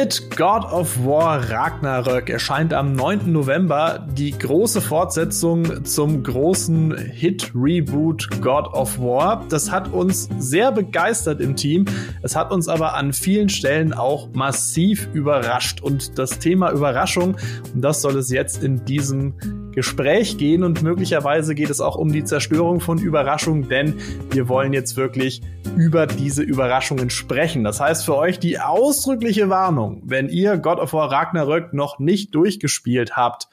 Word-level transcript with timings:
Mit 0.00 0.36
God 0.36 0.64
of 0.70 1.04
War 1.04 1.50
Ragnarök 1.50 2.30
erscheint 2.30 2.72
am 2.72 2.92
9. 2.92 3.32
November 3.32 4.06
die 4.08 4.30
große 4.30 4.80
Fortsetzung 4.80 5.84
zum 5.84 6.22
großen 6.22 6.96
Hit-Reboot 6.96 8.40
God 8.40 8.68
of 8.74 8.96
War. 9.00 9.44
Das 9.48 9.72
hat 9.72 9.92
uns 9.92 10.28
sehr 10.38 10.70
begeistert 10.70 11.40
im 11.40 11.56
Team. 11.56 11.84
Es 12.22 12.36
hat 12.36 12.52
uns 12.52 12.68
aber 12.68 12.94
an 12.94 13.12
vielen 13.12 13.48
Stellen 13.48 13.92
auch 13.92 14.28
massiv 14.34 15.08
überrascht. 15.14 15.80
Und 15.80 16.16
das 16.16 16.38
Thema 16.38 16.70
Überraschung, 16.70 17.36
um 17.74 17.80
das 17.80 18.00
soll 18.00 18.18
es 18.18 18.30
jetzt 18.30 18.62
in 18.62 18.84
diesem 18.84 19.34
Gespräch 19.78 20.38
gehen 20.38 20.64
und 20.64 20.82
möglicherweise 20.82 21.54
geht 21.54 21.70
es 21.70 21.80
auch 21.80 21.94
um 21.94 22.10
die 22.10 22.24
Zerstörung 22.24 22.80
von 22.80 22.98
Überraschungen, 22.98 23.68
denn 23.68 23.94
wir 24.28 24.48
wollen 24.48 24.72
jetzt 24.72 24.96
wirklich 24.96 25.40
über 25.76 26.08
diese 26.08 26.42
Überraschungen 26.42 27.10
sprechen. 27.10 27.62
Das 27.62 27.78
heißt 27.78 28.04
für 28.04 28.16
euch 28.16 28.40
die 28.40 28.58
ausdrückliche 28.58 29.50
Warnung, 29.50 30.02
wenn 30.04 30.30
ihr 30.30 30.56
God 30.56 30.80
of 30.80 30.94
War 30.94 31.12
Ragnarök 31.12 31.74
noch 31.74 32.00
nicht 32.00 32.34
durchgespielt 32.34 33.14
habt, 33.16 33.46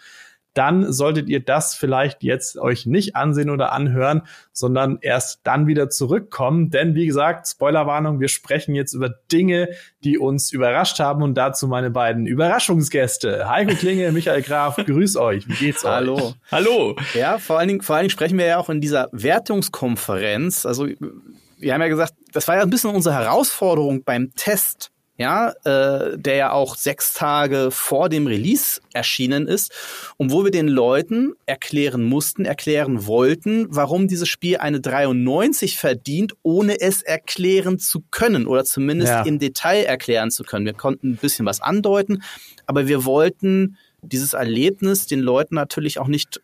dann 0.55 0.91
solltet 0.91 1.29
ihr 1.29 1.41
das 1.41 1.75
vielleicht 1.75 2.23
jetzt 2.23 2.57
euch 2.57 2.85
nicht 2.85 3.15
ansehen 3.15 3.49
oder 3.49 3.73
anhören, 3.73 4.23
sondern 4.51 4.97
erst 5.01 5.41
dann 5.43 5.67
wieder 5.67 5.89
zurückkommen. 5.89 6.69
Denn 6.69 6.95
wie 6.95 7.05
gesagt, 7.05 7.47
Spoilerwarnung, 7.47 8.19
wir 8.19 8.29
sprechen 8.29 8.73
jetzt 8.73 8.93
über 8.93 9.09
Dinge, 9.31 9.69
die 10.03 10.17
uns 10.17 10.51
überrascht 10.51 10.99
haben 10.99 11.21
und 11.23 11.35
dazu 11.35 11.67
meine 11.67 11.91
beiden 11.91 12.25
Überraschungsgäste. 12.25 13.49
Heiko 13.49 13.75
Klinge, 13.75 14.11
Michael 14.11 14.41
Graf, 14.41 14.77
grüß 14.77 15.17
euch. 15.17 15.47
Wie 15.47 15.53
geht's 15.53 15.83
euch? 15.83 15.91
Hallo. 15.91 16.33
Hallo. 16.51 16.95
Ja, 17.13 17.37
vor 17.37 17.59
allen 17.59 17.67
Dingen, 17.67 17.81
vor 17.81 17.97
allen 17.97 18.03
Dingen 18.03 18.11
sprechen 18.11 18.37
wir 18.37 18.45
ja 18.45 18.57
auch 18.57 18.69
in 18.69 18.79
dieser 18.79 19.09
Wertungskonferenz. 19.11 20.65
Also, 20.65 20.87
wir 20.87 21.73
haben 21.73 21.81
ja 21.81 21.87
gesagt, 21.87 22.13
das 22.31 22.47
war 22.47 22.55
ja 22.55 22.61
ein 22.61 22.69
bisschen 22.69 22.91
unsere 22.91 23.15
Herausforderung 23.15 24.03
beim 24.03 24.33
Test 24.35 24.91
ja, 25.17 25.53
äh, 25.63 26.17
der 26.17 26.35
ja 26.35 26.51
auch 26.51 26.75
sechs 26.75 27.13
Tage 27.13 27.69
vor 27.71 28.09
dem 28.09 28.27
Release 28.27 28.81
erschienen 28.93 29.47
ist 29.47 29.71
und 30.17 30.31
wo 30.31 30.43
wir 30.43 30.51
den 30.51 30.67
Leuten 30.67 31.33
erklären 31.45 32.03
mussten, 32.03 32.43
erklären 32.43 33.05
wollten, 33.05 33.67
warum 33.69 34.07
dieses 34.07 34.27
Spiel 34.27 34.57
eine 34.57 34.81
93 34.81 35.77
verdient, 35.77 36.33
ohne 36.43 36.81
es 36.81 37.01
erklären 37.01 37.79
zu 37.79 38.03
können 38.11 38.45
oder 38.45 38.65
zumindest 38.65 39.11
ja. 39.11 39.21
im 39.23 39.39
Detail 39.39 39.83
erklären 39.83 40.31
zu 40.31 40.43
können. 40.43 40.65
Wir 40.65 40.73
konnten 40.73 41.11
ein 41.11 41.17
bisschen 41.17 41.45
was 41.45 41.61
andeuten, 41.61 42.21
aber 42.65 42.87
wir 42.87 43.05
wollten 43.05 43.77
dieses 44.01 44.33
Erlebnis 44.33 45.07
den 45.07 45.21
Leuten 45.21 45.55
natürlich 45.55 45.97
auch 45.97 46.07
nicht 46.07 46.41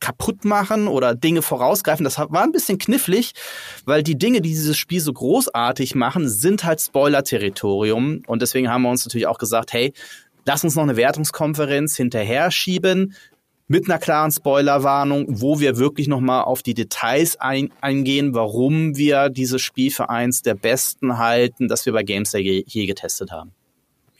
kaputt 0.00 0.44
machen 0.44 0.88
oder 0.88 1.14
Dinge 1.14 1.42
vorausgreifen. 1.42 2.04
Das 2.04 2.18
war 2.18 2.42
ein 2.42 2.52
bisschen 2.52 2.78
knifflig, 2.78 3.32
weil 3.84 4.02
die 4.02 4.18
Dinge, 4.18 4.40
die 4.40 4.48
dieses 4.48 4.76
Spiel 4.76 5.00
so 5.00 5.12
großartig 5.12 5.94
machen, 5.94 6.28
sind 6.28 6.64
halt 6.64 6.80
Spoiler-Territorium. 6.80 8.22
Und 8.26 8.42
deswegen 8.42 8.70
haben 8.70 8.82
wir 8.82 8.90
uns 8.90 9.04
natürlich 9.04 9.26
auch 9.26 9.38
gesagt, 9.38 9.72
hey, 9.72 9.92
lass 10.46 10.64
uns 10.64 10.74
noch 10.74 10.82
eine 10.82 10.96
Wertungskonferenz 10.96 11.96
hinterher 11.96 12.50
schieben 12.50 13.14
mit 13.68 13.88
einer 13.88 14.00
klaren 14.00 14.32
Spoilerwarnung, 14.32 15.26
wo 15.28 15.60
wir 15.60 15.76
wirklich 15.76 16.08
nochmal 16.08 16.42
auf 16.42 16.60
die 16.64 16.74
Details 16.74 17.40
ein, 17.40 17.72
eingehen, 17.80 18.34
warum 18.34 18.96
wir 18.96 19.28
dieses 19.28 19.62
Spiel 19.62 19.92
für 19.92 20.10
eins 20.10 20.42
der 20.42 20.56
besten 20.56 21.18
halten, 21.18 21.68
das 21.68 21.86
wir 21.86 21.92
bei 21.92 22.02
Games 22.02 22.32
je, 22.32 22.64
je 22.66 22.86
getestet 22.86 23.30
haben. 23.30 23.52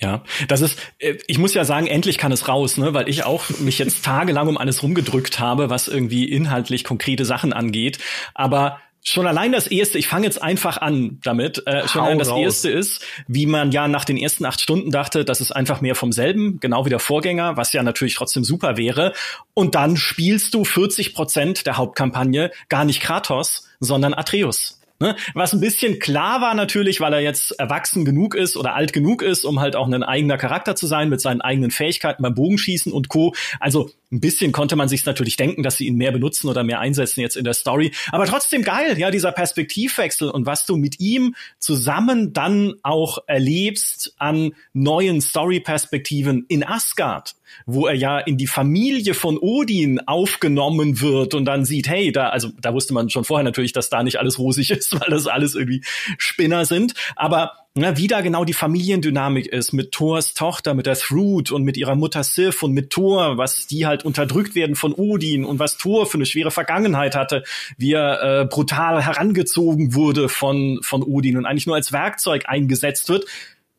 Ja, 0.00 0.24
das 0.48 0.62
ist, 0.62 0.78
äh, 0.98 1.16
ich 1.26 1.38
muss 1.38 1.52
ja 1.54 1.64
sagen, 1.64 1.86
endlich 1.86 2.16
kann 2.16 2.32
es 2.32 2.48
raus, 2.48 2.78
ne, 2.78 2.94
weil 2.94 3.08
ich 3.08 3.24
auch 3.24 3.50
mich 3.58 3.78
jetzt 3.78 4.04
tagelang 4.04 4.48
um 4.48 4.56
alles 4.56 4.82
rumgedrückt 4.82 5.38
habe, 5.38 5.70
was 5.70 5.88
irgendwie 5.88 6.24
inhaltlich 6.24 6.84
konkrete 6.84 7.24
Sachen 7.24 7.52
angeht. 7.52 7.98
Aber 8.34 8.78
Schon 9.02 9.26
allein 9.26 9.50
das 9.52 9.66
erste, 9.66 9.96
ich 9.96 10.08
fange 10.08 10.26
jetzt 10.26 10.42
einfach 10.42 10.76
an 10.76 11.20
damit, 11.22 11.66
äh, 11.66 11.88
schon 11.88 12.02
allein 12.02 12.18
das 12.18 12.28
raus. 12.28 12.38
erste 12.38 12.70
ist, 12.70 13.02
wie 13.26 13.46
man 13.46 13.72
ja 13.72 13.88
nach 13.88 14.04
den 14.04 14.18
ersten 14.18 14.44
acht 14.44 14.60
Stunden 14.60 14.90
dachte, 14.90 15.24
das 15.24 15.40
ist 15.40 15.52
einfach 15.52 15.80
mehr 15.80 15.94
vom 15.94 16.12
selben, 16.12 16.60
genau 16.60 16.84
wie 16.84 16.90
der 16.90 16.98
Vorgänger, 16.98 17.56
was 17.56 17.72
ja 17.72 17.82
natürlich 17.82 18.14
trotzdem 18.14 18.44
super 18.44 18.76
wäre. 18.76 19.14
Und 19.54 19.74
dann 19.74 19.96
spielst 19.96 20.52
du 20.52 20.66
40 20.66 21.14
Prozent 21.14 21.66
der 21.66 21.78
Hauptkampagne 21.78 22.50
gar 22.68 22.84
nicht 22.84 23.00
Kratos, 23.00 23.70
sondern 23.80 24.12
Atreus. 24.12 24.79
Ne? 25.00 25.16
Was 25.32 25.54
ein 25.54 25.60
bisschen 25.60 25.98
klar 25.98 26.42
war 26.42 26.54
natürlich, 26.54 27.00
weil 27.00 27.14
er 27.14 27.20
jetzt 27.20 27.52
erwachsen 27.58 28.04
genug 28.04 28.34
ist 28.34 28.56
oder 28.56 28.74
alt 28.74 28.92
genug 28.92 29.22
ist, 29.22 29.44
um 29.44 29.58
halt 29.58 29.74
auch 29.74 29.88
ein 29.88 30.02
eigener 30.02 30.36
Charakter 30.36 30.76
zu 30.76 30.86
sein 30.86 31.08
mit 31.08 31.22
seinen 31.22 31.40
eigenen 31.40 31.70
Fähigkeiten 31.70 32.22
beim 32.22 32.34
Bogenschießen 32.34 32.92
und 32.92 33.08
Co. 33.08 33.34
Also 33.60 33.90
ein 34.12 34.20
bisschen 34.20 34.52
konnte 34.52 34.76
man 34.76 34.88
sich 34.88 35.04
natürlich 35.04 35.36
denken, 35.36 35.62
dass 35.62 35.76
sie 35.76 35.86
ihn 35.86 35.96
mehr 35.96 36.12
benutzen 36.12 36.48
oder 36.48 36.64
mehr 36.64 36.80
einsetzen 36.80 37.20
jetzt 37.20 37.36
in 37.36 37.44
der 37.44 37.54
Story. 37.54 37.92
Aber 38.10 38.26
trotzdem 38.26 38.62
geil, 38.62 38.98
ja, 38.98 39.10
dieser 39.10 39.32
Perspektivwechsel 39.32 40.30
und 40.30 40.46
was 40.46 40.66
du 40.66 40.76
mit 40.76 40.98
ihm 40.98 41.34
zusammen 41.58 42.32
dann 42.32 42.74
auch 42.82 43.18
erlebst 43.26 44.14
an 44.18 44.52
neuen 44.72 45.20
Story-Perspektiven 45.20 46.44
in 46.48 46.64
Asgard 46.64 47.34
wo 47.66 47.86
er 47.86 47.94
ja 47.94 48.18
in 48.18 48.36
die 48.36 48.46
Familie 48.46 49.14
von 49.14 49.38
Odin 49.38 50.00
aufgenommen 50.00 51.00
wird 51.00 51.34
und 51.34 51.44
dann 51.44 51.64
sieht, 51.64 51.88
hey, 51.88 52.12
da, 52.12 52.28
also 52.28 52.50
da 52.60 52.74
wusste 52.74 52.94
man 52.94 53.10
schon 53.10 53.24
vorher 53.24 53.44
natürlich, 53.44 53.72
dass 53.72 53.90
da 53.90 54.02
nicht 54.02 54.18
alles 54.18 54.38
rosig 54.38 54.70
ist, 54.70 54.98
weil 55.00 55.10
das 55.10 55.26
alles 55.26 55.54
irgendwie 55.54 55.82
Spinner 56.18 56.64
sind. 56.64 56.94
Aber 57.16 57.52
na, 57.74 57.96
wie 57.96 58.08
da 58.08 58.20
genau 58.20 58.44
die 58.44 58.52
Familiendynamik 58.52 59.46
ist 59.46 59.72
mit 59.72 59.92
Thors 59.92 60.34
Tochter, 60.34 60.74
mit 60.74 60.86
der 60.86 60.96
Thrud 60.96 61.52
und 61.52 61.62
mit 61.62 61.76
ihrer 61.76 61.94
Mutter 61.94 62.24
Sif 62.24 62.64
und 62.64 62.72
mit 62.72 62.90
Thor, 62.90 63.38
was 63.38 63.68
die 63.68 63.86
halt 63.86 64.04
unterdrückt 64.04 64.56
werden 64.56 64.74
von 64.74 64.92
Odin 64.92 65.44
und 65.44 65.60
was 65.60 65.76
Thor 65.76 66.06
für 66.06 66.18
eine 66.18 66.26
schwere 66.26 66.50
Vergangenheit 66.50 67.14
hatte, 67.14 67.44
wie 67.78 67.92
er 67.92 68.40
äh, 68.40 68.44
brutal 68.44 69.04
herangezogen 69.04 69.94
wurde 69.94 70.28
von, 70.28 70.80
von 70.82 71.04
Odin 71.04 71.36
und 71.36 71.46
eigentlich 71.46 71.66
nur 71.66 71.76
als 71.76 71.92
Werkzeug 71.92 72.44
eingesetzt 72.46 73.08
wird. 73.08 73.26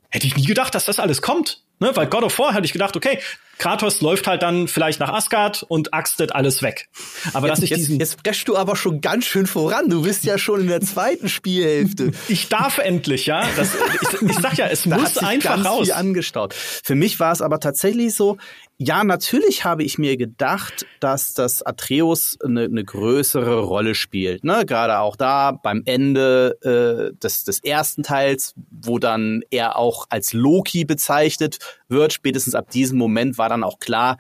Hätte 0.10 0.26
ich 0.26 0.38
nie 0.38 0.46
gedacht, 0.46 0.74
dass 0.74 0.86
das 0.86 1.00
alles 1.00 1.22
kommt. 1.22 1.62
Ne? 1.82 1.92
Weil 1.94 2.08
God 2.08 2.24
of 2.24 2.40
War 2.40 2.54
hatte 2.54 2.66
ich 2.66 2.74
gedacht, 2.74 2.96
okay, 2.96 3.20
Kratos 3.62 4.02
läuft 4.02 4.26
halt 4.26 4.42
dann 4.42 4.68
vielleicht 4.68 5.00
nach 5.00 5.14
Asgard 5.14 5.64
und 5.68 5.94
axtet 5.94 6.34
alles 6.34 6.64
weg. 6.64 6.90
Aber 7.34 7.48
jetzt, 7.48 7.58
dass 7.58 7.64
ich 7.64 7.70
jetzt, 7.70 7.80
diesen 7.82 8.00
jetzt 8.00 8.24
preschst 8.24 8.48
du 8.48 8.58
aber 8.58 8.76
schon 8.76 9.02
ganz 9.02 9.26
schön 9.26 9.46
voran. 9.46 9.88
Du 9.88 10.02
bist 10.02 10.24
ja 10.24 10.40
schon 10.40 10.62
in 10.62 10.68
der 10.68 10.82
zweiten 10.82 11.30
Spielhälfte. 11.30 12.12
ich 12.28 12.50
darf 12.50 12.80
endlich, 12.80 13.28
ja. 13.28 13.48
Das, 13.56 13.70
ich, 13.76 14.22
ich 14.24 14.36
sag 14.40 14.58
ja, 14.58 14.66
es 14.66 14.86
da 14.86 14.98
muss 14.98 15.20
einfach 15.20 15.64
raus. 15.64 15.92
Angestaut. 15.92 16.56
Für 16.56 16.96
mich 16.96 17.20
war 17.20 17.34
es 17.34 17.44
aber 17.44 17.60
tatsächlich 17.60 18.16
so. 18.16 18.38
Ja, 18.84 19.04
natürlich 19.04 19.64
habe 19.64 19.84
ich 19.84 20.00
mir 20.00 20.18
gedacht, 20.18 20.88
dass 21.00 21.36
das 21.36 21.62
Atreus 21.62 22.40
eine, 22.44 22.64
eine 22.64 22.84
größere 22.84 23.60
Rolle 23.60 23.94
spielt. 23.94 24.44
Ne? 24.44 24.66
Gerade 24.66 24.98
auch 25.02 25.16
da 25.16 25.52
beim 25.52 25.84
Ende 25.86 26.58
äh, 26.64 27.16
des, 27.16 27.44
des 27.44 27.64
ersten 27.64 28.02
Teils, 28.02 28.56
wo 28.72 28.98
dann 28.98 29.44
er 29.52 29.76
auch 29.76 30.08
als 30.10 30.34
Loki 30.34 30.84
bezeichnet 30.84 31.60
wird. 31.90 32.12
Spätestens 32.12 32.56
ab 32.56 32.72
diesem 32.72 32.98
Moment 32.98 33.38
war 33.38 33.50
dann 33.52 33.64
auch 33.64 33.80
klar, 33.80 34.18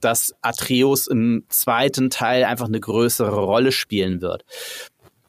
dass 0.00 0.34
Atreus 0.42 1.06
im 1.06 1.44
zweiten 1.48 2.10
Teil 2.10 2.44
einfach 2.44 2.66
eine 2.66 2.80
größere 2.80 3.40
Rolle 3.40 3.72
spielen 3.72 4.20
wird. 4.20 4.44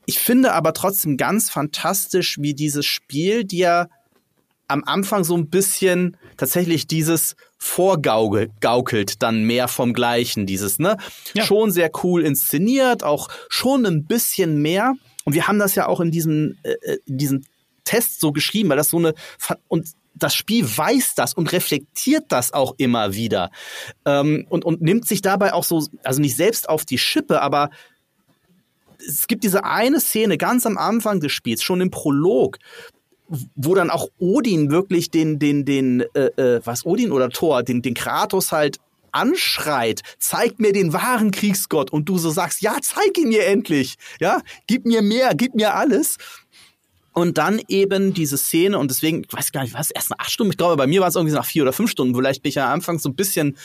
Ich 0.05 0.19
finde 0.19 0.53
aber 0.53 0.73
trotzdem 0.73 1.15
ganz 1.15 1.49
fantastisch, 1.49 2.37
wie 2.39 2.53
dieses 2.53 2.85
Spiel 2.85 3.45
dir 3.45 3.89
am 4.67 4.83
Anfang 4.85 5.23
so 5.23 5.35
ein 5.37 5.49
bisschen 5.49 6.17
tatsächlich 6.37 6.87
dieses 6.87 7.35
vorgaukelt 7.57 9.21
dann 9.21 9.43
mehr 9.43 9.67
vom 9.67 9.93
Gleichen, 9.93 10.45
dieses, 10.45 10.79
ne? 10.79 10.97
Ja. 11.33 11.45
Schon 11.45 11.71
sehr 11.71 11.91
cool 12.03 12.23
inszeniert, 12.23 13.03
auch 13.03 13.29
schon 13.49 13.85
ein 13.85 14.05
bisschen 14.05 14.61
mehr. 14.61 14.93
Und 15.25 15.33
wir 15.33 15.47
haben 15.47 15.59
das 15.59 15.75
ja 15.75 15.87
auch 15.87 16.01
in 16.01 16.11
diesem, 16.11 16.57
äh, 16.63 16.71
äh 16.81 16.97
diesem 17.05 17.43
Test 17.85 18.19
so 18.19 18.31
geschrieben, 18.31 18.69
weil 18.69 18.77
das 18.77 18.89
so 18.89 18.97
eine, 18.97 19.13
und 19.67 19.87
das 20.15 20.35
Spiel 20.35 20.65
weiß 20.65 21.15
das 21.15 21.33
und 21.33 21.51
reflektiert 21.51 22.25
das 22.29 22.53
auch 22.53 22.75
immer 22.77 23.13
wieder 23.13 23.51
ähm, 24.05 24.45
und, 24.49 24.65
und 24.65 24.81
nimmt 24.81 25.07
sich 25.07 25.21
dabei 25.21 25.53
auch 25.53 25.63
so, 25.63 25.85
also 26.03 26.21
nicht 26.21 26.35
selbst 26.35 26.69
auf 26.69 26.85
die 26.85 26.97
Schippe, 26.97 27.41
aber 27.41 27.69
es 29.05 29.27
gibt 29.27 29.43
diese 29.43 29.65
eine 29.65 29.99
Szene 29.99 30.37
ganz 30.37 30.65
am 30.65 30.77
Anfang 30.77 31.19
des 31.19 31.31
Spiels, 31.31 31.63
schon 31.63 31.81
im 31.81 31.91
Prolog, 31.91 32.57
wo 33.55 33.73
dann 33.75 33.89
auch 33.89 34.09
Odin 34.19 34.69
wirklich 34.69 35.09
den, 35.09 35.39
den, 35.39 35.65
den, 35.65 36.01
äh, 36.13 36.27
äh, 36.37 36.61
was 36.63 36.85
Odin 36.85 37.11
oder 37.11 37.29
Thor, 37.29 37.63
den, 37.63 37.81
den 37.81 37.93
Kratos 37.93 38.51
halt 38.51 38.77
anschreit, 39.11 40.01
zeig 40.19 40.59
mir 40.59 40.73
den 40.73 40.93
wahren 40.93 41.31
Kriegsgott 41.31 41.91
und 41.91 42.09
du 42.09 42.17
so 42.17 42.29
sagst, 42.29 42.61
ja, 42.61 42.75
zeig 42.81 43.17
ihn 43.17 43.29
mir 43.29 43.45
endlich, 43.45 43.95
ja, 44.19 44.41
gib 44.67 44.85
mir 44.85 45.01
mehr, 45.01 45.33
gib 45.35 45.55
mir 45.55 45.75
alles. 45.75 46.17
Und 47.13 47.37
dann 47.37 47.61
eben 47.67 48.13
diese 48.13 48.37
Szene, 48.37 48.79
und 48.79 48.89
deswegen, 48.89 49.23
ich 49.27 49.33
weiß 49.33 49.51
gar 49.51 49.61
nicht, 49.61 49.73
was, 49.73 49.91
erst 49.91 50.09
nach 50.09 50.17
acht 50.19 50.31
Stunden, 50.31 50.51
ich 50.51 50.57
glaube, 50.57 50.75
bei 50.75 50.87
mir 50.87 51.01
war 51.01 51.07
es 51.07 51.15
irgendwie 51.15 51.35
nach 51.35 51.45
vier 51.45 51.63
oder 51.63 51.73
fünf 51.73 51.91
Stunden, 51.91 52.15
vielleicht 52.15 52.41
bin 52.41 52.49
ich 52.49 52.55
ja 52.55 52.73
anfangs 52.73 53.03
so 53.03 53.09
ein 53.09 53.15
bisschen 53.15 53.57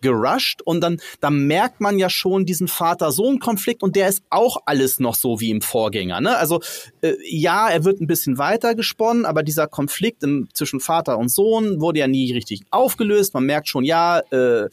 gerusht 0.00 0.62
und 0.62 0.80
dann, 0.80 0.98
da 1.20 1.30
merkt 1.30 1.80
man 1.80 1.98
ja 1.98 2.08
schon 2.08 2.46
diesen 2.46 2.66
Vater-Sohn-Konflikt 2.66 3.82
und 3.82 3.94
der 3.94 4.08
ist 4.08 4.22
auch 4.30 4.58
alles 4.64 5.00
noch 5.00 5.14
so 5.14 5.40
wie 5.40 5.50
im 5.50 5.60
Vorgänger. 5.60 6.20
Ne? 6.20 6.36
Also 6.36 6.60
äh, 7.02 7.14
ja, 7.28 7.68
er 7.68 7.84
wird 7.84 8.00
ein 8.00 8.06
bisschen 8.06 8.38
weiter 8.38 8.74
gesponnen, 8.74 9.26
aber 9.26 9.42
dieser 9.42 9.66
Konflikt 9.66 10.22
im, 10.22 10.48
zwischen 10.54 10.80
Vater 10.80 11.18
und 11.18 11.28
Sohn 11.28 11.80
wurde 11.80 11.98
ja 11.98 12.08
nie 12.08 12.32
richtig 12.32 12.62
aufgelöst. 12.70 13.34
Man 13.34 13.44
merkt 13.44 13.68
schon, 13.68 13.84
ja, 13.84 14.20
äh, 14.30 14.68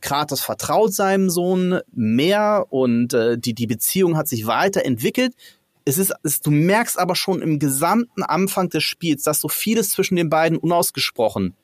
Kratos 0.00 0.40
vertraut 0.40 0.94
seinem 0.94 1.28
Sohn 1.28 1.80
mehr 1.92 2.64
und 2.70 3.12
äh, 3.12 3.36
die, 3.38 3.54
die 3.54 3.66
Beziehung 3.66 4.16
hat 4.16 4.28
sich 4.28 4.46
weiterentwickelt 4.46 5.34
es 5.84 5.98
ist, 5.98 6.12
es, 6.22 6.40
du 6.40 6.50
merkst 6.50 6.98
aber 6.98 7.14
schon 7.14 7.42
im 7.42 7.58
gesamten 7.58 8.22
Anfang 8.22 8.68
des 8.68 8.82
Spiels, 8.82 9.22
dass 9.22 9.40
so 9.40 9.48
vieles 9.48 9.90
zwischen 9.90 10.16
den 10.16 10.30
beiden 10.30 10.58
unausgesprochen 10.58 11.54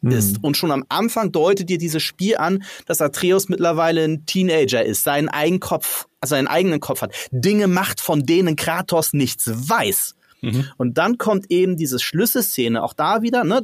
mhm. 0.00 0.10
ist. 0.10 0.42
Und 0.42 0.56
schon 0.56 0.70
am 0.70 0.84
Anfang 0.88 1.32
deutet 1.32 1.68
dir 1.68 1.78
dieses 1.78 2.02
Spiel 2.02 2.36
an, 2.36 2.64
dass 2.86 3.00
Atreus 3.00 3.48
mittlerweile 3.48 4.04
ein 4.04 4.26
Teenager 4.26 4.84
ist, 4.84 5.04
seinen 5.04 5.28
eigenen 5.28 5.60
Kopf, 5.60 6.06
also 6.20 6.34
seinen 6.34 6.48
eigenen 6.48 6.80
Kopf 6.80 7.02
hat, 7.02 7.14
Dinge 7.30 7.68
macht, 7.68 8.00
von 8.00 8.24
denen 8.24 8.56
Kratos 8.56 9.12
nichts 9.12 9.50
weiß. 9.52 10.14
Mhm. 10.42 10.66
Und 10.76 10.98
dann 10.98 11.18
kommt 11.18 11.50
eben 11.50 11.76
diese 11.76 11.98
Schlüsselszene, 11.98 12.82
auch 12.82 12.94
da 12.94 13.22
wieder, 13.22 13.44
ne, 13.44 13.62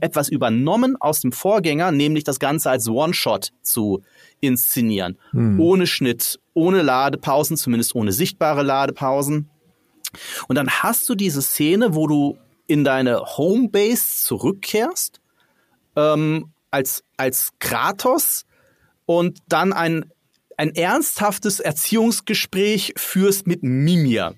etwas 0.00 0.28
übernommen 0.28 0.96
aus 1.00 1.20
dem 1.20 1.32
Vorgänger, 1.32 1.92
nämlich 1.92 2.24
das 2.24 2.38
Ganze 2.38 2.70
als 2.70 2.88
One-Shot 2.88 3.52
zu 3.62 4.02
inszenieren. 4.40 5.18
Mhm. 5.32 5.60
Ohne 5.60 5.86
Schnitt, 5.86 6.38
ohne 6.54 6.82
Ladepausen, 6.82 7.56
zumindest 7.56 7.94
ohne 7.94 8.12
sichtbare 8.12 8.62
Ladepausen. 8.62 9.50
Und 10.48 10.56
dann 10.56 10.68
hast 10.68 11.08
du 11.08 11.14
diese 11.14 11.42
Szene, 11.42 11.94
wo 11.94 12.06
du 12.06 12.38
in 12.66 12.84
deine 12.84 13.20
Homebase 13.20 14.24
zurückkehrst, 14.24 15.20
ähm, 15.96 16.52
als, 16.70 17.02
als 17.16 17.50
Kratos 17.58 18.44
und 19.06 19.38
dann 19.48 19.72
ein, 19.72 20.12
ein 20.56 20.74
ernsthaftes 20.74 21.58
Erziehungsgespräch 21.58 22.92
führst 22.96 23.46
mit 23.46 23.62
Mimir 23.62 24.34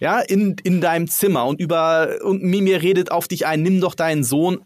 ja, 0.00 0.18
in, 0.20 0.56
in 0.64 0.80
deinem 0.80 1.08
Zimmer 1.08 1.46
und 1.46 1.60
über, 1.60 2.16
und 2.22 2.42
Mimir 2.42 2.82
redet 2.82 3.12
auf 3.12 3.28
dich 3.28 3.46
ein, 3.46 3.62
nimm 3.62 3.80
doch 3.80 3.94
deinen 3.94 4.24
Sohn 4.24 4.62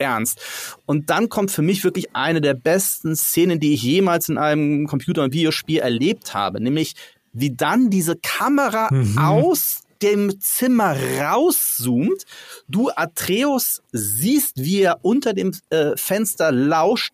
ernst. 0.00 0.40
Und 0.86 1.10
dann 1.10 1.28
kommt 1.28 1.50
für 1.50 1.62
mich 1.62 1.84
wirklich 1.84 2.14
eine 2.14 2.40
der 2.40 2.54
besten 2.54 3.14
Szenen, 3.14 3.60
die 3.60 3.74
ich 3.74 3.82
jemals 3.82 4.28
in 4.28 4.38
einem 4.38 4.86
Computer- 4.86 5.22
und 5.22 5.32
Videospiel 5.32 5.78
erlebt 5.78 6.34
habe, 6.34 6.60
nämlich 6.60 6.94
wie 7.32 7.54
dann 7.54 7.90
diese 7.90 8.16
Kamera 8.16 8.88
mhm. 8.90 9.18
aus 9.18 9.82
dem 10.02 10.40
Zimmer 10.40 10.96
rauszoomt, 11.20 12.24
du 12.68 12.90
Atreus 12.96 13.82
siehst, 13.92 14.56
wie 14.56 14.80
er 14.80 15.00
unter 15.02 15.34
dem 15.34 15.52
äh, 15.68 15.96
Fenster 15.96 16.52
lauscht 16.52 17.12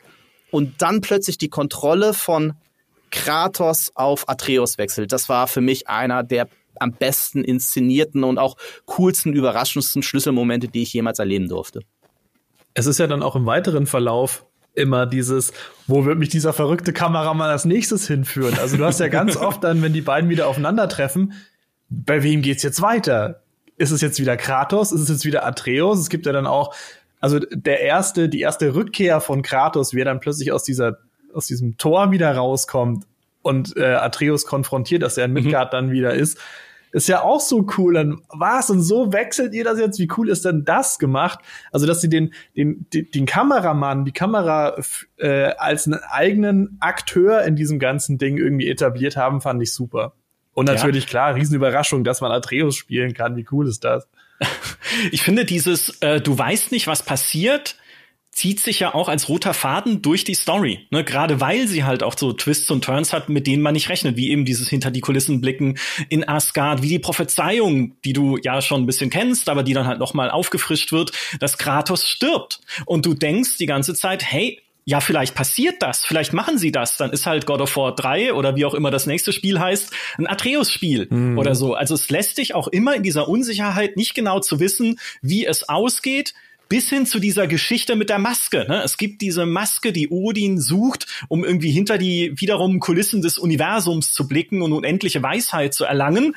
und 0.50 0.80
dann 0.82 1.00
plötzlich 1.00 1.36
die 1.36 1.48
Kontrolle 1.48 2.14
von 2.14 2.54
Kratos 3.10 3.90
auf 3.94 4.28
Atreus 4.28 4.78
wechselt. 4.78 5.12
Das 5.12 5.28
war 5.28 5.48
für 5.48 5.60
mich 5.60 5.88
einer 5.88 6.22
der 6.22 6.48
am 6.78 6.92
besten 6.92 7.42
inszenierten 7.42 8.22
und 8.22 8.38
auch 8.38 8.56
coolsten, 8.84 9.32
überraschendsten 9.32 10.02
Schlüsselmomente, 10.02 10.68
die 10.68 10.82
ich 10.82 10.92
jemals 10.92 11.18
erleben 11.18 11.48
durfte. 11.48 11.80
Es 12.76 12.84
ist 12.84 12.98
ja 12.98 13.06
dann 13.06 13.22
auch 13.22 13.34
im 13.36 13.46
weiteren 13.46 13.86
Verlauf 13.86 14.44
immer 14.74 15.06
dieses, 15.06 15.54
wo 15.86 16.04
wird 16.04 16.18
mich 16.18 16.28
dieser 16.28 16.52
verrückte 16.52 16.92
Kameramann 16.92 17.48
als 17.48 17.64
nächstes 17.64 18.06
hinführen? 18.06 18.58
Also 18.60 18.76
du 18.76 18.84
hast 18.84 19.00
ja 19.00 19.08
ganz 19.08 19.34
oft 19.36 19.64
dann, 19.64 19.80
wenn 19.80 19.94
die 19.94 20.02
beiden 20.02 20.28
wieder 20.28 20.46
aufeinandertreffen, 20.46 21.32
bei 21.88 22.22
wem 22.22 22.42
geht's 22.42 22.62
jetzt 22.62 22.82
weiter? 22.82 23.40
Ist 23.78 23.92
es 23.92 24.02
jetzt 24.02 24.20
wieder 24.20 24.36
Kratos? 24.36 24.92
Ist 24.92 25.00
es 25.00 25.08
jetzt 25.08 25.24
wieder 25.24 25.46
Atreus? 25.46 25.98
Es 25.98 26.10
gibt 26.10 26.26
ja 26.26 26.32
dann 26.32 26.46
auch, 26.46 26.74
also 27.18 27.38
der 27.38 27.80
erste, 27.80 28.28
die 28.28 28.40
erste 28.40 28.74
Rückkehr 28.74 29.22
von 29.22 29.40
Kratos, 29.40 29.94
wie 29.94 30.00
er 30.00 30.04
dann 30.04 30.20
plötzlich 30.20 30.52
aus 30.52 30.62
dieser, 30.62 30.98
aus 31.32 31.46
diesem 31.46 31.78
Tor 31.78 32.10
wieder 32.10 32.34
rauskommt 32.36 33.06
und 33.40 33.74
äh, 33.78 33.94
Atreus 33.94 34.44
konfrontiert, 34.44 35.02
dass 35.02 35.16
er 35.16 35.24
in 35.24 35.32
Midgard 35.32 35.72
mhm. 35.72 35.76
dann 35.76 35.90
wieder 35.92 36.12
ist 36.12 36.38
ist 36.92 37.08
ja 37.08 37.22
auch 37.22 37.40
so 37.40 37.66
cool. 37.76 37.94
Dann 37.94 38.22
was 38.28 38.70
und 38.70 38.80
so 38.80 39.12
wechselt 39.12 39.54
ihr 39.54 39.64
das 39.64 39.78
jetzt? 39.78 39.98
Wie 39.98 40.08
cool 40.16 40.28
ist 40.28 40.44
denn 40.44 40.64
das 40.64 40.98
gemacht? 40.98 41.40
Also, 41.72 41.86
dass 41.86 42.00
sie 42.00 42.08
den, 42.08 42.32
den, 42.56 42.86
den, 42.90 43.26
Kameramann, 43.26 44.04
die 44.04 44.12
Kamera 44.12 44.76
äh, 45.18 45.52
als 45.58 45.86
einen 45.86 46.00
eigenen 46.10 46.76
Akteur 46.80 47.42
in 47.42 47.56
diesem 47.56 47.78
ganzen 47.78 48.18
Ding 48.18 48.38
irgendwie 48.38 48.68
etabliert 48.68 49.16
haben, 49.16 49.40
fand 49.40 49.62
ich 49.62 49.72
super. 49.72 50.14
Und 50.52 50.66
natürlich, 50.66 51.04
ja. 51.04 51.10
klar, 51.10 51.34
Riesenüberraschung, 51.34 52.02
dass 52.02 52.22
man 52.22 52.32
Atreus 52.32 52.76
spielen 52.76 53.12
kann. 53.12 53.36
Wie 53.36 53.46
cool 53.52 53.68
ist 53.68 53.84
das? 53.84 54.08
Ich 55.10 55.22
finde 55.22 55.44
dieses, 55.44 56.00
äh, 56.00 56.20
du 56.20 56.38
weißt 56.38 56.70
nicht, 56.72 56.86
was 56.86 57.02
passiert, 57.02 57.76
zieht 58.36 58.60
sich 58.60 58.80
ja 58.80 58.94
auch 58.94 59.08
als 59.08 59.30
roter 59.30 59.54
Faden 59.54 60.02
durch 60.02 60.22
die 60.22 60.34
Story. 60.34 60.86
Ne? 60.90 61.02
Gerade 61.04 61.40
weil 61.40 61.66
sie 61.66 61.84
halt 61.84 62.02
auch 62.02 62.16
so 62.18 62.34
Twists 62.34 62.70
und 62.70 62.84
Turns 62.84 63.14
hat, 63.14 63.30
mit 63.30 63.46
denen 63.46 63.62
man 63.62 63.72
nicht 63.72 63.88
rechnet, 63.88 64.18
wie 64.18 64.30
eben 64.30 64.44
dieses 64.44 64.68
hinter 64.68 64.90
die 64.90 65.00
Kulissen 65.00 65.40
blicken 65.40 65.78
in 66.10 66.28
Asgard, 66.28 66.82
wie 66.82 66.88
die 66.90 66.98
Prophezeiung, 66.98 67.94
die 68.04 68.12
du 68.12 68.36
ja 68.36 68.60
schon 68.60 68.82
ein 68.82 68.86
bisschen 68.86 69.08
kennst, 69.08 69.48
aber 69.48 69.62
die 69.62 69.72
dann 69.72 69.86
halt 69.86 69.98
nochmal 69.98 70.30
aufgefrischt 70.30 70.92
wird, 70.92 71.12
dass 71.40 71.56
Kratos 71.56 72.06
stirbt. 72.06 72.60
Und 72.84 73.06
du 73.06 73.14
denkst 73.14 73.56
die 73.56 73.64
ganze 73.64 73.94
Zeit, 73.94 74.22
hey, 74.22 74.60
ja, 74.84 75.00
vielleicht 75.00 75.34
passiert 75.34 75.76
das, 75.80 76.04
vielleicht 76.04 76.34
machen 76.34 76.58
sie 76.58 76.70
das, 76.70 76.98
dann 76.98 77.10
ist 77.12 77.26
halt 77.26 77.46
God 77.46 77.62
of 77.62 77.74
War 77.76 77.94
3 77.94 78.34
oder 78.34 78.54
wie 78.54 78.66
auch 78.66 78.74
immer 78.74 78.90
das 78.90 79.06
nächste 79.06 79.32
Spiel 79.32 79.58
heißt, 79.58 79.92
ein 80.18 80.28
Atreus-Spiel 80.28 81.08
mhm. 81.10 81.38
oder 81.38 81.54
so. 81.54 81.74
Also 81.74 81.94
es 81.94 82.10
lässt 82.10 82.36
dich 82.36 82.54
auch 82.54 82.68
immer 82.68 82.94
in 82.94 83.02
dieser 83.02 83.28
Unsicherheit 83.28 83.96
nicht 83.96 84.14
genau 84.14 84.40
zu 84.40 84.60
wissen, 84.60 85.00
wie 85.22 85.46
es 85.46 85.68
ausgeht, 85.68 86.34
bis 86.68 86.88
hin 86.88 87.06
zu 87.06 87.18
dieser 87.18 87.46
Geschichte 87.46 87.96
mit 87.96 88.10
der 88.10 88.18
Maske. 88.18 88.66
Ne? 88.68 88.82
Es 88.82 88.96
gibt 88.96 89.20
diese 89.20 89.46
Maske, 89.46 89.92
die 89.92 90.08
Odin 90.08 90.60
sucht, 90.60 91.06
um 91.28 91.44
irgendwie 91.44 91.70
hinter 91.70 91.98
die 91.98 92.32
wiederum 92.36 92.80
Kulissen 92.80 93.22
des 93.22 93.38
Universums 93.38 94.12
zu 94.12 94.26
blicken 94.26 94.62
und 94.62 94.72
unendliche 94.72 95.22
Weisheit 95.22 95.74
zu 95.74 95.84
erlangen. 95.84 96.34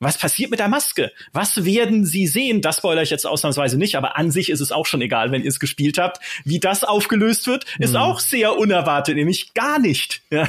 Was 0.00 0.16
passiert 0.16 0.52
mit 0.52 0.60
der 0.60 0.68
Maske? 0.68 1.10
Was 1.32 1.64
werden 1.64 2.06
sie 2.06 2.28
sehen? 2.28 2.62
Das 2.62 2.76
spoilere 2.76 3.02
ich 3.02 3.10
jetzt 3.10 3.26
ausnahmsweise 3.26 3.76
nicht, 3.76 3.96
aber 3.96 4.16
an 4.16 4.30
sich 4.30 4.48
ist 4.48 4.60
es 4.60 4.70
auch 4.70 4.86
schon 4.86 5.00
egal, 5.00 5.32
wenn 5.32 5.42
ihr 5.42 5.48
es 5.48 5.58
gespielt 5.58 5.98
habt. 5.98 6.20
Wie 6.44 6.60
das 6.60 6.84
aufgelöst 6.84 7.48
wird, 7.48 7.64
ist 7.80 7.90
mhm. 7.90 7.96
auch 7.96 8.20
sehr 8.20 8.56
unerwartet, 8.56 9.16
nämlich 9.16 9.54
gar 9.54 9.78
nicht. 9.78 10.22
Ja. 10.30 10.46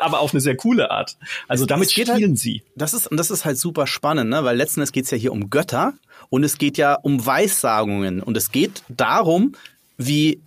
aber 0.00 0.20
auf 0.20 0.32
eine 0.32 0.40
sehr 0.40 0.56
coole 0.56 0.90
Art. 0.90 1.16
Also 1.48 1.66
damit 1.66 1.90
spielen 1.90 2.08
halt, 2.08 2.38
sie. 2.38 2.62
Das 2.76 2.94
ist, 2.94 3.06
und 3.08 3.16
das 3.16 3.30
ist 3.30 3.44
halt 3.44 3.58
super 3.58 3.86
spannend, 3.86 4.30
ne? 4.30 4.44
weil 4.44 4.56
letzten 4.56 4.80
Endes 4.80 4.92
geht 4.92 5.06
es 5.06 5.10
ja 5.10 5.16
hier 5.16 5.32
um 5.32 5.50
Götter 5.50 5.94
und 6.28 6.44
es 6.44 6.58
geht 6.58 6.76
ja 6.76 6.94
um 6.94 7.24
Weissagungen. 7.26 8.22
Und 8.22 8.36
es 8.36 8.52
geht 8.52 8.82
darum, 8.88 9.56
wie 9.96 10.42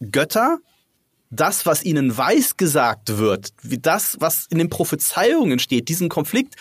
Götter 0.00 0.58
das, 1.30 1.66
was 1.66 1.84
ihnen 1.84 2.16
weisgesagt 2.16 3.18
wird, 3.18 3.50
wie 3.62 3.78
das, 3.78 4.16
was 4.20 4.46
in 4.46 4.58
den 4.58 4.70
Prophezeiungen 4.70 5.58
steht, 5.58 5.88
diesen 5.88 6.08
Konflikt, 6.08 6.54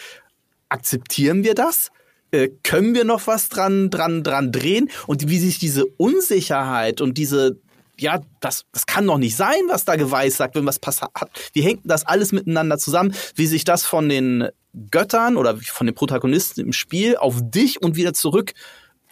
akzeptieren 0.69 1.43
wir 1.43 1.55
das? 1.55 1.91
Äh, 2.31 2.49
können 2.63 2.95
wir 2.95 3.05
noch 3.05 3.27
was 3.27 3.49
dran, 3.49 3.89
dran, 3.89 4.23
dran 4.23 4.51
drehen? 4.51 4.89
Und 5.07 5.29
wie 5.29 5.39
sich 5.39 5.59
diese 5.59 5.85
Unsicherheit 5.85 7.01
und 7.01 7.17
diese, 7.17 7.59
ja, 7.97 8.21
das, 8.41 8.65
das 8.71 8.85
kann 8.85 9.07
doch 9.07 9.17
nicht 9.17 9.35
sein, 9.35 9.61
was 9.67 9.85
da 9.85 9.95
geweissagt, 9.95 10.55
wenn 10.55 10.65
was 10.65 10.79
passiert 10.79 11.11
hat. 11.15 11.29
Wie 11.53 11.61
hängt 11.61 11.81
das 11.85 12.05
alles 12.05 12.31
miteinander 12.31 12.77
zusammen? 12.77 13.13
Wie 13.35 13.47
sich 13.47 13.63
das 13.63 13.85
von 13.85 14.09
den 14.09 14.49
Göttern 14.91 15.37
oder 15.37 15.57
von 15.57 15.87
den 15.87 15.95
Protagonisten 15.95 16.61
im 16.61 16.73
Spiel 16.73 17.15
auf 17.15 17.39
dich 17.41 17.81
und 17.81 17.95
wieder 17.95 18.13
zurück 18.13 18.53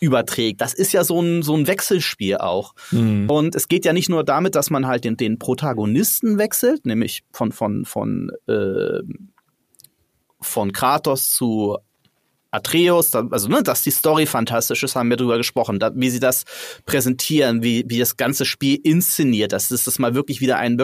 überträgt. 0.04 0.60
Das 0.60 0.74
ist 0.74 0.92
ja 0.92 1.04
so 1.06 1.22
ein, 1.22 1.44
so 1.44 1.56
ein 1.56 1.66
Wechselspiel 1.66 2.38
auch. 2.38 2.74
Mhm. 2.92 3.30
Und 3.30 3.56
es 3.56 3.70
geht 3.70 3.86
ja 3.86 3.94
nicht 3.94 4.10
nur 4.10 4.26
damit, 4.26 4.56
dass 4.56 4.70
man 4.70 4.86
halt 4.86 5.06
den, 5.06 5.16
den 5.16 5.40
Protagonisten 5.40 6.38
wechselt, 6.38 6.86
nämlich 6.86 7.24
von, 7.32 7.54
von, 7.54 7.86
von, 7.86 8.32
äh, 8.48 9.00
von 10.44 10.72
Kratos 10.72 11.32
zu 11.32 11.78
Atreus, 12.52 13.14
also 13.16 13.48
ne, 13.48 13.64
dass 13.64 13.82
die 13.82 13.90
Story 13.90 14.28
fantastisch 14.28 14.84
ist, 14.84 14.96
haben 14.96 15.10
wir 15.10 15.18
drüber 15.18 15.38
gesprochen, 15.38 15.80
da, 15.80 15.92
wie 15.96 16.12
sie 16.12 16.20
das 16.20 16.44
präsentieren, 16.86 17.64
wie, 17.64 17.84
wie 17.88 17.98
das 17.98 18.16
ganze 18.16 18.46
Spiel 18.46 18.80
inszeniert, 18.84 19.54
dass 19.54 19.72
es 19.72 19.86
das 19.86 19.98
mal 19.98 20.14
wirklich 20.14 20.40
wieder 20.40 20.58
ein 20.58 20.78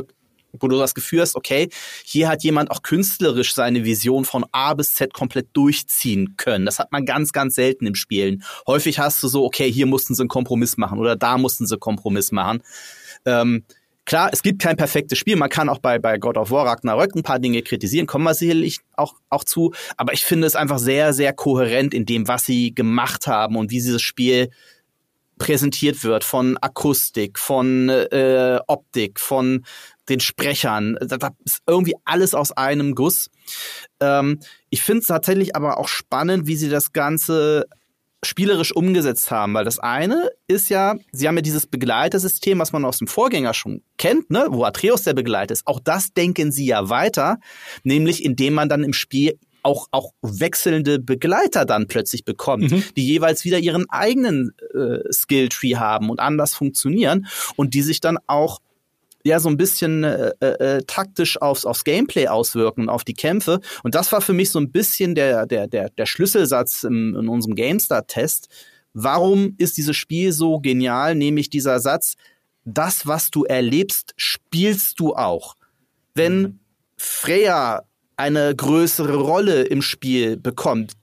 wo 0.51 0.68
du 0.68 0.80
das 0.80 0.96
Gefühl 0.96 1.22
hast, 1.22 1.36
okay, 1.36 1.70
hier 2.04 2.28
hat 2.28 2.44
jemand 2.44 2.72
auch 2.72 2.82
künstlerisch 2.82 3.54
seine 3.54 3.86
Vision 3.86 4.25
von 4.25 4.46
A 4.51 4.74
bis 4.74 4.96
Z 4.96 5.13
komplett 5.13 5.50
durchziehen 5.54 6.38
können. 6.38 6.66
Das 6.66 6.80
hat 6.80 6.92
man 6.92 7.06
ganz, 7.06 7.34
ganz 7.34 7.56
selten 7.56 7.86
im 7.86 7.96
Spielen. 7.96 8.44
Häufig 8.66 9.00
hast 9.00 9.22
du 9.22 9.28
so, 9.28 9.46
okay, 9.46 9.72
hier 9.72 9.86
mussten 9.86 10.16
sie 10.16 10.24
einen 10.24 10.30
Kompromiss 10.30 10.78
machen 10.78 10.98
oder 11.00 11.16
da 11.16 11.38
mussten 11.38 11.68
sie 11.68 11.75
einen 11.75 11.80
Kompromiss 11.80 12.32
machen. 12.32 12.63
Ähm, 13.25 13.63
klar, 14.10 14.32
es 14.34 14.42
gibt 14.42 14.60
kein 14.60 14.75
perfektes 14.75 15.20
Spiel. 15.20 15.36
Man 15.36 15.50
kann 15.50 15.70
auch 15.70 15.78
bei, 15.78 16.00
bei 16.00 16.18
God 16.18 16.36
of 16.38 16.50
War 16.50 16.66
Ragnarök 16.66 17.16
ein 17.16 17.22
paar 17.22 17.38
Dinge 17.38 17.62
kritisieren, 17.62 18.08
kommen 18.08 18.24
wir 18.24 18.34
sicherlich 18.34 18.80
auch, 18.96 19.13
auch 19.30 19.44
zu. 19.44 19.72
Aber 19.98 20.13
ich 20.13 20.25
finde 20.25 20.48
es 20.48 20.56
einfach 20.56 20.80
sehr, 20.80 21.13
sehr 21.13 21.32
kohärent 21.32 21.94
in 21.94 22.06
dem, 22.06 22.28
was 22.28 22.44
sie 22.44 22.74
gemacht 22.74 23.28
haben 23.28 23.56
und 23.56 23.70
wie 23.70 23.75
dieses 23.75 24.01
Spiel 24.01 24.50
präsentiert 25.38 26.04
wird 26.04 26.24
von 26.24 26.58
Akustik, 26.60 27.38
von 27.38 27.88
äh, 27.89 28.60
Optik, 28.68 29.20
von 29.20 29.63
den 30.10 30.20
Sprechern. 30.20 30.98
Da, 31.01 31.30
ist 31.46 31.62
irgendwie 31.68 31.94
alles 32.04 32.34
aus 32.34 32.51
einem 32.51 32.96
Guss. 32.96 33.30
Ähm, 34.00 34.39
ich 34.72 34.82
finde 34.82 35.01
es 35.01 35.06
tatsächlich 35.06 35.56
aber 35.56 35.78
auch 35.78 35.88
spannend, 35.88 36.48
wie 36.48 36.56
sie 36.56 36.70
das 36.70 36.94
Ganze 36.94 37.68
spielerisch 38.23 38.75
umgesetzt 38.75 39.31
haben, 39.31 39.53
weil 39.53 39.65
das 39.65 39.79
eine 39.79 40.29
ist 40.47 40.69
ja, 40.69 40.95
sie 41.11 41.27
haben 41.27 41.35
ja 41.35 41.41
dieses 41.41 41.67
Begleitersystem, 41.67 42.59
was 42.59 42.73
man 42.73 42.83
aus 42.83 42.97
dem 42.97 43.07
Vorgänger 43.07 43.53
schon 43.53 43.81
kennt, 43.97 44.29
ne, 44.29 44.47
wo 44.49 44.65
Atreus 44.65 45.03
der 45.03 45.13
Begleiter 45.13 45.53
ist. 45.53 45.65
Auch 45.67 45.79
das 45.79 46.13
denken 46.13 46.51
sie 46.51 46.65
ja 46.65 46.89
weiter, 46.89 47.38
nämlich 47.83 48.25
indem 48.25 48.55
man 48.55 48.67
dann 48.67 48.83
im 48.83 48.93
Spiel 48.93 49.39
auch, 49.63 49.88
auch 49.91 50.11
wechselnde 50.21 50.99
Begleiter 50.99 51.65
dann 51.65 51.88
plötzlich 51.88 52.25
bekommt, 52.25 52.71
mhm. 52.71 52.83
die 52.95 53.05
jeweils 53.05 53.43
wieder 53.45 53.59
ihren 53.59 53.89
eigenen 53.89 54.51
äh, 54.73 54.99
Skilltree 55.11 55.75
haben 55.75 56.09
und 56.09 56.19
anders 56.19 56.53
funktionieren 56.53 57.27
und 57.55 57.73
die 57.73 57.81
sich 57.81 58.01
dann 58.01 58.17
auch 58.27 58.59
ja 59.23 59.39
so 59.39 59.49
ein 59.49 59.57
bisschen 59.57 60.03
äh, 60.03 60.31
äh, 60.39 60.77
äh, 60.77 60.83
taktisch 60.88 61.41
aufs, 61.41 61.65
aufs 61.65 61.83
Gameplay 61.83 62.27
auswirken 62.27 62.81
und 62.81 62.89
auf 62.89 63.03
die 63.03 63.13
Kämpfe. 63.13 63.59
Und 63.83 63.95
das 63.95 64.11
war 64.11 64.21
für 64.21 64.33
mich 64.33 64.49
so 64.49 64.59
ein 64.59 64.71
bisschen 64.71 65.15
der, 65.15 65.45
der, 65.45 65.67
der, 65.67 65.89
der 65.89 66.05
Schlüsselsatz 66.05 66.83
im, 66.83 67.15
in 67.15 67.27
unserem 67.27 67.55
GameStar-Test. 67.55 68.47
Warum 68.93 69.55
ist 69.57 69.77
dieses 69.77 69.95
Spiel 69.95 70.31
so 70.31 70.59
genial? 70.59 71.15
Nämlich 71.15 71.49
dieser 71.49 71.79
Satz, 71.79 72.15
das, 72.65 73.07
was 73.07 73.29
du 73.29 73.43
erlebst, 73.45 74.13
spielst 74.15 74.99
du 74.99 75.15
auch. 75.15 75.55
Wenn 76.15 76.41
mhm. 76.41 76.59
Freya 76.97 77.83
eine 78.17 78.53
größere 78.55 79.15
Rolle 79.15 79.63
im 79.63 79.81
Spiel 79.81 80.38
bekommt, 80.38 80.93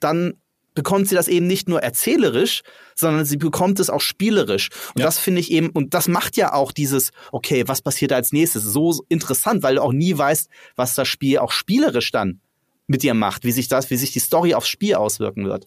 dann 0.00 0.34
bekommt 0.76 1.08
sie 1.08 1.16
das 1.16 1.26
eben 1.26 1.48
nicht 1.48 1.68
nur 1.68 1.82
erzählerisch, 1.82 2.62
sondern 2.94 3.24
sie 3.24 3.38
bekommt 3.38 3.80
es 3.80 3.90
auch 3.90 4.00
spielerisch. 4.00 4.68
Und 4.94 5.00
ja. 5.00 5.06
das 5.06 5.18
finde 5.18 5.40
ich 5.40 5.50
eben, 5.50 5.70
und 5.70 5.94
das 5.94 6.06
macht 6.06 6.36
ja 6.36 6.52
auch 6.52 6.70
dieses, 6.70 7.10
okay, 7.32 7.64
was 7.66 7.82
passiert 7.82 8.12
als 8.12 8.30
nächstes, 8.30 8.62
so 8.62 9.02
interessant, 9.08 9.64
weil 9.64 9.76
du 9.76 9.82
auch 9.82 9.92
nie 9.92 10.16
weißt, 10.16 10.48
was 10.76 10.94
das 10.94 11.08
Spiel 11.08 11.38
auch 11.38 11.50
spielerisch 11.50 12.12
dann 12.12 12.40
mit 12.86 13.02
dir 13.02 13.14
macht, 13.14 13.44
wie 13.44 13.52
sich 13.52 13.66
das, 13.66 13.90
wie 13.90 13.96
sich 13.96 14.12
die 14.12 14.20
Story 14.20 14.54
aufs 14.54 14.68
Spiel 14.68 14.94
auswirken 14.94 15.46
wird. 15.46 15.66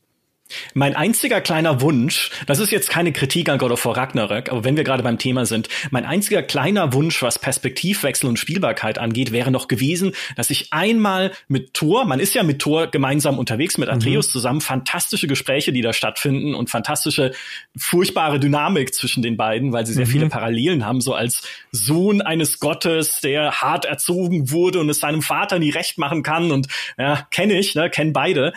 Mein 0.73 0.95
einziger 0.95 1.41
kleiner 1.41 1.81
Wunsch, 1.81 2.31
das 2.47 2.59
ist 2.59 2.71
jetzt 2.71 2.89
keine 2.89 3.11
Kritik 3.11 3.49
an 3.49 3.59
God 3.59 3.71
of 3.71 3.85
War 3.85 3.97
Ragnarök, 3.97 4.49
aber 4.49 4.63
wenn 4.63 4.77
wir 4.77 4.83
gerade 4.83 5.03
beim 5.03 5.17
Thema 5.17 5.45
sind, 5.45 5.69
mein 5.91 6.05
einziger 6.05 6.41
kleiner 6.41 6.93
Wunsch, 6.93 7.21
was 7.21 7.39
Perspektivwechsel 7.39 8.27
und 8.27 8.39
Spielbarkeit 8.39 8.97
angeht, 8.97 9.31
wäre 9.31 9.51
noch 9.51 9.67
gewesen, 9.67 10.13
dass 10.35 10.49
ich 10.49 10.73
einmal 10.73 11.31
mit 11.47 11.73
Thor, 11.73 12.05
man 12.05 12.19
ist 12.19 12.33
ja 12.33 12.43
mit 12.43 12.59
Thor 12.59 12.87
gemeinsam 12.87 13.37
unterwegs, 13.37 13.77
mit 13.77 13.89
Atreus 13.89 14.27
mhm. 14.27 14.31
zusammen, 14.31 14.61
fantastische 14.61 15.27
Gespräche, 15.27 15.71
die 15.71 15.81
da 15.81 15.93
stattfinden 15.93 16.55
und 16.55 16.69
fantastische, 16.69 17.31
furchtbare 17.77 18.39
Dynamik 18.39 18.93
zwischen 18.93 19.21
den 19.21 19.37
beiden, 19.37 19.71
weil 19.71 19.85
sie 19.85 19.93
sehr 19.93 20.07
mhm. 20.07 20.11
viele 20.11 20.29
Parallelen 20.29 20.85
haben, 20.85 21.01
so 21.01 21.13
als 21.13 21.43
Sohn 21.71 22.21
eines 22.21 22.59
Gottes, 22.59 23.21
der 23.21 23.61
hart 23.61 23.85
erzogen 23.85 24.51
wurde 24.51 24.79
und 24.79 24.89
es 24.89 24.99
seinem 24.99 25.21
Vater 25.21 25.59
nie 25.59 25.69
recht 25.69 25.97
machen 25.97 26.23
kann 26.23 26.51
und 26.51 26.67
ja, 26.97 27.27
kenne 27.31 27.59
ich, 27.59 27.75
ne, 27.75 27.89
kenne 27.89 28.11
beide. 28.11 28.53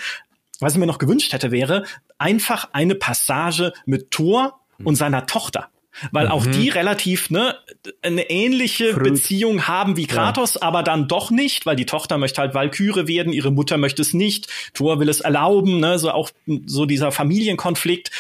Was 0.62 0.74
ich 0.74 0.78
mir 0.78 0.86
noch 0.86 0.98
gewünscht 0.98 1.32
hätte, 1.32 1.50
wäre 1.50 1.84
einfach 2.18 2.68
eine 2.72 2.94
Passage 2.94 3.72
mit 3.84 4.10
Thor 4.10 4.60
und 4.84 4.96
seiner 4.96 5.26
Tochter. 5.26 5.68
Weil 6.10 6.26
mhm. 6.26 6.32
auch 6.32 6.46
die 6.46 6.70
relativ 6.70 7.28
ne, 7.30 7.56
eine 8.00 8.30
ähnliche 8.30 8.94
Früh. 8.94 9.10
Beziehung 9.10 9.68
haben 9.68 9.96
wie 9.98 10.06
Kratos, 10.06 10.54
ja. 10.54 10.62
aber 10.62 10.82
dann 10.82 11.06
doch 11.06 11.30
nicht, 11.30 11.66
weil 11.66 11.76
die 11.76 11.84
Tochter 11.84 12.16
möchte 12.16 12.40
halt 12.40 12.54
Valkyrie 12.54 13.06
werden, 13.06 13.32
ihre 13.32 13.50
Mutter 13.50 13.76
möchte 13.76 14.00
es 14.00 14.14
nicht, 14.14 14.48
Thor 14.72 15.00
will 15.00 15.10
es 15.10 15.20
erlauben, 15.20 15.80
ne, 15.80 15.98
so 15.98 16.10
auch 16.10 16.30
so 16.64 16.86
dieser 16.86 17.12
Familienkonflikt. 17.12 18.10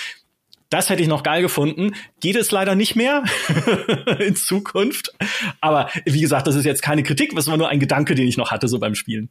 Das 0.68 0.90
hätte 0.90 1.02
ich 1.02 1.08
noch 1.08 1.22
geil 1.22 1.42
gefunden. 1.42 1.94
Geht 2.20 2.36
es 2.36 2.50
leider 2.50 2.74
nicht 2.74 2.96
mehr 2.96 3.24
in 4.18 4.36
Zukunft. 4.36 5.14
Aber 5.60 5.90
wie 6.04 6.20
gesagt, 6.20 6.46
das 6.46 6.56
ist 6.56 6.64
jetzt 6.64 6.82
keine 6.82 7.02
Kritik, 7.02 7.34
das 7.36 7.46
war 7.46 7.56
nur 7.56 7.68
ein 7.68 7.80
Gedanke, 7.80 8.14
den 8.14 8.26
ich 8.26 8.36
noch 8.36 8.50
hatte 8.50 8.68
so 8.68 8.78
beim 8.78 8.94
Spielen. 8.94 9.28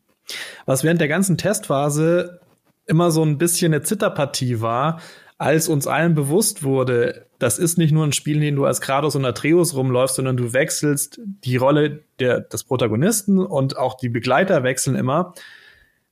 Was 0.65 0.83
während 0.83 1.01
der 1.01 1.07
ganzen 1.07 1.37
Testphase 1.37 2.39
immer 2.85 3.11
so 3.11 3.23
ein 3.23 3.37
bisschen 3.37 3.73
eine 3.73 3.83
Zitterpartie 3.83 4.61
war, 4.61 5.01
als 5.37 5.67
uns 5.67 5.87
allen 5.87 6.13
bewusst 6.13 6.61
wurde, 6.61 7.25
das 7.39 7.57
ist 7.57 7.79
nicht 7.79 7.91
nur 7.91 8.05
ein 8.05 8.13
Spiel, 8.13 8.35
in 8.35 8.41
dem 8.41 8.55
du 8.57 8.65
als 8.65 8.79
Kratos 8.79 9.15
und 9.15 9.25
Atreus 9.25 9.73
rumläufst, 9.73 10.17
sondern 10.17 10.37
du 10.37 10.53
wechselst 10.53 11.19
die 11.25 11.57
Rolle 11.57 12.03
der, 12.19 12.41
des 12.41 12.63
Protagonisten 12.63 13.39
und 13.39 13.75
auch 13.75 13.95
die 13.95 14.09
Begleiter 14.09 14.61
wechseln 14.61 14.95
immer. 14.95 15.33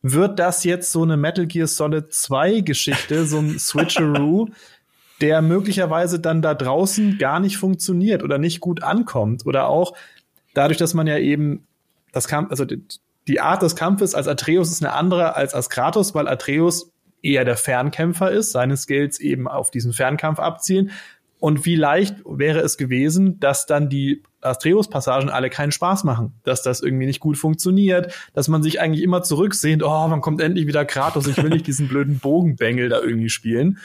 Wird 0.01 0.39
das 0.39 0.63
jetzt 0.63 0.91
so 0.91 1.03
eine 1.03 1.15
Metal 1.15 1.45
Gear 1.45 1.67
Solid 1.67 2.11
2 2.11 2.61
Geschichte, 2.61 3.25
so 3.25 3.37
ein 3.37 3.59
Switcheroo, 3.59 4.47
der 5.21 5.43
möglicherweise 5.43 6.19
dann 6.19 6.41
da 6.41 6.55
draußen 6.55 7.19
gar 7.19 7.39
nicht 7.39 7.57
funktioniert 7.57 8.23
oder 8.23 8.39
nicht 8.39 8.61
gut 8.61 8.81
ankommt 8.81 9.45
oder 9.45 9.67
auch 9.67 9.93
dadurch, 10.55 10.79
dass 10.79 10.95
man 10.95 11.05
ja 11.05 11.19
eben 11.19 11.67
das 12.11 12.27
kam, 12.27 12.49
also 12.49 12.65
die 13.29 13.39
Art 13.39 13.61
des 13.61 13.75
Kampfes 13.75 14.15
als 14.15 14.27
Atreus 14.27 14.71
ist 14.71 14.83
eine 14.83 14.93
andere 14.93 15.35
als 15.35 15.53
als 15.53 15.69
Kratos, 15.69 16.15
weil 16.15 16.27
Atreus 16.27 16.91
eher 17.21 17.45
der 17.45 17.57
Fernkämpfer 17.57 18.31
ist, 18.31 18.51
seine 18.51 18.75
Skills 18.75 19.19
eben 19.19 19.47
auf 19.47 19.69
diesen 19.69 19.93
Fernkampf 19.93 20.39
abzielen. 20.39 20.91
Und 21.37 21.63
wie 21.63 21.75
leicht 21.75 22.15
wäre 22.25 22.59
es 22.59 22.75
gewesen, 22.75 23.39
dass 23.39 23.67
dann 23.67 23.87
die 23.87 24.23
Atreus-Passagen 24.41 25.29
alle 25.29 25.51
keinen 25.51 25.71
Spaß 25.71 26.03
machen, 26.05 26.33
dass 26.43 26.63
das 26.63 26.81
irgendwie 26.81 27.05
nicht 27.05 27.19
gut 27.19 27.37
funktioniert, 27.37 28.13
dass 28.33 28.47
man 28.47 28.63
sich 28.63 28.81
eigentlich 28.81 29.03
immer 29.03 29.21
zurücksehnt, 29.21 29.83
oh, 29.83 30.07
man 30.07 30.21
kommt 30.21 30.41
endlich 30.41 30.65
wieder 30.65 30.83
Kratos, 30.83 31.27
ich 31.27 31.37
will 31.37 31.49
nicht 31.49 31.67
diesen 31.67 31.87
blöden 31.87 32.17
Bogenbengel 32.19 32.89
da 32.89 32.99
irgendwie 32.99 33.29
spielen. 33.29 33.77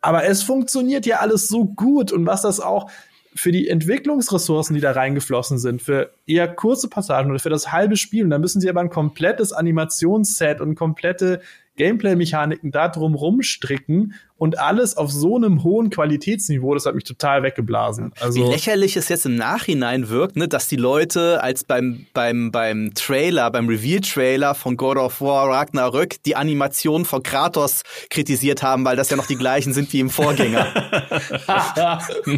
Aber 0.00 0.24
es 0.24 0.44
funktioniert 0.44 1.04
ja 1.04 1.18
alles 1.18 1.48
so 1.48 1.64
gut 1.64 2.12
und 2.12 2.24
was 2.26 2.42
das 2.42 2.60
auch, 2.60 2.90
für 3.34 3.52
die 3.52 3.68
Entwicklungsressourcen, 3.68 4.74
die 4.74 4.80
da 4.80 4.92
reingeflossen 4.92 5.58
sind, 5.58 5.82
für 5.82 6.12
eher 6.26 6.48
kurze 6.48 6.88
Passagen 6.88 7.30
oder 7.30 7.38
für 7.38 7.50
das 7.50 7.72
halbe 7.72 7.96
Spiel, 7.96 8.24
und 8.24 8.30
da 8.30 8.38
müssen 8.38 8.60
sie 8.60 8.68
aber 8.68 8.80
ein 8.80 8.90
komplettes 8.90 9.52
Animationsset 9.52 10.60
und 10.60 10.74
komplette 10.74 11.40
Gameplay-Mechaniken 11.76 12.70
da 12.70 12.88
drum 12.88 13.14
rumstricken 13.14 14.14
und 14.38 14.58
alles 14.58 14.96
auf 14.96 15.10
so 15.10 15.36
einem 15.36 15.64
hohen 15.64 15.90
Qualitätsniveau, 15.90 16.74
das 16.74 16.86
hat 16.86 16.94
mich 16.94 17.04
total 17.04 17.42
weggeblasen. 17.42 18.12
Also 18.20 18.40
Wie 18.40 18.50
lächerlich 18.50 18.96
es 18.96 19.08
jetzt 19.08 19.26
im 19.26 19.34
Nachhinein 19.34 20.08
wirkt, 20.08 20.36
ne, 20.36 20.48
dass 20.48 20.68
die 20.68 20.76
Leute 20.76 21.42
als 21.42 21.64
beim, 21.64 22.06
beim, 22.14 22.52
beim 22.52 22.92
Trailer, 22.94 23.50
beim 23.50 23.68
Reveal-Trailer 23.68 24.54
von 24.54 24.76
God 24.76 24.96
of 24.96 25.20
War 25.20 25.48
Ragnarök 25.48 26.22
die 26.22 26.36
Animation 26.36 27.04
von 27.04 27.22
Kratos 27.22 27.82
kritisiert 28.10 28.62
haben, 28.62 28.84
weil 28.84 28.96
das 28.96 29.10
ja 29.10 29.16
noch 29.16 29.26
die 29.26 29.36
gleichen 29.36 29.72
sind 29.72 29.92
wie 29.92 30.00
im 30.00 30.10
Vorgänger. 30.10 30.66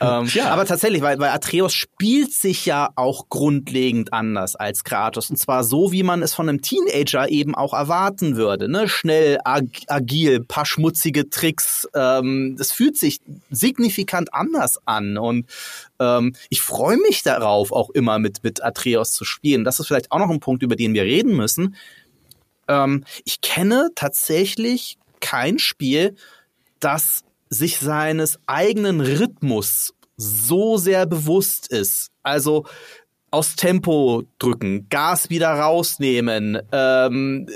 ähm, 0.00 0.26
ja. 0.32 0.50
Aber 0.50 0.64
tatsächlich, 0.64 1.02
weil, 1.02 1.18
weil 1.18 1.30
Atreus 1.30 1.74
spielt 1.74 2.32
sich 2.32 2.66
ja 2.66 2.90
auch 2.94 3.28
grundlegend 3.28 4.12
anders 4.12 4.54
als 4.54 4.84
Kratos. 4.84 5.30
Und 5.30 5.36
zwar 5.36 5.64
so, 5.64 5.90
wie 5.90 6.04
man 6.04 6.22
es 6.22 6.34
von 6.34 6.48
einem 6.48 6.62
Teenager 6.62 7.28
eben 7.28 7.54
auch 7.54 7.74
erwarten 7.74 8.36
würde. 8.36 8.68
Ne? 8.70 8.88
Schnell, 8.88 9.38
ag 9.44 9.64
agil, 9.88 10.44
paar 10.52 10.66
schmutzige 10.66 11.30
Tricks. 11.30 11.88
Ähm, 11.94 12.56
das 12.58 12.72
fühlt 12.72 12.98
sich 12.98 13.20
signifikant 13.50 14.34
anders 14.34 14.78
an 14.84 15.16
und 15.16 15.46
ähm, 15.98 16.34
ich 16.50 16.60
freue 16.60 16.98
mich 16.98 17.22
darauf, 17.22 17.72
auch 17.72 17.88
immer 17.88 18.18
mit, 18.18 18.44
mit 18.44 18.62
Atreus 18.62 19.12
zu 19.12 19.24
spielen. 19.24 19.64
Das 19.64 19.80
ist 19.80 19.86
vielleicht 19.86 20.12
auch 20.12 20.18
noch 20.18 20.28
ein 20.28 20.40
Punkt, 20.40 20.62
über 20.62 20.76
den 20.76 20.92
wir 20.92 21.04
reden 21.04 21.34
müssen. 21.34 21.74
Ähm, 22.68 23.04
ich 23.24 23.40
kenne 23.40 23.88
tatsächlich 23.94 24.98
kein 25.20 25.58
Spiel, 25.58 26.16
das 26.80 27.24
sich 27.48 27.78
seines 27.78 28.38
eigenen 28.46 29.00
Rhythmus 29.00 29.94
so 30.18 30.76
sehr 30.76 31.06
bewusst 31.06 31.68
ist. 31.68 32.10
Also 32.22 32.66
aus 33.30 33.56
Tempo 33.56 34.24
drücken, 34.38 34.86
Gas 34.90 35.30
wieder 35.30 35.48
rausnehmen, 35.48 36.58
ähm, 36.72 37.48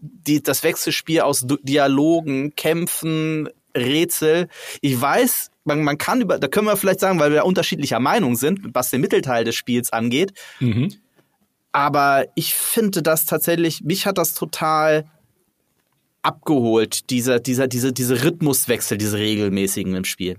die, 0.00 0.42
das 0.42 0.62
Wechselspiel 0.62 1.20
aus 1.20 1.46
Dialogen, 1.62 2.54
Kämpfen, 2.56 3.48
Rätsel. 3.76 4.48
Ich 4.80 5.00
weiß, 5.00 5.50
man, 5.64 5.82
man 5.82 5.98
kann 5.98 6.20
über, 6.20 6.38
da 6.38 6.48
können 6.48 6.66
wir 6.66 6.76
vielleicht 6.76 7.00
sagen, 7.00 7.18
weil 7.18 7.32
wir 7.32 7.44
unterschiedlicher 7.44 8.00
Meinung 8.00 8.36
sind, 8.36 8.60
was 8.74 8.90
den 8.90 9.00
Mittelteil 9.00 9.44
des 9.44 9.54
Spiels 9.54 9.92
angeht. 9.92 10.32
Mhm. 10.58 10.94
Aber 11.72 12.26
ich 12.34 12.54
finde 12.54 13.02
das 13.02 13.26
tatsächlich, 13.26 13.82
mich 13.84 14.06
hat 14.06 14.18
das 14.18 14.34
total 14.34 15.04
abgeholt, 16.22 17.10
dieser, 17.10 17.38
dieser, 17.38 17.68
diese, 17.68 17.92
diese 17.92 18.24
Rhythmuswechsel, 18.24 18.98
diese 18.98 19.18
regelmäßigen 19.18 19.94
im 19.94 20.04
Spiel. 20.04 20.36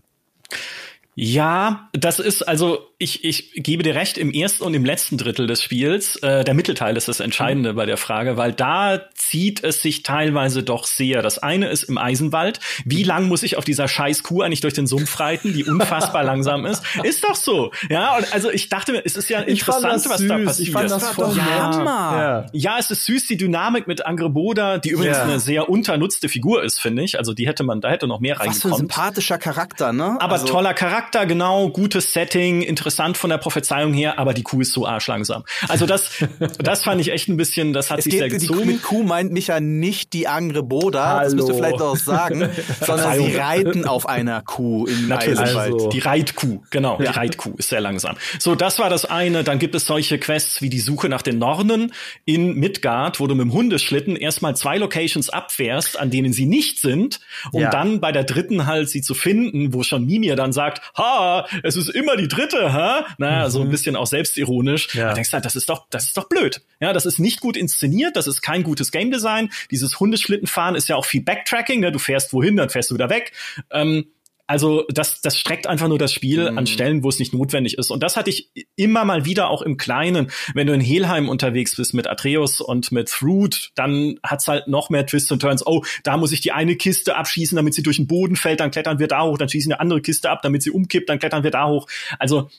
Ja, 1.16 1.90
das 1.94 2.20
ist 2.20 2.44
also 2.44 2.91
ich, 3.02 3.24
ich 3.24 3.52
gebe 3.56 3.82
dir 3.82 3.96
recht, 3.96 4.20
im 4.20 4.32
ersten 4.32 4.64
und 4.64 4.76
im 4.76 4.86
letzten 4.86 5.18
Drittel 5.18 5.48
des 5.48 5.64
Spiels, 5.64 6.18
äh, 6.18 6.44
der 6.44 6.54
Mittelteil 6.54 6.96
ist 6.96 7.08
das 7.08 7.20
Entscheidende 7.20 7.74
mhm. 7.74 7.76
bei 7.76 7.88
der 7.88 7.98
Frage, 7.98 8.38
weil 8.38 8.54
da 8.54 9.02
zieht 9.16 9.64
es 9.64 9.82
sich 9.82 10.04
teilweise 10.04 10.62
doch 10.62 10.86
sehr. 10.86 11.24
Das 11.24 11.40
eine 11.40 11.70
ist 11.70 11.84
im 11.84 11.98
Eisenwald. 11.98 12.60
Wie 12.86 13.02
lang 13.02 13.28
muss 13.28 13.42
ich 13.42 13.58
auf 13.58 13.66
dieser 13.66 13.88
scheiß 13.88 14.22
Kuh 14.22 14.44
eigentlich 14.44 14.62
durch 14.62 14.76
den 14.76 14.86
Sumpf 14.86 15.20
reiten, 15.20 15.52
die 15.54 15.64
unfassbar 15.64 16.24
langsam 16.24 16.66
ist? 16.66 16.84
Ist 17.04 17.24
doch 17.24 17.36
so. 17.36 17.72
Ja, 17.90 18.18
und 18.18 18.32
also 18.34 18.52
ich 18.52 18.70
dachte 18.70 18.92
mir, 18.92 19.02
es 19.04 19.16
ist 19.16 19.30
ja 19.30 19.40
interessant, 19.40 20.08
was 20.08 20.28
da 20.28 20.38
passiert. 20.38 20.68
Ich 20.68 20.72
fand 20.72 20.92
das 20.92 21.10
voll 21.10 21.36
ja, 21.36 21.84
ja. 21.84 22.46
ja, 22.54 22.78
es 22.78 22.92
ist 22.92 23.06
süß, 23.06 23.26
die 23.26 23.38
Dynamik 23.38 23.88
mit 23.88 24.06
Angreboda, 24.06 24.78
die 24.78 24.90
übrigens 24.90 25.18
ja. 25.18 25.24
eine 25.24 25.40
sehr 25.40 25.70
unternutzte 25.70 26.30
Figur 26.30 26.64
ist, 26.64 26.80
finde 26.80 27.02
ich. 27.02 27.18
Also 27.18 27.34
die 27.34 27.48
hätte 27.48 27.64
man, 27.64 27.82
da 27.82 27.90
hätte 27.90 28.06
noch 28.06 28.20
mehr 28.20 28.40
reingekommen. 28.40 28.56
Was 28.56 28.62
für 28.62 28.76
ein 28.76 28.78
sympathischer 28.78 29.40
Charakter, 29.40 29.92
ne? 29.92 30.18
Aber 30.20 30.34
also 30.34 30.46
toller 30.46 30.76
Charakter, 30.76 31.26
genau, 31.26 31.70
gutes 31.70 32.14
Setting, 32.14 32.62
interessant 32.62 32.91
interessant 32.92 33.18
von 33.18 33.30
der 33.30 33.38
Prophezeiung 33.38 33.94
her, 33.94 34.20
aber 34.20 34.34
die 34.34 34.44
Kuh 34.44 34.60
ist 34.62 34.74
so 34.74 34.86
arschlangsam. 34.86 35.46
Also 35.70 35.86
das, 35.86 36.12
das 36.60 36.84
fand 36.84 37.00
ich 37.00 37.12
echt 37.12 37.30
ein 37.30 37.38
bisschen, 37.38 37.72
das 37.72 37.90
hat 37.90 38.00
es 38.00 38.04
sich 38.06 38.14
geht, 38.14 38.20
sehr 38.20 38.30
gezogen. 38.30 38.60
Die 38.60 38.66
mit 38.66 38.84
Kuh 38.84 39.04
meint 39.04 39.32
mich 39.32 39.48
ja 39.48 39.62
nicht 39.62 40.12
die 40.12 40.28
Angreboda, 40.28 41.08
Hallo. 41.08 41.24
das 41.24 41.36
müsst 41.36 41.48
ihr 41.50 41.56
vielleicht 41.56 41.82
auch 41.82 41.96
sagen, 41.96 42.50
sondern 42.82 43.14
sie 43.18 43.36
reiten 43.36 43.86
auf 43.86 44.10
einer 44.10 44.42
Kuh 44.42 44.88
im 44.88 45.08
Natürlich. 45.08 45.40
Also. 45.40 45.90
Die 45.90 46.00
Reitkuh, 46.00 46.62
genau, 46.70 47.00
ja. 47.00 47.12
die 47.12 47.18
Reitkuh 47.18 47.54
ist 47.58 47.70
sehr 47.70 47.80
langsam. 47.80 48.18
So, 48.40 48.56
das 48.56 48.78
war 48.78 48.90
das 48.90 49.06
eine. 49.06 49.44
Dann 49.44 49.58
gibt 49.58 49.74
es 49.76 49.86
solche 49.86 50.20
Quests 50.20 50.62
wie 50.62 50.70
die 50.70 50.80
Suche 50.80 51.08
nach 51.08 51.22
den 51.22 51.40
Norden 51.40 51.94
in 52.26 52.56
Midgard, 52.56 53.20
wo 53.22 53.28
du 53.28 53.36
mit 53.36 53.46
dem 53.46 53.54
Hundeschlitten 53.54 54.18
erstmal 54.18 54.56
zwei 54.58 54.78
Locations 54.78 55.30
abfährst, 55.30 55.98
an 55.98 56.10
denen 56.10 56.34
sie 56.34 56.46
nicht 56.46 56.80
sind, 56.80 57.22
um 57.54 57.62
ja. 57.62 57.70
dann 57.70 58.02
bei 58.02 58.12
der 58.12 58.26
dritten 58.26 58.66
halt 58.66 58.90
sie 58.90 59.02
zu 59.02 59.14
finden, 59.14 59.74
wo 59.74 59.84
schon 59.84 60.06
Mimir 60.06 60.36
dann 60.36 60.52
sagt, 60.52 60.82
ha, 60.98 61.48
es 61.64 61.78
ist 61.78 61.90
immer 61.90 62.18
die 62.18 62.28
dritte, 62.28 62.74
ha? 62.74 62.81
Aha, 62.82 63.06
naja, 63.18 63.46
mhm. 63.46 63.52
so 63.52 63.62
ein 63.62 63.68
mhm. 63.68 63.72
bisschen 63.72 63.96
auch 63.96 64.08
selbstironisch. 64.08 64.96
Ja. 64.96 65.10
Da 65.10 65.14
denkst 65.14 65.30
du 65.30 65.34
halt, 65.36 65.46
das 65.46 65.56
ist 65.56 65.70
doch, 65.70 65.88
das 65.90 66.06
ist 66.06 66.18
doch 66.18 66.28
blöd. 66.28 66.62
Ja, 66.80 66.94
das 66.94 67.06
ist 67.06 67.20
nicht 67.20 67.42
gut 67.42 67.58
inszeniert, 67.58 68.16
das 68.16 68.28
ist 68.28 68.42
kein 68.42 68.64
gutes 68.64 68.92
Game 68.92 69.12
Design. 69.12 69.50
Dieses 69.70 70.00
Hundeschlittenfahren 70.00 70.76
ist 70.76 70.90
ja 70.90 70.96
auch 70.96 71.06
viel 71.06 71.22
Backtracking, 71.22 71.80
ne? 71.80 71.92
Du 71.92 72.00
fährst 72.00 72.34
wohin, 72.34 72.56
dann 72.58 72.70
fährst 72.70 72.92
du 72.92 72.96
wieder 72.96 73.10
weg. 73.10 73.34
Ähm, 73.72 74.06
Also 74.48 74.84
das, 74.90 75.22
das 75.22 75.38
streckt 75.38 75.66
einfach 75.66 75.88
nur 75.88 75.98
das 75.98 76.12
Spiel 76.12 76.52
mhm. 76.52 76.58
an 76.58 76.68
Stellen, 76.68 77.04
wo 77.04 77.10
es 77.10 77.20
nicht 77.20 77.34
notwendig 77.34 77.78
ist. 77.78 77.90
Und 77.90 78.04
das 78.04 78.18
hatte 78.18 78.30
ich 78.30 78.52
immer 78.76 79.06
mal 79.06 79.24
wieder 79.24 79.50
auch 79.50 79.62
im 79.62 79.78
Kleinen. 79.78 80.30
Wenn 80.54 80.68
du 80.68 80.74
in 80.74 80.82
Helheim 80.82 81.30
unterwegs 81.30 81.78
bist 81.78 81.94
mit 81.94 82.06
Atreus 82.06 82.60
und 82.60 82.92
mit 82.92 83.08
Thrud, 83.08 83.72
dann 83.76 84.20
hat's 84.24 84.50
halt 84.50 84.68
noch 84.68 84.90
mehr 84.90 85.06
Twists 85.06 85.32
und 85.32 85.40
Turns. 85.42 85.66
Oh, 85.66 85.86
da 86.04 86.18
muss 86.18 86.34
ich 86.34 86.42
die 86.42 86.52
eine 86.52 86.76
Kiste 86.76 87.16
abschießen, 87.16 87.56
damit 87.56 87.76
sie 87.76 87.84
durch 87.84 87.96
den 87.96 88.08
Boden 88.08 88.36
fällt, 88.36 88.60
dann 88.60 88.72
klettern 88.72 89.00
wir 89.00 89.08
da 89.08 89.24
hoch, 89.24 89.38
dann 89.38 89.48
schießen 89.48 89.72
eine 89.72 89.80
andere 89.80 90.02
Kiste 90.02 90.30
ab, 90.30 90.42
damit 90.42 90.64
sie 90.64 90.72
umkippt, 90.72 91.08
dann 91.08 91.20
klettern 91.20 91.44
wir 91.44 91.52
da 91.52 91.68
hoch. 91.68 91.88
Also 92.20 92.50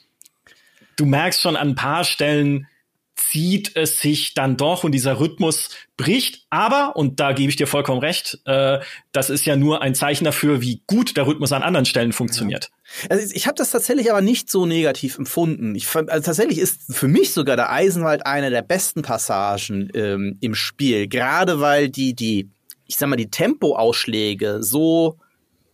du 0.97 1.07
merkst 1.07 1.41
schon 1.41 1.57
an 1.57 1.71
ein 1.71 1.75
paar 1.75 2.05
Stellen, 2.05 2.67
zieht 3.15 3.77
es 3.77 4.01
sich 4.01 4.35
dann 4.35 4.57
doch 4.57 4.85
und 4.85 4.93
dieser 4.93 5.21
Rhythmus 5.21 5.71
bricht. 5.97 6.47
Aber, 6.51 6.97
und 6.97 7.21
da 7.21 7.33
gebe 7.33 7.51
ich 7.51 7.57
dir 7.57 7.67
vollkommen 7.67 8.01
recht, 8.01 8.41
äh, 8.47 8.81
das 9.13 9.31
ist 9.31 9.45
ja 9.45 9.57
nur 9.57 9.83
ein 9.83 9.95
Zeichen 9.95 10.25
dafür, 10.25 10.61
wie 10.61 10.83
gut 10.87 11.17
der 11.17 11.27
Rhythmus 11.27 11.53
an 11.53 11.63
anderen 11.63 11.87
Stellen 11.87 12.13
funktioniert. 12.13 12.71
Ja. 13.03 13.11
Also 13.11 13.33
ich 13.35 13.47
habe 13.47 13.55
das 13.55 13.71
tatsächlich 13.71 14.11
aber 14.11 14.21
nicht 14.21 14.51
so 14.51 14.67
negativ 14.67 15.19
empfunden. 15.19 15.75
Ich, 15.75 15.95
also 15.95 16.25
tatsächlich 16.25 16.59
ist 16.59 16.81
für 16.91 17.09
mich 17.09 17.33
sogar 17.33 17.57
der 17.57 17.71
Eisenwald 17.71 18.27
eine 18.27 18.51
der 18.51 18.63
besten 18.63 19.03
Passagen 19.03 19.91
ähm, 19.95 20.39
im 20.41 20.55
Spiel, 20.55 21.09
gerade 21.09 21.61
weil 21.61 21.89
die 21.89 22.15
die 22.15 22.51
ich 22.87 22.99
sag 22.99 23.09
mal 23.09 23.17
die 23.17 23.31
Tempoausschläge 23.31 24.63
so 24.63 25.19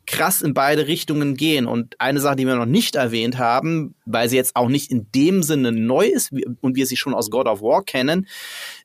krass 0.08 0.42
in 0.42 0.54
beide 0.54 0.88
Richtungen 0.88 1.36
gehen. 1.36 1.66
Und 1.66 1.94
eine 2.00 2.18
Sache, 2.20 2.36
die 2.36 2.46
wir 2.46 2.56
noch 2.56 2.66
nicht 2.66 2.96
erwähnt 2.96 3.38
haben, 3.38 3.94
weil 4.06 4.28
sie 4.28 4.36
jetzt 4.36 4.56
auch 4.56 4.68
nicht 4.68 4.90
in 4.90 5.06
dem 5.14 5.42
Sinne 5.42 5.70
neu 5.70 6.06
ist 6.06 6.32
und 6.60 6.76
wir 6.76 6.86
sie 6.86 6.96
schon 6.96 7.14
aus 7.14 7.30
God 7.30 7.46
of 7.46 7.60
War 7.60 7.84
kennen, 7.84 8.26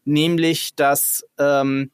nämlich 0.04 0.76
dass 0.76 1.24
ähm, 1.40 1.92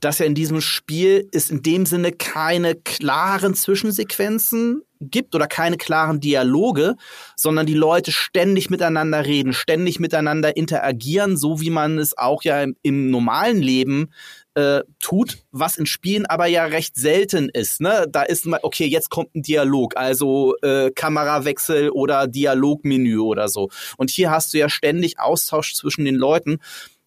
dass 0.00 0.20
ja 0.20 0.26
in 0.26 0.36
diesem 0.36 0.60
Spiel 0.60 1.28
es 1.32 1.50
in 1.50 1.62
dem 1.62 1.84
Sinne 1.84 2.12
keine 2.12 2.76
klaren 2.76 3.54
Zwischensequenzen 3.54 4.82
gibt 5.00 5.34
oder 5.34 5.46
keine 5.46 5.76
klaren 5.76 6.20
Dialoge, 6.20 6.96
sondern 7.36 7.66
die 7.66 7.74
Leute 7.74 8.12
ständig 8.12 8.70
miteinander 8.70 9.24
reden, 9.26 9.52
ständig 9.52 10.00
miteinander 10.00 10.56
interagieren, 10.56 11.36
so 11.36 11.60
wie 11.60 11.70
man 11.70 11.98
es 11.98 12.16
auch 12.16 12.42
ja 12.42 12.62
im, 12.62 12.76
im 12.82 13.10
normalen 13.10 13.62
Leben 13.62 14.10
äh, 14.54 14.82
tut, 15.00 15.38
was 15.52 15.76
in 15.76 15.86
Spielen 15.86 16.26
aber 16.26 16.46
ja 16.46 16.64
recht 16.64 16.96
selten 16.96 17.48
ist. 17.48 17.80
Ne? 17.80 18.06
Da 18.10 18.22
ist 18.22 18.44
mal, 18.46 18.60
okay, 18.62 18.86
jetzt 18.86 19.08
kommt 19.10 19.34
ein 19.34 19.42
Dialog, 19.42 19.96
also 19.96 20.56
äh, 20.62 20.90
Kamerawechsel 20.90 21.90
oder 21.90 22.26
Dialogmenü 22.26 23.18
oder 23.18 23.48
so. 23.48 23.68
Und 23.96 24.10
hier 24.10 24.30
hast 24.30 24.52
du 24.52 24.58
ja 24.58 24.68
ständig 24.68 25.20
Austausch 25.20 25.74
zwischen 25.74 26.04
den 26.04 26.16
Leuten. 26.16 26.58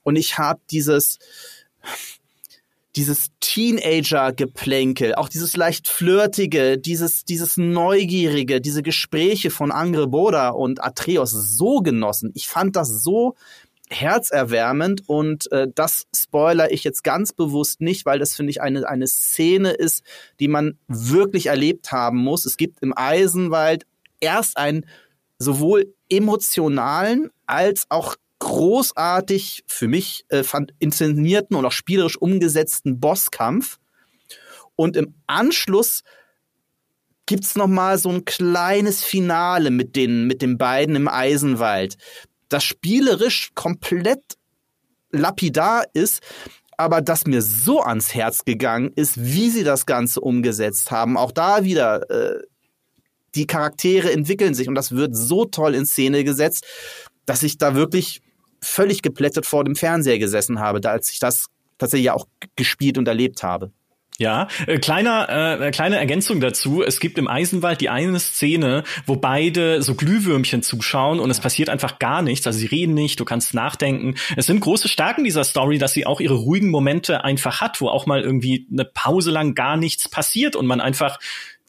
Und 0.03 0.15
ich 0.15 0.37
habe 0.37 0.61
dieses 0.71 1.19
dieses 2.95 3.27
Teenager-Geplänkel, 3.39 5.15
auch 5.15 5.29
dieses 5.29 5.55
leicht 5.55 5.87
flirtige, 5.87 6.77
dieses, 6.77 7.23
dieses 7.23 7.57
neugierige, 7.57 8.59
diese 8.59 8.83
Gespräche 8.83 9.49
von 9.49 9.71
Angre 9.71 10.07
Boda 10.07 10.49
und 10.49 10.83
Atreus 10.83 11.31
so 11.31 11.79
genossen. 11.79 12.31
Ich 12.35 12.47
fand 12.47 12.75
das 12.75 13.01
so 13.01 13.35
herzerwärmend 13.89 15.07
und 15.07 15.51
äh, 15.51 15.67
das 15.73 16.07
spoiler 16.15 16.71
ich 16.71 16.83
jetzt 16.83 17.03
ganz 17.03 17.33
bewusst 17.33 17.81
nicht, 17.81 18.05
weil 18.05 18.19
das 18.19 18.35
finde 18.35 18.51
ich 18.51 18.61
eine, 18.61 18.87
eine 18.87 19.07
Szene 19.07 19.71
ist, 19.71 20.03
die 20.39 20.47
man 20.47 20.77
wirklich 20.87 21.47
erlebt 21.47 21.91
haben 21.91 22.17
muss. 22.17 22.45
Es 22.45 22.57
gibt 22.57 22.81
im 22.81 22.93
Eisenwald 22.95 23.85
erst 24.19 24.57
einen 24.57 24.85
sowohl 25.39 25.93
emotionalen 26.09 27.31
als 27.47 27.85
auch 27.89 28.15
großartig 28.41 29.63
für 29.67 29.87
mich 29.87 30.25
äh, 30.29 30.43
fand, 30.43 30.73
inszenierten 30.79 31.55
und 31.55 31.65
auch 31.65 31.71
spielerisch 31.71 32.17
umgesetzten 32.17 32.99
Bosskampf. 32.99 33.77
Und 34.75 34.97
im 34.97 35.13
Anschluss 35.27 36.01
gibt's 37.27 37.55
noch 37.55 37.67
mal 37.67 37.99
so 37.99 38.09
ein 38.09 38.25
kleines 38.25 39.03
Finale 39.03 39.69
mit 39.69 39.95
den 39.95 40.25
mit 40.25 40.41
den 40.41 40.57
beiden 40.57 40.95
im 40.95 41.07
Eisenwald, 41.07 41.97
das 42.49 42.63
spielerisch 42.63 43.51
komplett 43.53 44.23
lapidar 45.11 45.85
ist, 45.93 46.21
aber 46.77 47.01
das 47.01 47.27
mir 47.27 47.43
so 47.43 47.81
ans 47.81 48.15
Herz 48.15 48.43
gegangen 48.43 48.91
ist, 48.95 49.23
wie 49.23 49.51
sie 49.51 49.63
das 49.63 49.85
Ganze 49.85 50.19
umgesetzt 50.19 50.89
haben. 50.89 51.15
Auch 51.15 51.31
da 51.31 51.63
wieder, 51.63 52.09
äh, 52.09 52.39
die 53.35 53.45
Charaktere 53.45 54.11
entwickeln 54.11 54.55
sich 54.55 54.67
und 54.67 54.75
das 54.75 54.91
wird 54.91 55.15
so 55.15 55.45
toll 55.45 55.75
in 55.75 55.85
Szene 55.85 56.23
gesetzt, 56.23 56.65
dass 57.27 57.43
ich 57.43 57.59
da 57.59 57.75
wirklich 57.75 58.21
völlig 58.63 59.01
geplättet 59.01 59.45
vor 59.45 59.63
dem 59.63 59.75
Fernseher 59.75 60.19
gesessen 60.19 60.59
habe, 60.59 60.81
da 60.81 60.91
als 60.91 61.11
ich 61.11 61.19
das 61.19 61.47
tatsächlich 61.77 62.11
auch 62.11 62.27
gespielt 62.55 62.97
und 62.97 63.07
erlebt 63.07 63.43
habe. 63.43 63.71
Ja, 64.21 64.49
äh, 64.67 64.77
kleiner, 64.77 65.59
äh, 65.59 65.71
kleine 65.71 65.97
Ergänzung 65.97 66.41
dazu. 66.41 66.83
Es 66.83 66.99
gibt 66.99 67.17
im 67.17 67.27
Eisenwald 67.27 67.81
die 67.81 67.89
eine 67.89 68.19
Szene, 68.19 68.83
wo 69.07 69.15
beide 69.15 69.81
so 69.81 69.95
Glühwürmchen 69.95 70.61
zuschauen 70.61 71.19
und 71.19 71.31
es 71.31 71.39
passiert 71.39 71.69
einfach 71.69 71.97
gar 71.97 72.21
nichts. 72.21 72.45
Also 72.45 72.59
sie 72.59 72.67
reden 72.67 72.93
nicht, 72.93 73.19
du 73.19 73.25
kannst 73.25 73.55
nachdenken. 73.55 74.13
Es 74.35 74.45
sind 74.45 74.59
große 74.59 74.89
Stärken 74.89 75.23
dieser 75.23 75.43
Story, 75.43 75.79
dass 75.79 75.93
sie 75.93 76.05
auch 76.05 76.19
ihre 76.19 76.35
ruhigen 76.35 76.69
Momente 76.69 77.23
einfach 77.23 77.61
hat, 77.61 77.81
wo 77.81 77.87
auch 77.87 78.05
mal 78.05 78.21
irgendwie 78.21 78.67
eine 78.71 78.85
Pause 78.85 79.31
lang 79.31 79.55
gar 79.55 79.75
nichts 79.75 80.07
passiert 80.07 80.55
und 80.55 80.67
man 80.67 80.81
einfach 80.81 81.17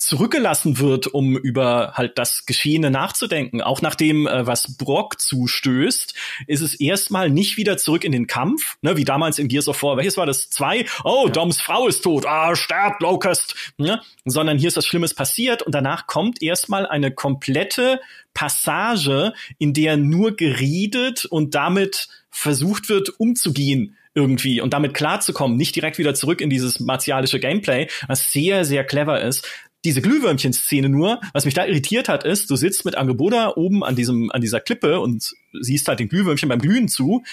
zurückgelassen 0.02 0.80
wird, 0.80 1.06
um 1.06 1.36
über 1.36 1.92
halt 1.94 2.18
das 2.18 2.44
Geschehene 2.44 2.90
nachzudenken. 2.90 3.62
Auch 3.62 3.82
nachdem, 3.82 4.26
äh, 4.26 4.44
was 4.46 4.76
Brock 4.76 5.20
zustößt, 5.20 6.14
ist 6.48 6.60
es 6.60 6.74
erstmal 6.74 7.30
nicht 7.30 7.56
wieder 7.56 7.76
zurück 7.76 8.02
in 8.02 8.10
den 8.10 8.26
Kampf, 8.26 8.78
ne, 8.82 8.96
wie 8.96 9.04
damals 9.04 9.38
in 9.38 9.46
Gears 9.46 9.68
of 9.68 9.80
War. 9.82 9.96
Welches 9.96 10.16
war 10.16 10.26
das? 10.26 10.50
Zwei? 10.50 10.86
Oh, 11.04 11.26
ja. 11.26 11.32
Doms 11.32 11.60
Frau 11.60 11.86
ist 11.86 12.02
tot. 12.02 12.26
Ah, 12.26 12.56
sterbt 12.56 13.00
Locust. 13.00 13.54
Ne? 13.76 14.00
Sondern 14.24 14.58
hier 14.58 14.68
ist 14.68 14.76
was 14.76 14.86
Schlimmes 14.86 15.14
passiert 15.14 15.62
und 15.62 15.72
danach 15.72 16.08
kommt 16.08 16.42
erstmal 16.42 16.84
eine 16.84 17.12
komplette 17.12 18.00
Passage, 18.34 19.32
in 19.58 19.72
der 19.72 19.96
nur 19.96 20.34
geredet 20.34 21.26
und 21.26 21.54
damit 21.54 22.08
versucht 22.30 22.88
wird, 22.88 23.20
umzugehen 23.20 23.96
irgendwie 24.14 24.60
und 24.60 24.74
damit 24.74 24.94
klarzukommen, 24.94 25.56
nicht 25.56 25.74
direkt 25.76 25.98
wieder 25.98 26.14
zurück 26.14 26.40
in 26.40 26.50
dieses 26.50 26.80
martialische 26.80 27.40
Gameplay, 27.40 27.88
was 28.08 28.32
sehr, 28.32 28.64
sehr 28.64 28.84
clever 28.84 29.20
ist 29.20 29.48
diese 29.84 30.00
Glühwürmchen-Szene 30.00 30.88
nur, 30.88 31.20
was 31.32 31.44
mich 31.44 31.54
da 31.54 31.66
irritiert 31.66 32.08
hat, 32.08 32.24
ist, 32.24 32.50
du 32.50 32.56
sitzt 32.56 32.84
mit 32.84 32.96
Angeboda 32.96 33.54
oben 33.56 33.82
an 33.82 33.96
diesem, 33.96 34.30
an 34.30 34.40
dieser 34.40 34.60
Klippe 34.60 35.00
und 35.00 35.32
siehst 35.60 35.88
halt 35.88 36.00
den 36.00 36.08
Glühwürmchen 36.08 36.48
beim 36.48 36.60
Glühen 36.60 36.88
zu 36.88 37.24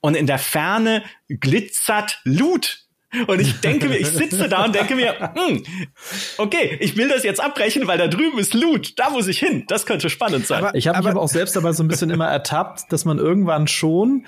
und 0.00 0.16
in 0.16 0.26
der 0.26 0.38
Ferne 0.38 1.02
glitzert 1.28 2.20
Loot. 2.24 2.84
Und 3.26 3.40
ich 3.40 3.60
denke 3.60 3.88
mir, 3.88 3.96
ich 3.96 4.08
sitze 4.08 4.50
da 4.50 4.66
und 4.66 4.74
denke 4.74 4.94
mir, 4.94 5.32
hm, 5.34 5.64
okay, 6.36 6.76
ich 6.80 6.96
will 6.96 7.08
das 7.08 7.24
jetzt 7.24 7.40
abbrechen, 7.40 7.86
weil 7.86 7.96
da 7.96 8.06
drüben 8.06 8.38
ist 8.38 8.52
Loot, 8.52 8.98
da 8.98 9.08
muss 9.08 9.26
ich 9.28 9.38
hin. 9.38 9.64
Das 9.66 9.86
könnte 9.86 10.10
spannend 10.10 10.46
sein. 10.46 10.62
Aber, 10.62 10.74
ich 10.74 10.88
habe 10.88 10.98
mich 10.98 11.08
aber 11.08 11.20
auch 11.20 11.28
selbst 11.28 11.56
dabei 11.56 11.72
so 11.72 11.82
ein 11.82 11.88
bisschen 11.88 12.10
immer 12.10 12.28
ertappt, 12.28 12.92
dass 12.92 13.06
man 13.06 13.18
irgendwann 13.18 13.66
schon 13.66 14.26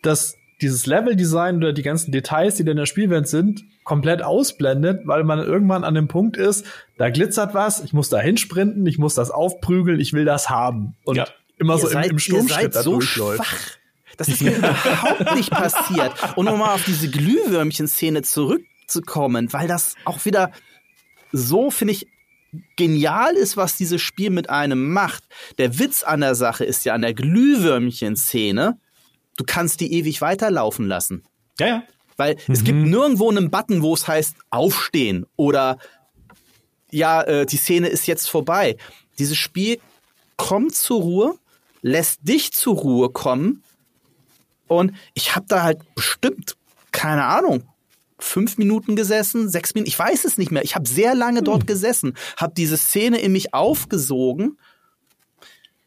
das 0.00 0.38
dieses 0.60 0.86
Level-Design 0.86 1.56
oder 1.56 1.72
die 1.72 1.82
ganzen 1.82 2.12
Details, 2.12 2.56
die 2.56 2.64
da 2.64 2.70
in 2.70 2.76
der 2.76 2.86
Spielwelt 2.86 3.28
sind, 3.28 3.64
komplett 3.82 4.22
ausblendet, 4.22 5.06
weil 5.06 5.24
man 5.24 5.38
irgendwann 5.40 5.84
an 5.84 5.94
dem 5.94 6.08
Punkt 6.08 6.36
ist, 6.36 6.64
da 6.96 7.10
glitzert 7.10 7.54
was, 7.54 7.82
ich 7.82 7.92
muss 7.92 8.08
da 8.08 8.18
hinsprinten, 8.18 8.86
ich 8.86 8.98
muss 8.98 9.14
das 9.14 9.30
aufprügeln, 9.30 10.00
ich 10.00 10.12
will 10.12 10.24
das 10.24 10.48
haben. 10.50 10.96
Und 11.04 11.16
ja. 11.16 11.26
immer 11.58 11.76
so 11.78 11.88
seid, 11.88 12.06
im, 12.06 12.12
im 12.12 12.18
Sturmschritt 12.18 12.74
da 12.74 12.82
so 12.82 12.92
durchläuft. 12.92 13.44
Schwach. 13.44 13.78
Das 14.16 14.28
ist 14.28 14.42
mir 14.42 14.56
überhaupt 14.56 15.34
nicht 15.34 15.50
passiert. 15.50 16.12
Und 16.36 16.48
um 16.48 16.58
mal 16.58 16.74
auf 16.74 16.84
diese 16.84 17.08
Glühwürmchen-Szene 17.10 18.22
zurückzukommen, 18.22 19.52
weil 19.52 19.68
das 19.68 19.96
auch 20.04 20.24
wieder 20.24 20.52
so, 21.32 21.70
finde 21.70 21.92
ich, 21.92 22.06
genial 22.76 23.34
ist, 23.34 23.56
was 23.56 23.76
dieses 23.76 24.00
Spiel 24.00 24.30
mit 24.30 24.48
einem 24.48 24.92
macht. 24.92 25.24
Der 25.58 25.78
Witz 25.80 26.04
an 26.04 26.20
der 26.20 26.36
Sache 26.36 26.64
ist 26.64 26.84
ja 26.84 26.94
an 26.94 27.02
der 27.02 27.12
Glühwürmchen-Szene, 27.12 28.78
du 29.36 29.44
kannst 29.44 29.80
die 29.80 29.92
ewig 29.92 30.20
weiterlaufen 30.20 30.86
lassen. 30.86 31.22
Ja, 31.58 31.66
ja. 31.66 31.82
Weil 32.16 32.36
mhm. 32.46 32.54
es 32.54 32.64
gibt 32.64 32.78
mhm. 32.78 32.90
nirgendwo 32.90 33.30
einen 33.30 33.50
Button, 33.50 33.82
wo 33.82 33.94
es 33.94 34.06
heißt 34.06 34.36
aufstehen 34.50 35.26
oder 35.36 35.78
ja, 36.90 37.22
äh, 37.22 37.46
die 37.46 37.56
Szene 37.56 37.88
ist 37.88 38.06
jetzt 38.06 38.30
vorbei. 38.30 38.76
Dieses 39.18 39.36
Spiel 39.36 39.80
kommt 40.36 40.74
zur 40.74 41.00
Ruhe, 41.00 41.38
lässt 41.82 42.20
dich 42.22 42.52
zur 42.52 42.76
Ruhe 42.76 43.10
kommen 43.10 43.62
und 44.68 44.92
ich 45.14 45.34
habe 45.34 45.46
da 45.48 45.62
halt 45.62 45.80
bestimmt, 45.94 46.56
keine 46.92 47.24
Ahnung, 47.24 47.64
fünf 48.18 48.58
Minuten 48.58 48.96
gesessen, 48.96 49.48
sechs 49.48 49.74
Minuten, 49.74 49.88
ich 49.88 49.98
weiß 49.98 50.24
es 50.24 50.38
nicht 50.38 50.50
mehr. 50.50 50.62
Ich 50.62 50.74
habe 50.74 50.88
sehr 50.88 51.14
lange 51.14 51.42
dort 51.42 51.62
hm. 51.62 51.66
gesessen, 51.66 52.14
habe 52.36 52.54
diese 52.56 52.76
Szene 52.76 53.18
in 53.18 53.32
mich 53.32 53.54
aufgesogen 53.54 54.58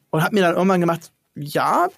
und 0.09 0.23
habe 0.23 0.35
mir 0.35 0.41
dann 0.41 0.55
irgendwann 0.55 0.81
gemacht, 0.81 1.11
ja, 1.35 1.89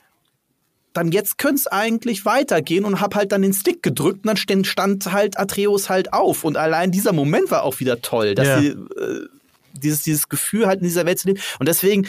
dann 0.93 1.11
jetzt 1.11 1.37
könnte 1.37 1.55
es 1.55 1.67
eigentlich 1.67 2.25
weitergehen 2.25 2.85
und 2.85 2.99
hab 2.99 3.15
halt 3.15 3.31
dann 3.31 3.41
den 3.41 3.53
Stick 3.53 3.83
gedrückt 3.83 4.25
und 4.25 4.49
dann 4.49 4.63
stand 4.65 5.11
halt 5.11 5.37
Atreus 5.37 5.89
halt 5.89 6.13
auf. 6.13 6.43
Und 6.43 6.57
allein 6.57 6.91
dieser 6.91 7.13
Moment 7.13 7.51
war 7.51 7.63
auch 7.63 7.79
wieder 7.79 8.01
toll, 8.01 8.35
dass 8.35 8.47
ja. 8.47 8.59
die, 8.59 8.67
äh, 8.67 9.27
dieses, 9.73 10.03
dieses 10.03 10.29
Gefühl 10.29 10.67
halt 10.67 10.79
in 10.79 10.87
dieser 10.87 11.05
Welt 11.05 11.19
zu 11.19 11.27
leben. 11.27 11.39
Und 11.59 11.67
deswegen, 11.67 12.07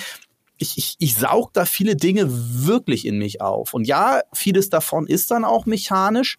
ich, 0.59 0.79
ich, 0.79 0.97
ich 0.99 1.17
saug 1.17 1.53
da 1.53 1.65
viele 1.67 1.97
Dinge 1.97 2.27
wirklich 2.29 3.07
in 3.07 3.19
mich 3.19 3.41
auf. 3.41 3.75
Und 3.75 3.87
ja, 3.87 4.21
vieles 4.33 4.71
davon 4.71 5.07
ist 5.07 5.31
dann 5.31 5.45
auch 5.45 5.67
mechanisch, 5.67 6.39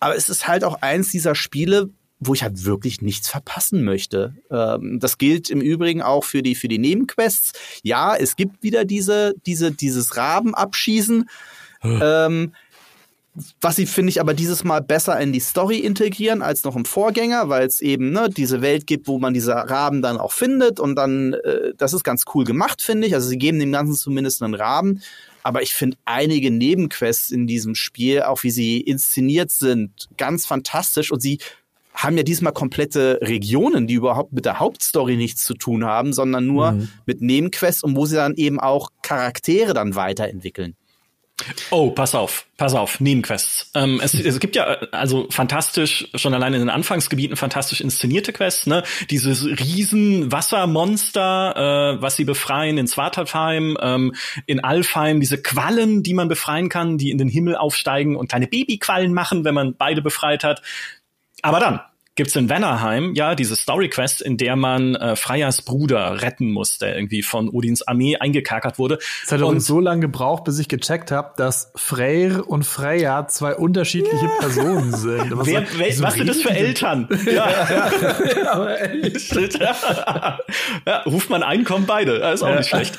aber 0.00 0.16
es 0.16 0.28
ist 0.28 0.48
halt 0.48 0.64
auch 0.64 0.82
eins 0.82 1.10
dieser 1.10 1.34
Spiele, 1.34 1.90
wo 2.26 2.34
ich 2.34 2.42
halt 2.42 2.64
wirklich 2.64 3.02
nichts 3.02 3.28
verpassen 3.28 3.84
möchte. 3.84 4.34
Ähm, 4.50 4.98
das 5.00 5.18
gilt 5.18 5.50
im 5.50 5.60
Übrigen 5.60 6.02
auch 6.02 6.24
für 6.24 6.42
die, 6.42 6.54
für 6.54 6.68
die 6.68 6.78
Nebenquests. 6.78 7.52
Ja, 7.82 8.14
es 8.16 8.36
gibt 8.36 8.62
wieder 8.62 8.84
diese, 8.84 9.34
diese, 9.46 9.72
dieses 9.72 10.16
Raben 10.16 10.54
abschießen. 10.54 11.28
ähm, 11.84 12.52
was 13.62 13.76
sie, 13.76 13.86
finde 13.86 14.10
ich, 14.10 14.20
aber 14.20 14.34
dieses 14.34 14.62
Mal 14.62 14.82
besser 14.82 15.18
in 15.18 15.32
die 15.32 15.40
Story 15.40 15.78
integrieren 15.78 16.42
als 16.42 16.64
noch 16.64 16.76
im 16.76 16.84
Vorgänger, 16.84 17.48
weil 17.48 17.66
es 17.66 17.80
eben 17.80 18.12
ne, 18.12 18.28
diese 18.28 18.60
Welt 18.60 18.86
gibt, 18.86 19.08
wo 19.08 19.18
man 19.18 19.32
diese 19.32 19.54
Raben 19.54 20.02
dann 20.02 20.18
auch 20.18 20.32
findet 20.32 20.78
und 20.78 20.96
dann, 20.96 21.32
äh, 21.32 21.72
das 21.78 21.94
ist 21.94 22.04
ganz 22.04 22.24
cool 22.34 22.44
gemacht, 22.44 22.82
finde 22.82 23.06
ich. 23.06 23.14
Also 23.14 23.28
sie 23.28 23.38
geben 23.38 23.58
dem 23.58 23.72
Ganzen 23.72 23.94
zumindest 23.94 24.42
einen 24.42 24.54
Rahmen. 24.54 25.02
Aber 25.44 25.62
ich 25.62 25.74
finde 25.74 25.96
einige 26.04 26.50
Nebenquests 26.50 27.30
in 27.30 27.46
diesem 27.46 27.74
Spiel, 27.74 28.22
auch 28.22 28.42
wie 28.42 28.50
sie 28.50 28.80
inszeniert 28.80 29.50
sind, 29.50 30.08
ganz 30.16 30.46
fantastisch 30.46 31.10
und 31.10 31.20
sie 31.20 31.38
haben 31.94 32.16
ja 32.16 32.22
diesmal 32.22 32.52
komplette 32.52 33.18
Regionen, 33.22 33.86
die 33.86 33.94
überhaupt 33.94 34.32
mit 34.32 34.44
der 34.44 34.58
Hauptstory 34.58 35.16
nichts 35.16 35.44
zu 35.44 35.54
tun 35.54 35.84
haben, 35.84 36.12
sondern 36.12 36.46
nur 36.46 36.72
mhm. 36.72 36.88
mit 37.06 37.20
Nebenquests 37.20 37.82
und 37.82 37.96
wo 37.96 38.06
sie 38.06 38.16
dann 38.16 38.34
eben 38.34 38.60
auch 38.60 38.90
Charaktere 39.02 39.74
dann 39.74 39.94
weiterentwickeln. 39.94 40.76
Oh, 41.70 41.90
pass 41.90 42.14
auf, 42.14 42.46
pass 42.56 42.74
auf, 42.74 43.00
Nebenquests. 43.00 43.70
Ähm, 43.74 44.00
es, 44.02 44.14
es 44.14 44.38
gibt 44.38 44.54
ja 44.54 44.64
also 44.92 45.26
fantastisch, 45.30 46.08
schon 46.14 46.34
allein 46.34 46.54
in 46.54 46.60
den 46.60 46.70
Anfangsgebieten 46.70 47.36
fantastisch 47.36 47.80
inszenierte 47.80 48.32
Quests, 48.32 48.66
ne? 48.66 48.84
Dieses 49.10 49.44
riesen 49.44 50.30
Wassermonster, 50.30 51.96
äh, 51.96 52.02
was 52.02 52.16
sie 52.16 52.24
befreien 52.24 52.78
in 52.78 52.86
Svartalfheim, 52.86 53.76
ähm, 53.80 54.14
in 54.46 54.62
Alfheim, 54.62 55.20
diese 55.20 55.40
Quallen, 55.40 56.02
die 56.02 56.14
man 56.14 56.28
befreien 56.28 56.68
kann, 56.68 56.98
die 56.98 57.10
in 57.10 57.18
den 57.18 57.28
Himmel 57.28 57.56
aufsteigen 57.56 58.16
und 58.16 58.28
kleine 58.28 58.46
Babyquallen 58.46 59.12
machen, 59.12 59.44
wenn 59.44 59.54
man 59.54 59.74
beide 59.74 60.02
befreit 60.02 60.44
hat. 60.44 60.62
Aber 61.42 61.60
dann, 61.60 61.80
gibt's 62.14 62.36
in 62.36 62.50
Vannerheim 62.50 63.14
ja 63.14 63.34
diese 63.34 63.56
Story 63.56 63.88
Quest, 63.88 64.20
in 64.20 64.36
der 64.36 64.54
man 64.56 64.94
äh, 64.96 65.16
Freyas 65.16 65.62
Bruder 65.62 66.20
retten 66.20 66.52
muss, 66.52 66.76
der 66.78 66.94
irgendwie 66.94 67.22
von 67.22 67.48
Odins 67.48 67.86
Armee 67.86 68.16
eingekakert 68.16 68.78
wurde. 68.78 68.98
Es 69.24 69.32
hat 69.32 69.40
uns 69.42 69.66
so 69.66 69.80
lange 69.80 70.02
gebraucht, 70.02 70.44
bis 70.44 70.58
ich 70.58 70.68
gecheckt 70.68 71.10
habe, 71.10 71.32
dass 71.36 71.72
Freyr 71.74 72.46
und 72.46 72.64
Freya 72.64 73.26
zwei 73.28 73.54
unterschiedliche 73.54 74.24
yeah. 74.24 74.38
Personen 74.40 74.92
sind. 74.92 75.36
Was, 75.36 75.46
Wer, 75.46 75.66
wer, 75.76 75.92
so 75.92 76.02
was 76.02 76.14
sind 76.14 76.28
das 76.28 76.42
für 76.42 76.50
Eltern? 76.50 77.08
ja. 77.26 77.50
ja, 77.70 77.90
ja, 80.86 81.02
ruft 81.06 81.30
man 81.30 81.42
ein, 81.42 81.64
kommen 81.64 81.86
beide. 81.86 82.16
Ist 82.16 82.42
auch 82.42 82.54
nicht 82.54 82.68
schlecht. 82.68 82.98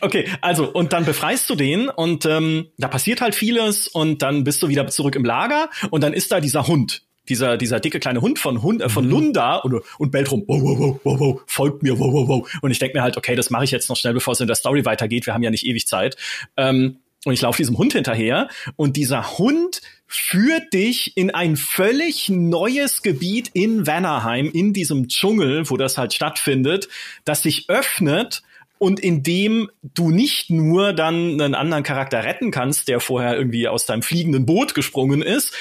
Okay, 0.00 0.28
also 0.40 0.70
und 0.70 0.92
dann 0.92 1.04
befreist 1.04 1.50
du 1.50 1.54
den 1.54 1.88
und 1.88 2.24
ähm, 2.24 2.68
da 2.78 2.88
passiert 2.88 3.20
halt 3.20 3.34
vieles 3.34 3.86
und 3.86 4.22
dann 4.22 4.44
bist 4.44 4.62
du 4.62 4.68
wieder 4.68 4.86
zurück 4.88 5.14
im 5.14 5.24
Lager 5.24 5.68
und 5.90 6.02
dann 6.02 6.12
ist 6.12 6.32
da 6.32 6.40
dieser 6.40 6.66
Hund, 6.66 7.02
dieser, 7.30 7.56
dieser 7.56 7.80
dicke 7.80 8.00
kleine 8.00 8.20
Hund 8.20 8.38
von, 8.38 8.62
Hund, 8.62 8.82
äh, 8.82 8.88
von 8.88 9.06
mhm. 9.06 9.10
Lunda 9.10 9.56
und, 9.56 9.82
und 9.98 10.10
bellt 10.10 10.30
rum, 10.30 10.44
wow, 10.46 10.60
wow, 10.62 11.00
wow, 11.02 11.20
wow, 11.20 11.40
folgt 11.46 11.82
mir, 11.82 11.98
wow, 11.98 12.12
wow, 12.12 12.28
wow. 12.28 12.58
Und 12.60 12.70
ich 12.70 12.78
denke 12.78 12.98
mir 12.98 13.02
halt, 13.02 13.16
okay, 13.16 13.36
das 13.36 13.50
mache 13.50 13.64
ich 13.64 13.70
jetzt 13.70 13.88
noch 13.88 13.96
schnell, 13.96 14.14
bevor 14.14 14.32
es 14.32 14.40
in 14.40 14.46
der 14.46 14.56
Story 14.56 14.84
weitergeht. 14.84 15.26
Wir 15.26 15.34
haben 15.34 15.42
ja 15.42 15.50
nicht 15.50 15.64
ewig 15.64 15.86
Zeit. 15.86 16.16
Ähm, 16.56 16.98
und 17.24 17.34
ich 17.34 17.42
laufe 17.42 17.58
diesem 17.58 17.76
Hund 17.76 17.92
hinterher 17.92 18.48
und 18.76 18.96
dieser 18.96 19.38
Hund 19.38 19.82
führt 20.06 20.72
dich 20.72 21.16
in 21.16 21.30
ein 21.30 21.56
völlig 21.56 22.30
neues 22.30 23.02
Gebiet 23.02 23.50
in 23.52 23.86
Vannerheim, 23.86 24.50
in 24.50 24.72
diesem 24.72 25.08
Dschungel, 25.08 25.68
wo 25.68 25.76
das 25.76 25.98
halt 25.98 26.14
stattfindet, 26.14 26.88
das 27.24 27.42
sich 27.42 27.68
öffnet 27.68 28.42
und 28.78 28.98
in 28.98 29.22
dem 29.22 29.70
du 29.82 30.10
nicht 30.10 30.48
nur 30.48 30.94
dann 30.94 31.38
einen 31.38 31.54
anderen 31.54 31.82
Charakter 31.82 32.24
retten 32.24 32.50
kannst, 32.50 32.88
der 32.88 32.98
vorher 32.98 33.36
irgendwie 33.36 33.68
aus 33.68 33.84
deinem 33.84 34.02
fliegenden 34.02 34.46
Boot 34.46 34.74
gesprungen 34.74 35.20
ist, 35.20 35.54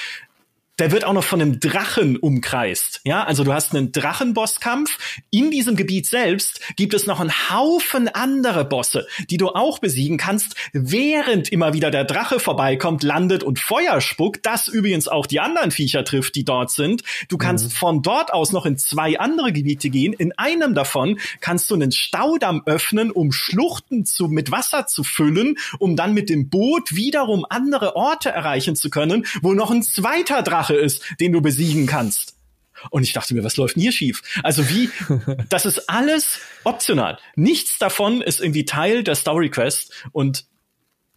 der 0.80 0.92
wird 0.92 1.04
auch 1.04 1.14
noch 1.14 1.24
von 1.24 1.42
einem 1.42 1.60
Drachen 1.60 2.18
umkreist. 2.18 3.02
Ja, 3.04 3.24
also 3.24 3.44
du 3.44 3.54
hast 3.54 3.76
einen 3.76 3.92
Drachenbosskampf. 3.92 4.98
In 5.30 5.52
diesem 5.52 5.76
Gebiet 5.76 6.08
selbst 6.08 6.62
gibt 6.78 6.94
es 6.94 7.06
noch 7.06 7.20
einen 7.20 7.32
Haufen 7.50 8.08
andere 8.08 8.64
Bosse, 8.64 9.06
die 9.30 9.38
du 9.38 9.50
auch 9.50 9.80
besiegen 9.80 10.18
kannst, 10.18 10.56
während 10.72 11.50
immer 11.50 11.74
wieder 11.74 11.92
der 11.92 12.06
Drache 12.06 12.40
vorbeikommt, 12.40 13.04
landet 13.04 13.44
und 13.44 13.60
Feuer 13.60 14.00
spuckt. 14.00 14.46
Das 14.46 14.68
übrigens 14.68 15.08
auch 15.08 15.26
die 15.26 15.40
anderen 15.40 15.72
Viecher 15.72 16.06
trifft, 16.06 16.36
die 16.36 16.46
dort 16.46 16.72
sind. 16.72 17.04
Du 17.28 17.38
kannst 17.38 17.66
mhm. 17.66 17.72
von 17.72 18.02
dort 18.02 18.34
aus 18.34 18.52
noch 18.54 18.66
in 18.66 18.78
zwei 18.78 19.20
andere 19.20 19.52
Gebiete 19.52 19.90
gehen. 19.90 20.14
In 20.14 20.32
einem 20.38 20.74
davon 20.74 21.20
kannst 21.42 21.70
du 21.70 21.76
einen 21.76 21.92
Staudamm 21.92 22.64
öffnen, 22.66 23.12
um 23.12 23.32
Schluchten 23.32 24.06
zu, 24.06 24.28
mit 24.28 24.52
Wasser 24.52 24.88
zu 24.88 25.04
füllen, 25.04 25.58
um 25.78 25.96
dann 25.96 26.14
mit 26.14 26.30
dem 26.30 26.50
Boot 26.50 26.96
wiederum 26.96 27.46
andere 27.50 27.96
Orte 27.96 28.30
erreichen 28.30 28.76
zu 28.76 28.90
können, 28.90 29.26
wo 29.42 29.54
noch 29.54 29.72
ein 29.72 29.84
zweiter 29.84 30.42
Drache 30.42 30.69
Drache 30.70 30.76
ist, 30.76 31.04
den 31.20 31.32
du 31.32 31.42
besiegen 31.42 31.86
kannst. 31.86 32.36
Und 32.92 33.04
ich 33.04 33.12
dachte 33.12 33.34
mir, 33.34 33.44
was 33.44 33.58
läuft 33.58 33.76
denn 33.76 33.82
hier 33.82 33.92
schief? 33.92 34.22
Also 34.42 34.70
wie, 34.70 34.90
das 35.50 35.66
ist 35.66 35.90
alles 35.90 36.40
optional. 36.64 37.18
Nichts 37.36 37.78
davon 37.78 38.22
ist 38.22 38.40
irgendwie 38.40 38.66
Teil 38.66 39.04
der 39.04 39.16
Story 39.16 39.50
Quest 39.50 39.92
und 40.12 40.46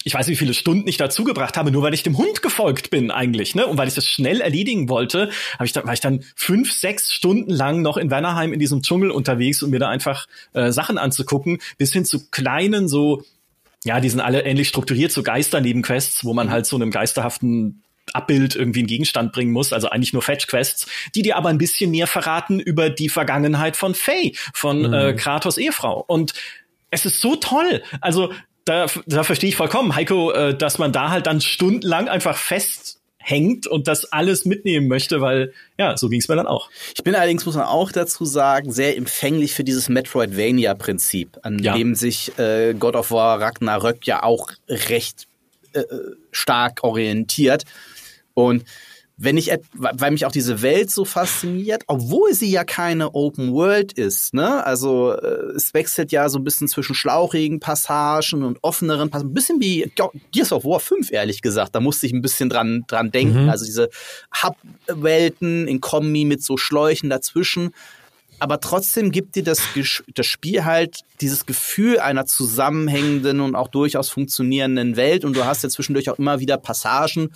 ich 0.05 0.15
weiß, 0.15 0.27
wie 0.27 0.35
viele 0.35 0.53
Stunden 0.53 0.89
ich 0.89 0.97
dazu 0.97 1.23
gebracht 1.23 1.57
habe, 1.57 1.71
nur 1.71 1.85
weil 1.85 1.95
ich 1.95 2.03
dem 2.03 2.19
Hund 2.19 2.43
gefolgt 2.43 2.91
bin 2.91 3.13
eigentlich, 3.13 3.55
ne? 3.55 3.69
Und 3.69 3.79
weil 3.79 3.87
ich 3.87 3.95
das 3.95 4.05
schnell 4.05 4.41
erledigen 4.41 4.89
wollte, 4.89 5.31
habe 5.55 5.67
ich 5.67 5.73
da, 5.73 5.87
war 5.87 5.93
ich 5.93 6.01
dann 6.01 6.25
fünf, 6.35 6.73
sechs 6.73 7.13
Stunden 7.13 7.53
lang 7.53 7.83
noch 7.83 7.97
in 7.97 8.11
Wernerheim 8.11 8.53
in 8.53 8.59
diesem 8.59 8.83
Dschungel 8.83 9.13
unterwegs, 9.13 9.63
um 9.63 9.71
mir 9.71 9.79
da 9.79 9.89
einfach 9.89 10.27
äh, 10.55 10.73
Sachen 10.73 10.99
anzugucken, 10.99 11.61
bis 11.79 11.93
hin 11.93 12.05
zu 12.05 12.29
kleinen 12.31 12.89
so, 12.89 13.23
ja, 13.85 14.01
die 14.01 14.09
sind 14.09 14.19
alle 14.19 14.43
ähnlich 14.43 14.67
strukturiert, 14.67 15.13
so 15.13 15.23
Geister-Nebenquests, 15.23 16.25
wo 16.25 16.35
man 16.35 16.51
halt 16.51 16.67
so 16.67 16.75
einem 16.75 16.91
geisterhaften 16.91 17.82
Abbild 18.13 18.57
irgendwie 18.57 18.81
einen 18.81 18.89
Gegenstand 18.89 19.33
bringen 19.33 19.53
muss, 19.53 19.73
also 19.73 19.89
eigentlich 19.89 20.13
nur 20.13 20.23
Fetch-Quests, 20.23 20.87
die 21.15 21.23
dir 21.23 21.37
aber 21.37 21.49
ein 21.49 21.59
bisschen 21.59 21.91
mehr 21.91 22.07
verraten 22.07 22.61
über 22.61 22.91
die 22.91 23.09
Vergangenheit 23.09 23.77
von 23.77 23.95
Faye, 23.95 24.33
von 24.55 24.89
mhm. 24.89 24.93
äh, 24.93 25.13
Kratos 25.15 25.57
Ehefrau. 25.57 26.05
Und 26.07 26.35
es 26.91 27.07
ist 27.07 27.21
so 27.21 27.37
toll. 27.37 27.83
Also 28.01 28.33
da, 28.65 28.87
da 29.07 29.25
verstehe 29.25 29.49
ich 29.49 29.57
vollkommen, 29.57 29.95
Heiko, 29.95 30.31
äh, 30.33 30.57
dass 30.57 30.79
man 30.79 30.93
da 30.93 31.11
halt 31.11 31.27
dann 31.27 31.41
stundenlang 31.41 32.09
einfach 32.09 32.37
fest 32.37 32.99
hängt 33.19 33.67
und 33.69 33.87
das 33.87 34.13
alles 34.13 34.45
mitnehmen 34.45 34.89
möchte, 34.89 35.21
weil 35.21 35.53
ja, 35.79 35.97
so 35.97 36.09
ging 36.09 36.21
es 36.21 36.29
mir 36.29 36.37
dann 36.37 36.49
auch. 36.49 36.71
Ich 36.97 37.05
bin 37.05 37.15
allerdings, 37.15 37.47
muss 37.47 37.55
man 37.55 37.67
auch 37.67 37.93
dazu 37.93 38.25
sagen, 38.25 38.73
sehr 38.73 38.97
empfänglich 38.97 39.55
für 39.55 39.65
dieses 39.65 39.89
Metroidvania-Prinzip, 39.89 41.39
an 41.43 41.61
ja. 41.61 41.77
dem 41.77 41.95
sich 41.95 42.37
äh, 42.39 42.75
God 42.75 42.97
of 42.97 43.13
War 43.13 43.41
Ragnarök 43.41 44.07
ja 44.07 44.25
auch 44.25 44.51
recht 44.69 45.29
äh, 45.73 45.85
stark 46.33 46.83
orientiert. 46.83 47.65
Und 48.35 48.65
wenn 49.17 49.37
ich, 49.37 49.53
weil 49.75 50.11
mich 50.11 50.27
auch 50.27 50.33
diese 50.33 50.63
Welt 50.63 50.91
so 50.91 51.05
fasziniert, 51.05 51.85
obwohl 51.87 52.35
sie 52.35 52.51
ja 52.51 52.65
keine 52.65 53.15
Open 53.15 53.53
World 53.53 53.93
ist, 53.93 54.35
ne? 54.35 54.65
Also 54.67 55.13
äh, 55.13 55.53
es 55.55 55.75
wechselt 55.75 56.11
ja 56.11 56.29
so 56.29 56.39
ein 56.39 56.45
bisschen 56.45 56.67
zwischen 56.67 56.95
schlauchigen 56.95 57.61
Passagen 57.61 58.43
und 58.43 58.59
offeneren 58.63 59.11
Passagen, 59.11 59.31
ein 59.31 59.35
bisschen 59.35 59.61
wie 59.61 59.93
Gears 60.33 60.53
of 60.53 60.65
War 60.65 60.81
5, 60.81 61.13
ehrlich 61.13 61.41
gesagt. 61.41 61.75
Da 61.75 61.81
musste 61.81 62.07
ich 62.07 62.13
ein 62.13 62.23
bisschen 62.23 62.49
dran, 62.49 62.85
dran 62.89 63.13
denken. 63.13 63.45
Mhm. 63.45 63.49
Also 63.49 63.65
diese 63.65 63.91
Hub-Welten 64.43 65.69
in 65.69 65.81
Kombi 65.81 66.25
mit 66.25 66.43
so 66.43 66.57
Schläuchen 66.57 67.09
dazwischen 67.09 67.73
aber 68.43 68.59
trotzdem 68.59 69.13
gibt 69.13 69.37
dir 69.37 69.45
das, 69.45 69.63
das 70.15 70.27
Spiel 70.27 70.65
halt 70.65 71.03
dieses 71.21 71.47
Gefühl 71.47 72.01
einer 72.01 72.27
zusammenhängenden 72.27 73.39
und 73.39 73.55
auch 73.55 73.69
durchaus 73.69 74.11
funktionierenden 74.11 74.97
Welt 74.97 75.25
und 75.25 75.37
du 75.37 75.45
hast 75.45 75.63
ja 75.63 75.69
zwischendurch 75.69 76.11
auch 76.11 76.19
immer 76.19 76.41
wieder 76.41 76.57
Passagen, 76.57 77.31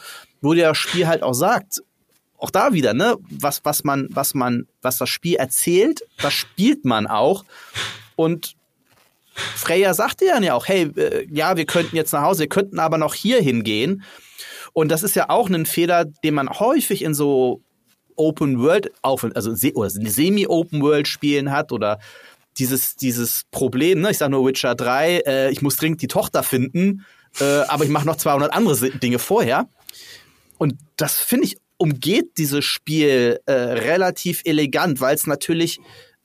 wo 0.46 0.54
das 0.54 0.78
Spiel 0.78 1.06
halt 1.06 1.22
auch 1.22 1.34
sagt, 1.34 1.82
auch 2.38 2.50
da 2.50 2.72
wieder, 2.72 2.94
ne, 2.94 3.16
was, 3.30 3.64
was 3.64 3.84
man, 3.84 4.08
was 4.10 4.34
man, 4.34 4.66
was 4.82 4.98
das 4.98 5.08
Spiel 5.08 5.36
erzählt, 5.36 6.02
das 6.22 6.32
spielt 6.32 6.84
man 6.84 7.06
auch 7.06 7.44
und 8.14 8.56
Freya 9.34 9.92
sagte 9.92 10.24
ja 10.24 10.54
auch, 10.54 10.66
hey, 10.66 10.90
äh, 10.96 11.26
ja, 11.30 11.56
wir 11.56 11.66
könnten 11.66 11.96
jetzt 11.96 12.12
nach 12.12 12.22
Hause, 12.22 12.40
wir 12.40 12.48
könnten 12.48 12.78
aber 12.78 12.96
noch 12.96 13.12
hier 13.12 13.42
hingehen. 13.42 14.02
Und 14.72 14.88
das 14.88 15.02
ist 15.02 15.14
ja 15.14 15.28
auch 15.28 15.50
ein 15.50 15.66
Fehler, 15.66 16.06
den 16.06 16.34
man 16.34 16.48
häufig 16.48 17.02
in 17.02 17.12
so 17.12 17.60
Open 18.16 18.60
World 18.60 18.92
also 19.02 19.54
Semi-Open 19.54 20.80
World 20.80 21.06
Spielen 21.06 21.50
hat 21.50 21.70
oder 21.70 21.98
dieses, 22.58 22.96
dieses 22.96 23.44
Problem, 23.50 24.00
ne? 24.00 24.10
ich 24.10 24.18
sage 24.18 24.30
nur 24.30 24.46
Witcher 24.46 24.74
3, 24.74 25.22
äh, 25.26 25.50
ich 25.50 25.60
muss 25.60 25.76
dringend 25.76 26.00
die 26.00 26.08
Tochter 26.08 26.42
finden, 26.42 27.04
äh, 27.38 27.44
aber 27.68 27.84
ich 27.84 27.90
mache 27.90 28.06
noch 28.06 28.16
200 28.16 28.54
andere 28.54 28.90
Dinge 28.90 29.18
vorher. 29.18 29.68
Und 30.58 30.74
das 30.96 31.18
finde 31.18 31.46
ich 31.46 31.56
umgeht 31.78 32.38
dieses 32.38 32.64
Spiel 32.64 33.40
äh, 33.46 33.52
relativ 33.52 34.42
elegant, 34.44 35.00
weil 35.00 35.14
es 35.14 35.26
natürlich 35.26 35.78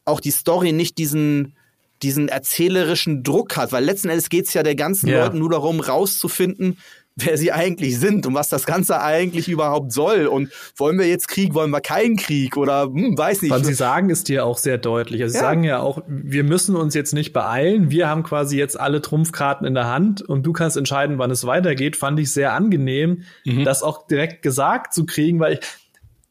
auch 0.06 0.20
die 0.20 0.32
Story 0.32 0.72
nicht 0.72 0.98
diesen 0.98 1.56
diesen 2.02 2.30
erzählerischen 2.30 3.22
Druck 3.22 3.58
hat, 3.58 3.72
weil 3.72 3.84
letzten 3.84 4.10
Endes 4.10 4.30
geht 4.30 4.48
es 4.48 4.56
ja 4.56 4.63
der 4.63 4.76
ganzen 4.76 5.08
yeah. 5.08 5.24
Leuten 5.24 5.38
nur 5.38 5.52
darum, 5.52 5.80
rauszufinden, 5.80 6.80
wer 7.15 7.38
sie 7.38 7.52
eigentlich 7.52 8.00
sind 8.00 8.26
und 8.26 8.34
was 8.34 8.50
das 8.50 8.65
Ganze 8.65 9.02
eigentlich 9.02 9.50
überhaupt 9.50 9.91
soll. 9.91 10.28
Und 10.28 10.52
wollen 10.78 10.97
wir 10.97 11.08
jetzt 11.08 11.28
Krieg, 11.28 11.54
wollen 11.54 11.71
wir 11.71 11.82
keinen 11.82 12.15
Krieg 12.15 12.58
oder 12.58 12.84
hm, 12.84 13.17
weiß 13.17 13.41
nicht. 13.41 13.52
Was 13.52 13.65
sie 13.65 13.74
sagen 13.74 14.10
ist 14.10 14.30
dir 14.30 14.45
auch 14.45 14.58
sehr 14.58 14.78
deutlich. 14.78 15.21
Also 15.21 15.34
sie 15.34 15.38
ja. 15.38 15.43
sagen 15.43 15.63
ja 15.63 15.80
auch, 15.80 16.02
wir 16.08 16.43
müssen 16.43 16.76
uns 16.76 16.93
jetzt 16.93 17.13
nicht 17.13 17.34
beeilen. 17.34 17.91
Wir 17.91 18.08
haben 18.08 18.24
quasi 18.24 18.58
jetzt 18.58 18.80
alle 18.80 19.02
Trumpfkarten 19.02 19.67
in 19.67 19.74
der 19.74 19.88
Hand 19.88 20.21
und 20.21 20.43
du 20.43 20.54
kannst 20.54 20.78
entscheiden, 20.78 21.17
wann 21.17 21.32
es 21.32 21.45
weitergeht. 21.45 21.95
Fand 21.95 22.19
ich 22.19 22.32
sehr 22.32 22.54
angenehm, 22.54 23.24
mhm. 23.45 23.65
das 23.65 23.84
auch 23.84 24.08
direkt 24.08 24.41
gesagt 24.41 24.93
zu 24.93 25.06
kriegen, 25.06 25.39
weil 25.39 25.54
ich, 25.54 25.60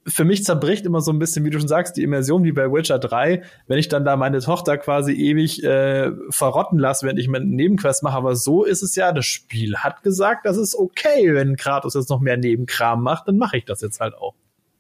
für 0.07 0.25
mich 0.25 0.45
zerbricht 0.45 0.87
immer 0.87 1.01
so 1.01 1.13
ein 1.13 1.19
bisschen, 1.19 1.45
wie 1.45 1.51
du 1.51 1.59
schon 1.59 1.69
sagst, 1.69 1.97
die 1.97 2.03
Immersion 2.03 2.45
wie 2.45 2.53
bei 2.53 2.73
Witcher 2.73 2.99
3, 2.99 3.43
wenn 3.67 3.79
ich 3.79 3.89
dann 3.89 4.05
da 4.05 4.17
meine 4.17 4.41
Tochter 4.41 4.79
quasi 4.79 5.13
ewig 5.13 5.63
äh, 5.63 6.13
verrotten 6.31 6.79
lasse, 6.79 7.07
wenn 7.07 7.17
ich 7.17 7.29
mir 7.29 7.39
einen 7.39 7.55
Nebenquest 7.55 8.03
mache. 8.03 8.17
Aber 8.17 8.37
so 8.37 8.65
ist 8.65 8.83
es 8.83 8.97
ja, 8.97 9.13
das 9.13 9.27
Spiel 9.27 9.77
hat 9.77 10.03
gesagt, 10.03 10.47
das 10.47 10.57
ist 10.57 10.75
okay, 10.75 11.35
wenn 11.35 11.57
Kratos 11.57 11.95
jetzt 11.95 12.11
noch 12.11 12.21
mehr 12.21 12.37
Nebenkram 12.37 13.03
macht, 13.03 13.29
dann 13.29 13.37
mache 13.37 13.59
ich 13.59 13.65
das 13.65 13.81
jetzt 13.81 14.01
halt 14.01 14.15
auch. 14.15 14.35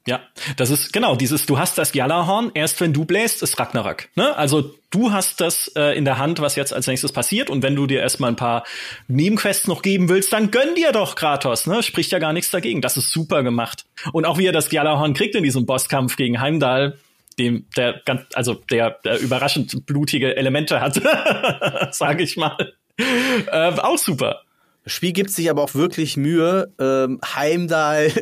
Ja, 0.06 0.20
das 0.56 0.70
ist 0.70 0.94
genau 0.94 1.14
dieses, 1.14 1.44
du 1.44 1.58
hast 1.58 1.76
das 1.76 1.92
Gjallarhorn, 1.92 2.52
erst 2.54 2.80
wenn 2.80 2.94
du 2.94 3.04
bläst, 3.04 3.42
ist 3.42 3.58
Ragnarök. 3.60 4.08
Ne? 4.14 4.34
Also 4.34 4.74
du 4.90 5.12
hast 5.12 5.42
das 5.42 5.68
äh, 5.76 5.96
in 5.96 6.06
der 6.06 6.16
Hand, 6.16 6.40
was 6.40 6.56
jetzt 6.56 6.72
als 6.72 6.86
nächstes 6.86 7.12
passiert 7.12 7.50
und 7.50 7.62
wenn 7.62 7.76
du 7.76 7.86
dir 7.86 8.00
erstmal 8.00 8.30
ein 8.30 8.36
paar 8.36 8.64
Nebenquests 9.08 9.68
noch 9.68 9.82
geben 9.82 10.08
willst, 10.08 10.32
dann 10.32 10.50
gönn 10.50 10.74
dir 10.74 10.92
doch 10.92 11.16
Kratos, 11.16 11.66
ne? 11.66 11.82
Spricht 11.82 12.12
ja 12.12 12.18
gar 12.18 12.32
nichts 12.32 12.50
dagegen. 12.50 12.80
Das 12.80 12.96
ist 12.96 13.10
super 13.10 13.42
gemacht. 13.42 13.84
Und 14.12 14.24
auch 14.24 14.38
wie 14.38 14.46
er 14.46 14.52
das 14.52 14.70
Gjallarhorn 14.70 15.12
kriegt 15.12 15.34
in 15.34 15.44
diesem 15.44 15.66
Bosskampf 15.66 16.16
gegen 16.16 16.40
Heimdall, 16.40 16.98
dem 17.38 17.66
der 17.76 18.00
ganz, 18.06 18.22
also 18.34 18.54
der, 18.54 18.98
der 19.04 19.20
überraschend 19.20 19.84
blutige 19.84 20.34
Elemente 20.34 20.80
hat, 20.80 20.94
sage 21.94 22.22
ich 22.22 22.38
mal. 22.38 22.72
Äh, 22.96 23.72
auch 23.72 23.98
super. 23.98 24.42
Das 24.84 24.94
Spiel 24.94 25.12
gibt 25.12 25.30
sich 25.30 25.50
aber 25.50 25.62
auch 25.62 25.74
wirklich 25.74 26.16
Mühe, 26.16 26.72
ähm, 26.80 27.20
Heimdall 27.22 28.12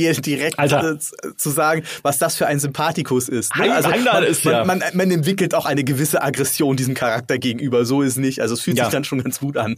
dir 0.00 0.12
direkt 0.20 0.58
Alter. 0.58 0.92
äh, 0.92 0.96
zu 1.36 1.50
sagen, 1.50 1.82
was 2.02 2.18
das 2.18 2.36
für 2.36 2.46
ein 2.46 2.58
Sympathikus 2.58 3.28
ist. 3.28 3.54
Ne? 3.56 3.72
Also 3.74 3.88
man, 3.90 4.24
ist 4.24 4.44
ja- 4.44 4.64
man, 4.64 4.78
man, 4.78 4.88
man 4.94 5.10
entwickelt 5.10 5.54
auch 5.54 5.66
eine 5.66 5.84
gewisse 5.84 6.22
Aggression 6.22 6.76
diesem 6.76 6.94
Charakter 6.94 7.38
gegenüber. 7.38 7.84
So 7.84 8.02
ist 8.02 8.16
nicht. 8.16 8.40
Also 8.40 8.54
es 8.54 8.60
fühlt 8.60 8.76
Ja. 8.78 8.84
sich 8.84 8.92
dann 8.92 9.04
schon 9.04 9.22
ganz 9.22 9.40
gut 9.40 9.56
an. 9.56 9.76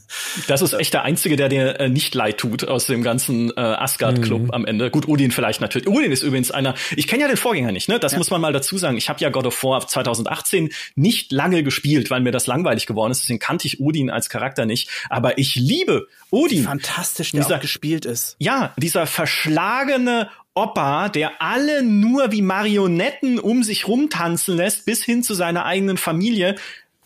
Das 0.48 0.62
ist 0.62 0.72
echt 0.74 0.94
der 0.94 1.02
einzige, 1.02 1.36
der 1.36 1.48
dir 1.48 1.80
äh, 1.80 1.88
nicht 1.88 2.14
leid 2.14 2.38
tut 2.38 2.66
aus 2.66 2.86
dem 2.86 3.02
ganzen 3.02 3.50
äh, 3.56 3.60
Asgard-Club 3.60 4.52
am 4.54 4.64
Ende. 4.64 4.90
Gut, 4.90 5.08
Odin 5.08 5.30
vielleicht 5.30 5.60
natürlich. 5.60 5.88
Odin 5.88 6.12
ist 6.12 6.22
übrigens 6.22 6.50
einer. 6.50 6.74
Ich 6.96 7.06
kenne 7.08 7.22
ja 7.22 7.28
den 7.28 7.36
Vorgänger 7.36 7.72
nicht, 7.72 7.88
ne? 7.88 7.98
Das 7.98 8.16
muss 8.16 8.30
man 8.30 8.40
mal 8.40 8.52
dazu 8.52 8.78
sagen. 8.78 8.96
Ich 8.96 9.08
habe 9.08 9.20
ja 9.20 9.30
God 9.30 9.46
of 9.46 9.62
War 9.64 9.86
2018 9.86 10.70
nicht 10.94 11.32
lange 11.32 11.62
gespielt, 11.62 12.10
weil 12.10 12.20
mir 12.20 12.32
das 12.32 12.46
langweilig 12.46 12.86
geworden 12.86 13.12
ist. 13.12 13.22
Deswegen 13.22 13.38
kannte 13.38 13.66
ich 13.66 13.80
Odin 13.80 14.10
als 14.10 14.28
Charakter 14.28 14.64
nicht. 14.66 14.88
Aber 15.10 15.38
ich 15.38 15.56
liebe 15.56 16.06
Odin. 16.30 16.64
Fantastisch, 16.64 17.32
der 17.32 17.42
Dieser- 17.42 17.58
gespielt 17.58 18.04
ist. 18.06 18.36
Ja, 18.38 18.72
dieser 18.76 19.06
verschlagene 19.06 20.11
Opa, 20.54 21.08
der 21.08 21.40
alle 21.40 21.82
nur 21.82 22.30
wie 22.32 22.42
Marionetten 22.42 23.38
um 23.38 23.62
sich 23.62 23.88
rumtanzen 23.88 24.56
lässt, 24.56 24.84
bis 24.84 25.02
hin 25.02 25.22
zu 25.22 25.32
seiner 25.34 25.64
eigenen 25.64 25.96
Familie. 25.96 26.54
Ich 26.54 26.58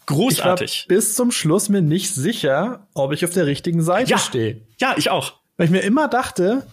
war 0.08 0.16
Großartig. 0.18 0.86
bis 0.88 1.14
zum 1.14 1.30
Schluss 1.32 1.68
mir 1.68 1.82
nicht 1.82 2.14
sicher, 2.14 2.86
ob 2.94 3.12
ich 3.12 3.24
auf 3.24 3.32
der 3.32 3.46
richtigen 3.46 3.82
Seite 3.82 4.10
Ja. 4.10 4.18
stehe. 4.18 4.60
Ja, 4.78 4.94
ich 4.96 5.10
auch. 5.10 5.34
Weil 5.56 5.66
ich 5.66 5.72
mir 5.72 5.80
immer 5.80 6.06
dachte, 6.08 6.64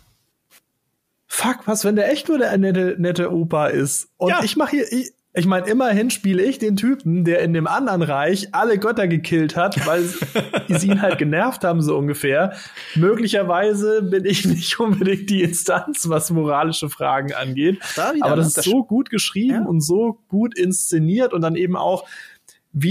fuck, 1.27 1.59
was, 1.65 1.83
wenn 1.85 1.95
der 1.95 2.11
echt 2.11 2.27
nur 2.29 2.37
der 2.37 2.55
nette, 2.57 2.95
nette 2.99 3.31
Opa 3.31 3.67
ist? 3.67 4.09
Und 4.17 4.29
Ja. 4.29 4.43
ich 4.43 4.55
mache 4.55 4.71
hier, 4.77 4.91
ich, 4.91 5.11
ich 5.35 5.47
meine, 5.47 5.65
immerhin 5.67 6.11
spiele 6.11 6.43
ich 6.43 6.59
den 6.59 6.75
Typen, 6.75 7.25
der 7.25 7.39
in 7.41 7.53
dem 7.53 7.65
anderen 7.65 8.03
Reich 8.03 8.49
alle 8.53 8.77
Götter 8.77 9.07
gekillt 9.07 9.55
hat, 9.55 9.85
weil 9.87 10.03
sie 10.67 10.87
ihn 10.89 11.01
halt 11.01 11.17
genervt 11.17 11.63
haben, 11.63 11.81
so 11.81 11.97
ungefähr. 11.97 12.53
Möglicherweise 12.95 14.03
bin 14.03 14.25
ich 14.25 14.45
nicht 14.45 14.79
unbedingt 14.79 15.29
die 15.31 15.41
Instanz, 15.41 16.07
was 16.07 16.29
moralische 16.29 16.89
Fragen 16.89 17.33
angeht. 17.33 17.79
Da 17.95 18.13
Aber 18.21 18.35
das 18.35 18.45
ne? 18.45 18.47
ist 18.49 18.57
Das- 18.57 18.65
so 18.65 18.83
gut 18.83 19.09
geschrieben 19.09 19.63
Ja. 19.63 19.65
und 19.67 19.81
so 19.81 20.19
gut 20.27 20.57
inszeniert 20.57 21.33
und 21.33 21.41
dann 21.41 21.55
eben 21.55 21.75
auch, 21.75 22.07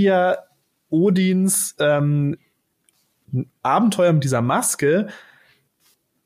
er 0.06 0.46
Odins 0.90 1.76
ähm, 1.78 2.36
Abenteuer 3.62 4.12
mit 4.12 4.24
dieser 4.24 4.42
Maske 4.42 5.08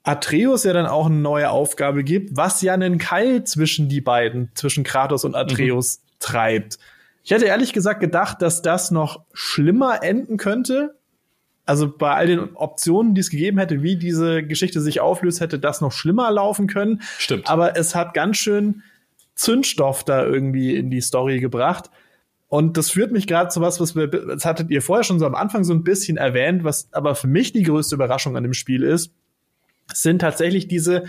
Atreus 0.03 0.63
ja 0.65 0.73
dann 0.73 0.87
auch 0.87 1.07
eine 1.07 1.17
neue 1.17 1.51
Aufgabe 1.51 2.05
gibt, 2.05 2.37
was 2.37 2.63
ja 2.63 2.73
einen 2.75 2.99
Keil 2.99 3.43
zwischen 3.45 3.89
die 3.89 4.01
beiden, 4.01 4.51
zwischen 4.55 4.85
Kratos 4.85 5.25
und 5.25 5.35
Atreus 5.35 6.01
treibt. 6.27 6.79
Ich 7.23 7.31
hätte 7.31 7.47
ehrlich 7.47 7.73
gesagt 7.73 8.01
gedacht, 8.01 8.43
dass 8.43 8.63
das 8.63 8.91
noch 8.91 9.25
schlimmer 9.33 10.03
enden 10.03 10.37
könnte. 10.37 10.97
Also 11.65 11.91
bei 11.91 12.15
all 12.15 12.27
den 12.29 12.55
Optionen, 12.55 13.15
die 13.15 13.21
es 13.21 13.31
gegeben 13.31 13.59
hätte, 13.59 13.83
wie 13.83 13.97
diese 13.97 14.45
Geschichte 14.45 14.81
sich 14.81 15.01
auflöst, 15.01 15.41
hätte 15.41 15.59
das 15.59 15.81
noch 15.81 15.91
schlimmer 15.91 16.31
laufen 16.31 16.69
können. 16.69 17.03
Stimmt. 17.19 17.51
Aber 17.51 17.77
es 17.77 17.95
hat 17.95 18.15
ganz 18.15 18.37
schön 18.37 18.83
Zündstoff 19.35 20.05
da 20.05 20.25
irgendwie 20.25 20.77
in 20.77 20.91
die 20.91 21.01
Story 21.01 21.41
gebracht. 21.41 21.91
Und 22.49 22.77
das 22.77 22.91
führt 22.91 23.11
mich 23.11 23.27
gerade 23.27 23.49
zu 23.49 23.61
was, 23.61 23.81
was 23.81 23.97
wir, 23.97 24.07
das 24.07 24.45
hattet 24.45 24.71
ihr 24.71 24.81
vorher 24.81 25.03
schon 25.03 25.19
so 25.19 25.27
am 25.27 25.35
Anfang 25.35 25.65
so 25.65 25.75
ein 25.75 25.83
bisschen 25.83 26.17
erwähnt, 26.17 26.63
was 26.63 26.89
aber 26.93 27.17
für 27.17 27.27
mich 27.27 27.53
die 27.53 27.65
größte 27.65 27.97
Überraschung 27.97 28.37
an 28.37 28.45
dem 28.45 28.55
Spiel 28.55 28.85
ist, 28.85 29.13
sind 29.93 30.21
tatsächlich 30.21 30.69
diese, 30.69 31.05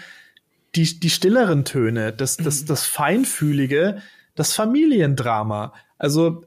die, 0.76 1.00
die 1.00 1.10
stilleren 1.10 1.64
Töne, 1.64 2.12
das, 2.12 2.38
das, 2.38 2.66
das 2.66 2.86
Feinfühlige, 2.86 4.02
das 4.38 4.54
Familiendrama. 4.54 5.74
Also, 5.98 6.44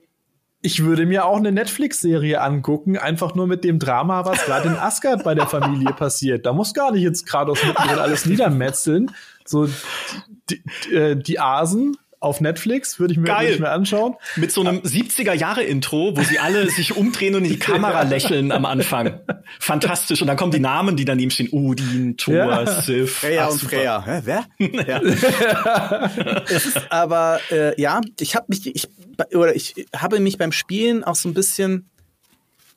ich 0.62 0.84
würde 0.84 1.06
mir 1.06 1.24
auch 1.24 1.38
eine 1.38 1.52
Netflix-Serie 1.52 2.40
angucken, 2.40 2.98
einfach 2.98 3.34
nur 3.34 3.46
mit 3.46 3.64
dem 3.64 3.78
Drama, 3.78 4.26
was 4.26 4.44
gerade 4.44 4.68
in 4.68 4.76
Asgard 4.76 5.24
bei 5.24 5.34
der 5.34 5.46
Familie 5.46 5.92
passiert. 5.96 6.44
Da 6.44 6.52
muss 6.52 6.74
gar 6.74 6.92
nicht 6.92 7.02
jetzt 7.02 7.26
Kratos 7.26 7.62
mittendrin 7.64 7.98
alles 7.98 8.26
niedermetzeln. 8.26 9.10
So, 9.44 9.66
die, 10.50 10.62
die, 10.84 10.94
äh, 10.94 11.16
die 11.16 11.40
Asen 11.40 11.96
auf 12.20 12.42
Netflix 12.42 12.98
würde 13.00 13.14
ich 13.14 13.18
mir, 13.18 13.24
Geil. 13.26 13.54
ich 13.54 13.60
mir 13.60 13.70
anschauen. 13.70 14.14
Mit 14.36 14.52
so 14.52 14.60
einem 14.60 14.80
70er-Jahre-Intro, 14.80 16.16
wo 16.16 16.22
sie 16.22 16.38
alle 16.38 16.68
sich 16.68 16.94
umdrehen 16.94 17.34
und 17.34 17.44
in 17.44 17.52
die 17.52 17.58
Kamera 17.58 18.02
lächeln 18.02 18.52
am 18.52 18.66
Anfang. 18.66 19.20
Fantastisch. 19.58 20.20
Und 20.20 20.28
dann 20.28 20.36
kommen 20.36 20.52
die 20.52 20.60
Namen, 20.60 20.96
die 20.96 21.06
daneben 21.06 21.30
stehen. 21.30 21.48
Odin, 21.50 22.18
Thor, 22.18 22.34
Ja. 22.34 22.66
Sif. 22.82 23.16
Freya 23.16 23.46
Ach, 23.46 23.52
und 23.52 23.58
super. 23.58 23.76
Freya. 23.76 24.04
Hä, 24.04 24.20
wer? 24.24 24.44
ja. 24.86 26.40
es 26.50 26.66
ist 26.66 26.92
aber 26.92 27.40
äh, 27.50 27.80
ja, 27.80 28.02
ich 28.20 28.36
habe 28.36 28.46
mich 28.48 28.66
ich 28.66 28.86
oder 29.34 29.56
ich 29.56 29.86
habe 29.96 30.20
mich 30.20 30.36
beim 30.36 30.52
Spielen 30.52 31.02
auch 31.02 31.16
so 31.16 31.28
ein 31.28 31.34
bisschen 31.34 31.88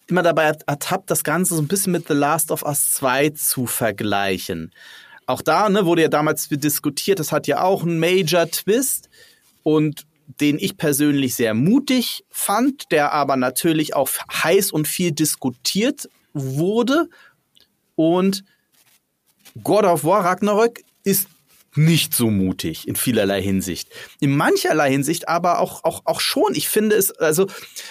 immer 0.08 0.23
dabei 0.23 0.53
ertappt, 0.67 1.12
das 1.12 1.23
Ganze 1.23 1.56
so 1.56 1.62
ein 1.62 1.67
bisschen 1.67 1.91
mit 1.91 2.08
The 2.08 2.13
Last 2.13 2.49
of 2.51 2.63
Us 2.63 2.93
2 2.93 3.32
zu 3.32 3.65
vergleichen. 3.65 4.71
Auch 5.25 5.41
da 5.41 5.69
ne, 5.69 5.86
wurde 5.86 6.01
ja 6.01 6.08
damals 6.10 6.49
diskutiert, 6.49 7.19
das 7.19 7.32
hat 7.32 7.47
ja 7.47 7.62
auch 7.62 7.84
einen 7.84 7.99
Major 7.99 8.49
Twist 8.49 9.10
und 9.63 10.06
den 10.39 10.58
ich 10.60 10.78
persönlich 10.78 11.36
sehr 11.36 11.54
mutig 11.54 12.23
fand, 12.30 12.91
der 12.91 13.12
aber 13.12 13.36
natürlich 13.36 13.95
auch 13.95 14.10
heiß 14.32 14.71
und 14.71 14.88
viel 14.88 15.12
diskutiert 15.12 16.10
wurde. 16.34 17.10
Und 17.95 18.43
God 19.63 19.84
of 19.84 20.04
War 20.04 20.23
Ragnarök 20.23 20.82
ist 21.04 21.28
nicht 21.76 22.13
so 22.13 22.30
mutig 22.30 22.88
in 22.88 22.95
vielerlei 22.95 23.41
Hinsicht. 23.41 23.89
In 24.19 24.36
mancherlei 24.36 24.91
Hinsicht 24.91 25.28
aber 25.28 25.60
auch, 25.60 25.84
auch, 25.84 26.02
auch 26.06 26.19
schon. 26.19 26.56
Ich 26.56 26.69
finde 26.69 26.95
es, 26.95 27.12
also, 27.12 27.47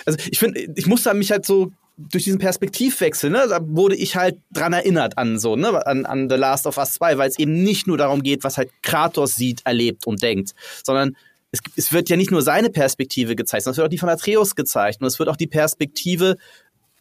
also 0.07 0.19
ich 0.31 0.39
finde, 0.39 0.73
ich 0.77 0.87
musste 0.87 1.13
mich 1.15 1.31
halt 1.33 1.45
so 1.45 1.73
durch 1.99 2.25
diesen 2.25 2.39
Perspektivwechsel, 2.39 3.31
ne, 3.31 3.47
da 3.49 3.61
wurde 3.63 3.95
ich 3.97 4.17
halt 4.17 4.39
dran 4.51 4.73
erinnert 4.73 5.19
an 5.19 5.39
so, 5.39 5.57
ne, 5.57 5.87
an, 5.87 6.07
an 6.07 6.31
The 6.31 6.37
Last 6.37 6.67
of 6.67 6.79
Us 6.79 6.95
2, 6.95 7.19
weil 7.19 7.29
es 7.29 7.39
eben 7.39 7.63
nicht 7.63 7.87
nur 7.87 7.99
darum 7.99 8.23
geht, 8.23 8.45
was 8.45 8.57
halt 8.57 8.71
Kratos 8.83 9.35
sieht, 9.35 9.61
erlebt 9.65 10.07
und 10.07 10.23
denkt, 10.23 10.55
sondern 10.85 11.17
es, 11.53 11.61
es 11.77 11.93
wird 11.93 12.09
ja 12.09 12.17
nicht 12.17 12.31
nur 12.31 12.43
seine 12.43 12.71
Perspektive 12.71 13.37
gezeigt, 13.37 13.65
sondern 13.65 13.75
es 13.75 13.79
wird 13.79 13.87
auch 13.87 13.91
die 13.91 13.99
von 13.99 14.09
Atreus 14.09 14.57
gezeigt 14.57 15.01
und 15.01 15.07
es 15.07 15.19
wird 15.19 15.29
auch 15.29 15.37
die 15.37 15.47
Perspektive 15.47 16.37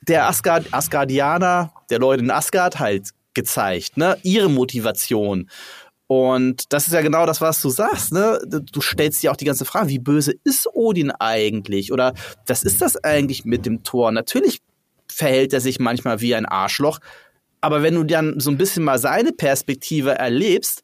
der 0.08 0.28
Asgard, 0.28 0.74
Asgardianer, 0.74 1.74
der 1.90 2.00
Leute 2.00 2.24
in 2.24 2.32
Asgard 2.32 2.80
halt 2.80 3.10
gezeigt, 3.34 3.98
ne? 3.98 4.18
Ihre 4.24 4.50
Motivation. 4.50 5.50
Und 6.08 6.74
das 6.74 6.88
ist 6.88 6.94
ja 6.94 7.02
genau 7.02 7.26
das, 7.26 7.40
was 7.40 7.62
du 7.62 7.70
sagst, 7.70 8.12
ne? 8.12 8.40
Du 8.46 8.82
stellst 8.82 9.24
dir 9.24 9.32
auch 9.32 9.38
die 9.38 9.46
ganze 9.46 9.64
Frage, 9.64 9.90
wie 9.90 10.00
böse 10.00 10.34
ist 10.44 10.68
Odin 10.74 11.12
eigentlich? 11.12 11.94
Oder 11.94 12.14
was 12.46 12.64
ist 12.64 12.82
das 12.82 13.02
eigentlich 13.02 13.46
mit 13.46 13.66
dem 13.66 13.84
Tor? 13.84 14.12
Natürlich 14.12 14.62
verhält 15.08 15.54
er 15.54 15.62
sich 15.62 15.80
manchmal 15.80 16.20
wie 16.20 16.36
ein 16.36 16.46
Arschloch, 16.46 17.00
aber 17.62 17.84
wenn 17.84 17.96
du 17.96 18.04
dann 18.04 18.40
so 18.40 18.50
ein 18.50 18.58
bisschen 18.58 18.84
mal 18.84 18.98
seine 18.98 19.32
Perspektive 19.32 20.16
erlebst, 20.16 20.82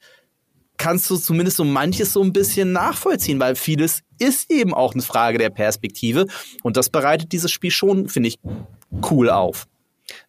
kannst 0.78 1.10
du 1.10 1.18
zumindest 1.18 1.58
so 1.58 1.64
manches 1.64 2.14
so 2.14 2.24
ein 2.24 2.34
bisschen 2.34 2.72
nachvollziehen, 2.72 3.40
weil 3.40 3.56
vieles 3.56 4.02
ist 4.20 4.52
eben 4.52 4.74
auch 4.74 4.94
eine 4.94 5.04
Frage 5.04 5.38
der 5.38 5.50
Perspektive 5.50 6.28
und 6.64 6.78
das 6.78 6.90
bereitet 6.90 7.32
dieses 7.32 7.52
Spiel 7.52 7.72
schon, 7.72 8.08
finde 8.10 8.30
ich, 8.30 8.40
cool 9.10 9.30
auf. 9.30 9.68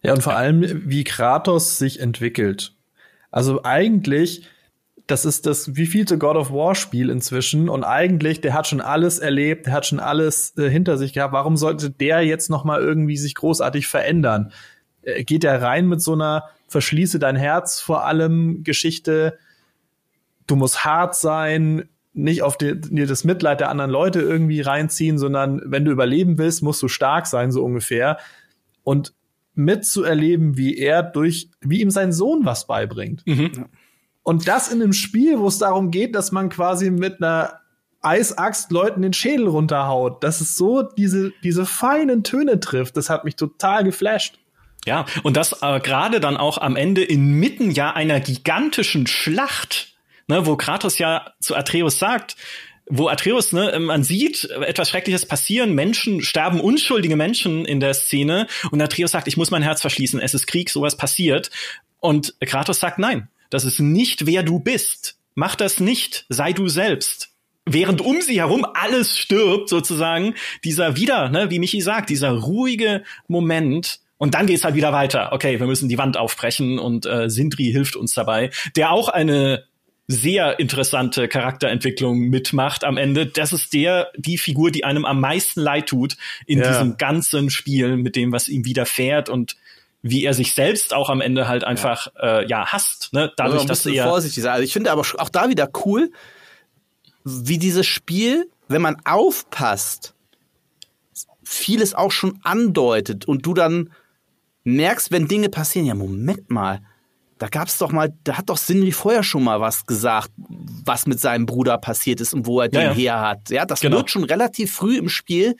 Ja, 0.01 0.13
und 0.13 0.21
vor 0.21 0.35
allem, 0.35 0.89
wie 0.89 1.03
Kratos 1.03 1.77
sich 1.77 1.99
entwickelt. 1.99 2.73
Also 3.31 3.63
eigentlich, 3.63 4.47
das 5.07 5.25
ist 5.25 5.45
das 5.45 5.75
wievielte 5.75 6.17
God 6.17 6.35
of 6.35 6.51
War 6.51 6.75
Spiel 6.75 7.09
inzwischen 7.09 7.69
und 7.69 7.83
eigentlich, 7.83 8.41
der 8.41 8.53
hat 8.53 8.67
schon 8.67 8.81
alles 8.81 9.19
erlebt, 9.19 9.67
der 9.67 9.73
hat 9.73 9.85
schon 9.85 9.99
alles 9.99 10.57
äh, 10.57 10.69
hinter 10.69 10.97
sich 10.97 11.13
gehabt. 11.13 11.33
Warum 11.33 11.57
sollte 11.57 11.89
der 11.89 12.21
jetzt 12.21 12.49
noch 12.49 12.63
mal 12.63 12.81
irgendwie 12.81 13.17
sich 13.17 13.35
großartig 13.35 13.87
verändern? 13.87 14.51
Äh, 15.03 15.23
geht 15.23 15.43
er 15.43 15.61
rein 15.61 15.87
mit 15.87 16.01
so 16.01 16.13
einer 16.13 16.49
verschließe 16.67 17.19
dein 17.19 17.35
Herz 17.35 17.79
vor 17.79 18.05
allem 18.05 18.63
Geschichte? 18.63 19.37
Du 20.49 20.55
musst 20.55 20.83
hart 20.83 21.15
sein, 21.15 21.87
nicht 22.13 22.41
auf 22.41 22.57
dir 22.57 22.75
das 22.75 23.23
Mitleid 23.23 23.59
der 23.59 23.69
anderen 23.69 23.91
Leute 23.91 24.19
irgendwie 24.19 24.61
reinziehen, 24.61 25.17
sondern 25.17 25.61
wenn 25.65 25.85
du 25.85 25.91
überleben 25.91 26.37
willst, 26.37 26.63
musst 26.63 26.81
du 26.81 26.87
stark 26.87 27.27
sein, 27.27 27.51
so 27.51 27.63
ungefähr. 27.63 28.17
Und 28.83 29.13
mitzuerleben, 29.53 30.57
wie 30.57 30.77
er 30.77 31.03
durch, 31.03 31.49
wie 31.61 31.81
ihm 31.81 31.91
sein 31.91 32.11
Sohn 32.11 32.45
was 32.45 32.65
beibringt. 32.65 33.25
Mhm. 33.27 33.65
Und 34.23 34.47
das 34.47 34.71
in 34.71 34.81
einem 34.81 34.93
Spiel, 34.93 35.39
wo 35.39 35.47
es 35.47 35.59
darum 35.59 35.91
geht, 35.91 36.15
dass 36.15 36.31
man 36.31 36.49
quasi 36.49 36.89
mit 36.89 37.21
einer 37.21 37.59
Eisaxt 38.01 38.71
Leuten 38.71 39.01
den 39.01 39.13
Schädel 39.13 39.47
runterhaut. 39.47 40.23
Dass 40.23 40.41
es 40.41 40.55
so 40.55 40.81
diese, 40.81 41.31
diese 41.43 41.65
feinen 41.65 42.23
Töne 42.23 42.59
trifft, 42.59 42.97
das 42.97 43.09
hat 43.09 43.25
mich 43.25 43.35
total 43.35 43.83
geflasht. 43.83 44.39
Ja, 44.85 45.05
und 45.23 45.35
das 45.35 45.61
äh, 45.61 45.79
gerade 45.81 46.19
dann 46.19 46.37
auch 46.37 46.57
am 46.57 46.75
Ende 46.75 47.03
inmitten 47.03 47.71
ja 47.71 47.91
einer 47.91 48.19
gigantischen 48.21 49.07
Schlacht, 49.07 49.98
ne, 50.29 50.45
wo 50.45 50.55
Kratos 50.55 50.97
ja 50.99 51.33
zu 51.41 51.55
Atreus 51.55 51.99
sagt, 51.99 52.37
wo 52.89 53.07
Atreus, 53.07 53.51
ne, 53.51 53.77
man 53.79 54.03
sieht 54.03 54.49
etwas 54.49 54.89
Schreckliches 54.89 55.25
passieren, 55.25 55.73
Menschen 55.73 56.21
sterben, 56.21 56.59
unschuldige 56.59 57.15
Menschen 57.15 57.65
in 57.65 57.79
der 57.79 57.93
Szene 57.93 58.47
und 58.71 58.81
Atreus 58.81 59.11
sagt, 59.11 59.27
ich 59.27 59.37
muss 59.37 59.51
mein 59.51 59.61
Herz 59.61 59.81
verschließen, 59.81 60.19
es 60.19 60.33
ist 60.33 60.47
Krieg, 60.47 60.69
sowas 60.69 60.97
passiert. 60.97 61.51
Und 61.99 62.35
Kratos 62.39 62.79
sagt, 62.79 62.97
nein, 62.97 63.27
das 63.49 63.65
ist 63.65 63.79
nicht 63.79 64.25
wer 64.25 64.43
du 64.43 64.59
bist. 64.59 65.17
Mach 65.35 65.55
das 65.55 65.79
nicht, 65.79 66.25
sei 66.29 66.53
du 66.53 66.67
selbst. 66.67 67.29
Während 67.65 68.01
um 68.01 68.21
sie 68.21 68.39
herum 68.39 68.65
alles 68.73 69.17
stirbt, 69.17 69.69
sozusagen, 69.69 70.33
dieser 70.63 70.95
wieder, 70.95 71.29
ne, 71.29 71.51
wie 71.51 71.59
Michi 71.59 71.81
sagt, 71.81 72.09
dieser 72.09 72.31
ruhige 72.31 73.03
Moment, 73.27 73.99
und 74.17 74.33
dann 74.33 74.47
geht's 74.47 74.65
halt 74.65 74.75
wieder 74.75 74.91
weiter. 74.91 75.31
Okay, 75.31 75.59
wir 75.59 75.67
müssen 75.67 75.87
die 75.87 75.97
Wand 75.97 76.17
aufbrechen 76.17 76.77
und 76.77 77.05
äh, 77.05 77.29
Sindri 77.29 77.71
hilft 77.71 77.95
uns 77.95 78.13
dabei, 78.13 78.51
der 78.75 78.91
auch 78.91 79.07
eine 79.07 79.63
sehr 80.11 80.59
interessante 80.59 81.27
Charakterentwicklung 81.27 82.17
mitmacht 82.17 82.83
am 82.83 82.97
Ende. 82.97 83.27
Das 83.27 83.53
ist 83.53 83.73
der, 83.73 84.11
die 84.17 84.39
Figur, 84.39 84.71
die 84.71 84.83
einem 84.83 85.05
am 85.05 85.21
meisten 85.21 85.61
leid 85.61 85.89
tut 85.89 86.17
in 86.47 86.57
ja. 86.57 86.67
diesem 86.67 86.97
ganzen 86.97 87.51
Spiel 87.51 87.95
mit 87.95 88.15
dem, 88.15 88.31
was 88.31 88.47
ihm 88.47 88.65
widerfährt 88.65 89.29
und 89.29 89.55
wie 90.01 90.25
er 90.25 90.33
sich 90.33 90.53
selbst 90.55 90.95
auch 90.95 91.11
am 91.11 91.21
Ende 91.21 91.47
halt 91.47 91.63
einfach 91.63 92.07
ja, 92.15 92.39
äh, 92.39 92.47
ja 92.47 92.65
hasst, 92.65 93.13
ne? 93.13 93.31
Dadurch, 93.37 93.65
dass 93.65 93.85
er 93.85 94.07
vorsichtig 94.07 94.41
sein. 94.41 94.53
Also 94.53 94.63
ich 94.63 94.73
finde 94.73 94.91
aber 94.91 95.01
auch 95.01 95.29
da 95.29 95.47
wieder 95.47 95.69
cool, 95.85 96.11
wie 97.23 97.59
dieses 97.59 97.85
Spiel, 97.85 98.49
wenn 98.67 98.81
man 98.81 98.97
aufpasst, 99.05 100.15
vieles 101.43 101.93
auch 101.93 102.11
schon 102.11 102.39
andeutet 102.41 103.27
und 103.27 103.45
du 103.45 103.53
dann 103.53 103.91
merkst, 104.63 105.11
wenn 105.11 105.27
Dinge 105.27 105.49
passieren, 105.49 105.85
ja, 105.85 105.93
Moment 105.93 106.49
mal, 106.49 106.81
da 107.39 107.47
gab's 107.47 107.77
doch 107.77 107.91
mal, 107.91 108.13
da 108.25 108.37
hat 108.37 108.49
doch 108.49 108.57
Sindri 108.57 108.91
vorher 108.91 109.23
schon 109.23 109.43
mal 109.43 109.61
was 109.61 109.85
gesagt, 109.85 110.29
was 110.37 111.07
mit 111.07 111.19
seinem 111.19 111.45
Bruder 111.45 111.77
passiert 111.77 112.21
ist 112.21 112.33
und 112.33 112.45
wo 112.45 112.59
er 112.59 112.65
ja, 112.65 112.69
den 112.69 112.81
ja. 112.81 112.93
her 112.93 113.21
hat. 113.21 113.49
Ja, 113.49 113.65
das 113.65 113.79
genau. 113.79 113.97
wird 113.97 114.11
schon 114.11 114.25
relativ 114.25 114.73
früh 114.73 114.97
im 114.97 115.09
Spiel 115.09 115.55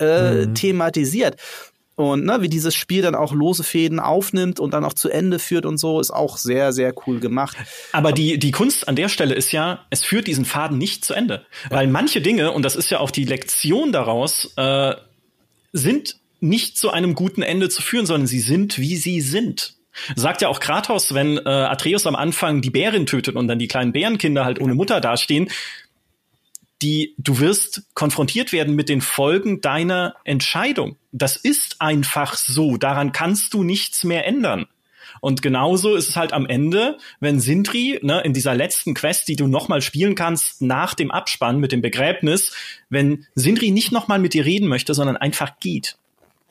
äh, 0.00 0.46
mhm. 0.46 0.54
thematisiert. 0.54 1.36
Und 1.96 2.24
ne, 2.24 2.42
wie 2.42 2.48
dieses 2.48 2.74
Spiel 2.74 3.02
dann 3.02 3.14
auch 3.14 3.32
lose 3.32 3.62
Fäden 3.62 4.00
aufnimmt 4.00 4.58
und 4.58 4.74
dann 4.74 4.84
auch 4.84 4.94
zu 4.94 5.10
Ende 5.10 5.38
führt 5.38 5.64
und 5.64 5.78
so, 5.78 6.00
ist 6.00 6.10
auch 6.10 6.38
sehr, 6.38 6.72
sehr 6.72 6.92
cool 7.06 7.20
gemacht. 7.20 7.56
Aber 7.92 8.10
die, 8.10 8.38
die 8.38 8.50
Kunst 8.50 8.88
an 8.88 8.96
der 8.96 9.08
Stelle 9.08 9.34
ist 9.34 9.52
ja, 9.52 9.86
es 9.90 10.02
führt 10.02 10.26
diesen 10.26 10.44
Faden 10.44 10.76
nicht 10.76 11.04
zu 11.04 11.14
Ende. 11.14 11.46
Ja. 11.70 11.76
Weil 11.76 11.86
manche 11.86 12.20
Dinge, 12.20 12.50
und 12.50 12.64
das 12.64 12.74
ist 12.74 12.90
ja 12.90 12.98
auch 12.98 13.12
die 13.12 13.24
Lektion 13.24 13.92
daraus, 13.92 14.52
äh, 14.56 14.94
sind 15.72 16.16
nicht 16.40 16.76
zu 16.76 16.90
einem 16.90 17.14
guten 17.14 17.42
Ende 17.42 17.68
zu 17.68 17.80
führen, 17.80 18.06
sondern 18.06 18.26
sie 18.26 18.40
sind, 18.40 18.78
wie 18.78 18.96
sie 18.96 19.20
sind. 19.20 19.74
Sagt 20.16 20.42
ja 20.42 20.48
auch 20.48 20.60
Kratos, 20.60 21.14
wenn 21.14 21.38
äh, 21.38 21.48
Atreus 21.48 22.06
am 22.06 22.16
Anfang 22.16 22.60
die 22.60 22.70
Bärin 22.70 23.06
tötet 23.06 23.36
und 23.36 23.48
dann 23.48 23.58
die 23.58 23.68
kleinen 23.68 23.92
Bärenkinder 23.92 24.44
halt 24.44 24.60
ohne 24.60 24.74
Mutter 24.74 25.00
dastehen, 25.00 25.48
die 26.82 27.14
du 27.18 27.38
wirst 27.38 27.82
konfrontiert 27.94 28.52
werden 28.52 28.74
mit 28.74 28.88
den 28.88 29.00
Folgen 29.00 29.60
deiner 29.60 30.16
Entscheidung. 30.24 30.96
Das 31.12 31.36
ist 31.36 31.80
einfach 31.80 32.34
so, 32.36 32.76
daran 32.76 33.12
kannst 33.12 33.54
du 33.54 33.62
nichts 33.62 34.04
mehr 34.04 34.26
ändern. 34.26 34.66
Und 35.20 35.40
genauso 35.40 35.94
ist 35.94 36.10
es 36.10 36.16
halt 36.16 36.32
am 36.32 36.44
Ende, 36.44 36.98
wenn 37.20 37.40
Sindri 37.40 37.98
ne, 38.02 38.20
in 38.22 38.34
dieser 38.34 38.54
letzten 38.54 38.92
Quest, 38.92 39.28
die 39.28 39.36
du 39.36 39.46
nochmal 39.46 39.80
spielen 39.80 40.14
kannst 40.14 40.60
nach 40.60 40.92
dem 40.92 41.10
Abspann 41.10 41.60
mit 41.60 41.72
dem 41.72 41.80
Begräbnis, 41.80 42.52
wenn 42.90 43.26
Sindri 43.34 43.70
nicht 43.70 43.92
nochmal 43.92 44.18
mit 44.18 44.34
dir 44.34 44.44
reden 44.44 44.68
möchte, 44.68 44.92
sondern 44.92 45.16
einfach 45.16 45.58
geht. 45.60 45.96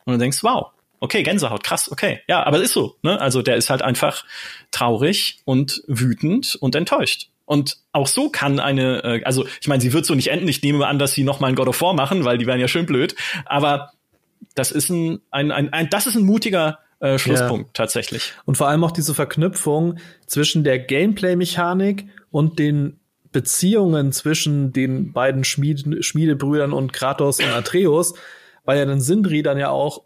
Und 0.06 0.13
du 0.13 0.19
denkst, 0.19 0.41
wow, 0.41 0.71
okay, 1.04 1.22
Gänsehaut, 1.22 1.63
krass, 1.63 1.92
okay. 1.92 2.22
Ja, 2.28 2.44
aber 2.44 2.58
es 2.58 2.63
ist 2.63 2.74
so. 2.74 2.96
Ne? 3.02 3.20
Also 3.20 3.42
der 3.42 3.58
ist 3.58 3.70
halt 3.70 3.82
einfach 3.82 4.24
traurig 4.72 5.42
und 5.44 5.84
wütend 5.88 6.56
und 6.56 6.76
enttäuscht. 6.76 7.30
Und 7.46 7.78
auch 7.92 8.08
so 8.08 8.30
kann 8.30 8.60
eine, 8.60 9.04
äh, 9.04 9.24
also 9.26 9.46
ich 9.60 9.68
meine, 9.68 9.82
sie 9.82 9.92
wird 9.92 10.06
so 10.06 10.16
nicht 10.16 10.30
enden. 10.30 10.48
Ich 10.48 10.63
nehme 10.63 10.88
an, 10.88 11.00
dass 11.00 11.12
sie 11.12 11.24
noch 11.24 11.42
mal 11.42 11.48
ein 11.48 11.56
God 11.56 11.68
of 11.68 11.82
War 11.82 11.94
machen, 11.94 12.24
weil 12.24 12.38
die 12.38 12.48
wären 12.48 12.60
ja 12.60 12.70
schön 12.70 12.86
blöd. 12.86 13.16
Aber 13.46 13.92
das 14.56 14.72
ist 14.72 14.89
ein, 14.89 15.20
ein, 15.30 15.52
ein, 15.52 15.74
ein 15.74 15.89
das 15.89 16.08
ist 16.08 16.16
ein 16.16 16.24
mutiger 16.24 16.80
äh, 17.02 17.20
Schlusspunkt 17.20 17.68
ja. 17.68 17.84
tatsächlich. 17.84 18.32
Und 18.46 18.56
vor 18.56 18.70
allem 18.70 18.84
auch 18.86 18.92
diese 18.92 19.13
Verknüpfung 19.13 20.00
zwischen 20.26 20.63
der 20.63 20.80
Gameplay-Mechanik 20.80 22.06
und 22.32 22.60
den 22.60 23.00
Beziehungen 23.34 24.13
zwischen 24.13 24.72
den 24.72 25.12
beiden 25.12 25.44
Schmied 25.44 26.06
Schmiedebrüdern 26.06 26.72
und 26.72 26.94
Kratos 26.94 27.39
und 27.39 27.50
Atreus 27.50 28.13
weil 28.66 28.78
ja 28.78 28.86
dann 28.86 29.02
Sindri 29.02 29.44
dann 29.44 29.58
ja 29.58 29.70
auch 29.70 30.04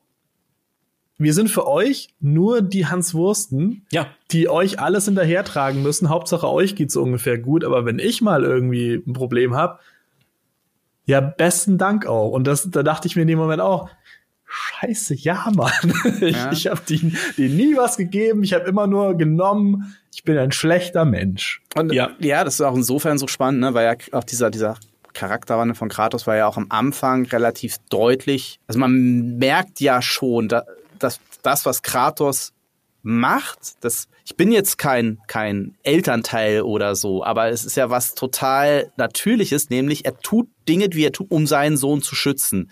wir 1.17 1.33
sind 1.33 1.49
für 1.49 1.67
euch 1.67 2.09
nur 2.19 2.61
die 2.61 2.85
Hans 2.85 3.13
Wursten, 3.13 3.85
ja. 3.91 4.07
die 4.31 4.49
euch 4.49 4.79
alles 4.79 5.05
hinterhertragen 5.05 5.81
müssen. 5.81 6.09
Hauptsache 6.09 6.47
euch 6.47 6.75
geht's 6.75 6.95
ungefähr 6.95 7.37
gut, 7.39 7.63
aber 7.63 7.85
wenn 7.85 7.99
ich 7.99 8.21
mal 8.21 8.43
irgendwie 8.43 9.01
ein 9.05 9.13
Problem 9.13 9.55
hab, 9.55 9.81
ja, 11.05 11.21
besten 11.21 11.77
Dank 11.77 12.05
auch. 12.05 12.31
Und 12.31 12.45
das, 12.45 12.69
da 12.69 12.83
dachte 12.83 13.07
ich 13.07 13.15
mir 13.15 13.23
in 13.23 13.29
dem 13.29 13.39
Moment 13.39 13.61
auch, 13.61 13.89
Scheiße, 14.49 15.15
ja, 15.15 15.51
Mann. 15.53 15.71
Ich, 16.21 16.35
ja. 16.35 16.51
ich 16.51 16.67
habe 16.67 16.81
denen, 16.87 17.17
denen 17.37 17.57
nie 17.57 17.75
was 17.75 17.97
gegeben. 17.97 18.43
Ich 18.43 18.53
habe 18.53 18.65
immer 18.65 18.87
nur 18.87 19.15
genommen. 19.15 19.95
Ich 20.13 20.23
bin 20.23 20.37
ein 20.37 20.51
schlechter 20.51 21.03
Mensch. 21.03 21.61
Und 21.75 21.91
ja, 21.91 22.11
ja, 22.19 22.43
das 22.43 22.55
ist 22.55 22.61
auch 22.61 22.75
insofern 22.75 23.17
so 23.17 23.27
spannend, 23.27 23.61
ne, 23.61 23.73
weil 23.73 23.85
ja 23.85 24.17
auch 24.17 24.23
dieser 24.23 24.49
dieser 24.49 24.77
Charakterwandel 25.13 25.75
von 25.75 25.89
Kratos 25.89 26.27
war 26.27 26.37
ja 26.37 26.47
auch 26.47 26.57
am 26.57 26.67
Anfang 26.69 27.25
relativ 27.25 27.77
deutlich. 27.89 28.59
Also 28.67 28.79
man 28.79 29.37
merkt 29.37 29.81
ja 29.81 30.01
schon, 30.01 30.47
dass 30.47 30.63
das, 31.03 31.65
was 31.65 31.81
Kratos 31.81 32.53
macht, 33.03 33.83
das, 33.83 34.09
ich 34.25 34.35
bin 34.35 34.51
jetzt 34.51 34.77
kein, 34.77 35.19
kein 35.27 35.77
Elternteil 35.83 36.61
oder 36.61 36.95
so, 36.95 37.23
aber 37.23 37.49
es 37.49 37.63
ist 37.63 37.77
ja 37.77 37.89
was 37.89 38.15
total 38.15 38.91
Natürliches, 38.97 39.69
nämlich 39.69 40.05
er 40.05 40.17
tut 40.19 40.49
Dinge, 40.67 40.87
wie 40.91 41.05
er 41.05 41.13
tut, 41.13 41.31
um 41.31 41.47
seinen 41.47 41.77
Sohn 41.77 42.01
zu 42.01 42.15
schützen. 42.15 42.69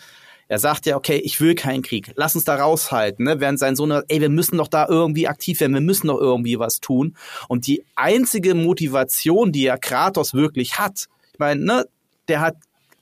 Er 0.47 0.59
sagt 0.59 0.85
ja, 0.85 0.95
okay, 0.95 1.17
ich 1.17 1.41
will 1.41 1.55
keinen 1.55 1.81
Krieg, 1.81 2.11
lass 2.15 2.35
uns 2.35 2.43
da 2.43 2.55
raushalten, 2.55 3.25
ne? 3.25 3.39
während 3.39 3.59
sein 3.59 3.75
Sohn, 3.75 3.91
ey, 3.91 4.21
wir 4.21 4.29
müssen 4.29 4.57
doch 4.57 4.67
da 4.67 4.87
irgendwie 4.87 5.27
aktiv 5.27 5.59
werden, 5.59 5.73
wir 5.73 5.81
müssen 5.81 6.07
doch 6.07 6.19
irgendwie 6.19 6.59
was 6.59 6.81
tun. 6.81 7.15
Und 7.47 7.65
die 7.65 7.83
einzige 7.95 8.53
Motivation, 8.53 9.51
die 9.51 9.65
er 9.65 9.77
Kratos 9.77 10.33
wirklich 10.33 10.77
hat, 10.77 11.07
ich 11.33 11.39
meine, 11.39 11.63
ne, 11.63 11.85
der 12.27 12.41
hat 12.41 12.57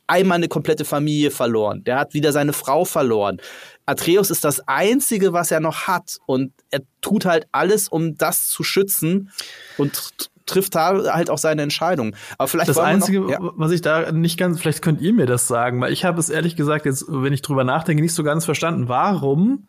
einmal 0.07 0.37
eine 0.37 0.47
komplette 0.47 0.85
Familie 0.85 1.31
verloren. 1.31 1.83
Der 1.83 1.97
hat 1.97 2.13
wieder 2.13 2.31
seine 2.31 2.53
Frau 2.53 2.85
verloren. 2.85 3.39
Atreus 3.85 4.31
ist 4.31 4.43
das 4.43 4.67
Einzige, 4.67 5.33
was 5.33 5.51
er 5.51 5.59
noch 5.59 5.87
hat. 5.87 6.19
Und 6.25 6.53
er 6.71 6.81
tut 7.01 7.25
halt 7.25 7.47
alles, 7.51 7.87
um 7.87 8.17
das 8.17 8.47
zu 8.47 8.63
schützen 8.63 9.31
und 9.77 10.13
trifft 10.45 10.75
da 10.75 11.13
halt 11.13 11.29
auch 11.29 11.37
seine 11.37 11.61
Entscheidung. 11.61 12.15
Aber 12.37 12.47
vielleicht 12.47 12.69
das 12.69 12.77
Einzige, 12.77 13.21
noch, 13.21 13.29
ja. 13.29 13.37
was 13.39 13.71
ich 13.71 13.81
da 13.81 14.11
nicht 14.11 14.37
ganz, 14.37 14.59
vielleicht 14.59 14.81
könnt 14.81 15.01
ihr 15.01 15.13
mir 15.13 15.25
das 15.25 15.47
sagen, 15.47 15.79
weil 15.81 15.93
ich 15.93 16.05
habe 16.05 16.19
es 16.19 16.29
ehrlich 16.29 16.55
gesagt 16.55 16.85
jetzt, 16.85 17.05
wenn 17.07 17.33
ich 17.33 17.41
drüber 17.41 17.63
nachdenke, 17.63 18.01
nicht 18.01 18.13
so 18.13 18.23
ganz 18.23 18.45
verstanden. 18.45 18.89
Warum 18.89 19.67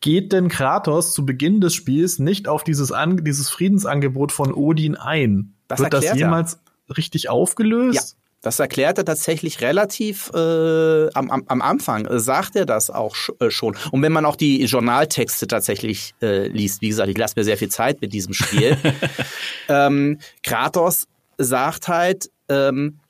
geht 0.00 0.32
denn 0.32 0.48
Kratos 0.48 1.12
zu 1.12 1.24
Beginn 1.24 1.60
des 1.60 1.74
Spiels 1.74 2.18
nicht 2.18 2.48
auf 2.48 2.64
dieses, 2.64 2.92
An 2.92 3.24
dieses 3.24 3.50
Friedensangebot 3.50 4.32
von 4.32 4.52
Odin 4.52 4.96
ein? 4.96 5.54
Das 5.68 5.80
Wird 5.80 5.92
das 5.92 6.14
jemals 6.14 6.60
er. 6.88 6.96
richtig 6.96 7.28
aufgelöst? 7.28 8.16
Ja. 8.16 8.27
Das 8.40 8.60
erklärt 8.60 8.98
er 8.98 9.04
tatsächlich 9.04 9.60
relativ 9.62 10.30
äh, 10.32 11.12
am, 11.12 11.30
am, 11.30 11.44
am 11.48 11.60
Anfang, 11.60 12.06
äh, 12.06 12.20
sagt 12.20 12.54
er 12.54 12.66
das 12.66 12.88
auch 12.88 13.16
sch 13.16 13.32
äh, 13.40 13.50
schon. 13.50 13.76
Und 13.90 14.02
wenn 14.02 14.12
man 14.12 14.24
auch 14.24 14.36
die 14.36 14.64
Journaltexte 14.64 15.48
tatsächlich 15.48 16.14
äh, 16.22 16.46
liest, 16.46 16.80
wie 16.80 16.88
gesagt, 16.88 17.08
ich 17.08 17.18
lasse 17.18 17.34
mir 17.36 17.44
sehr 17.44 17.58
viel 17.58 17.68
Zeit 17.68 18.00
mit 18.00 18.12
diesem 18.12 18.34
Spiel. 18.34 18.76
ähm, 19.68 20.20
Kratos 20.44 21.08
sagt 21.36 21.88
halt, 21.88 22.30
ähm, 22.48 23.00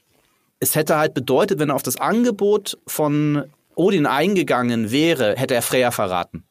es 0.61 0.75
hätte 0.75 0.97
halt 0.97 1.13
bedeutet, 1.13 1.59
wenn 1.59 1.69
er 1.69 1.75
auf 1.75 1.83
das 1.83 1.97
Angebot 1.97 2.79
von 2.87 3.45
Odin 3.75 4.07
eingegangen 4.07 4.91
wäre, 4.91 5.35
hätte 5.37 5.55
er 5.55 5.63
Freya 5.63 5.91
verraten. 5.91 6.45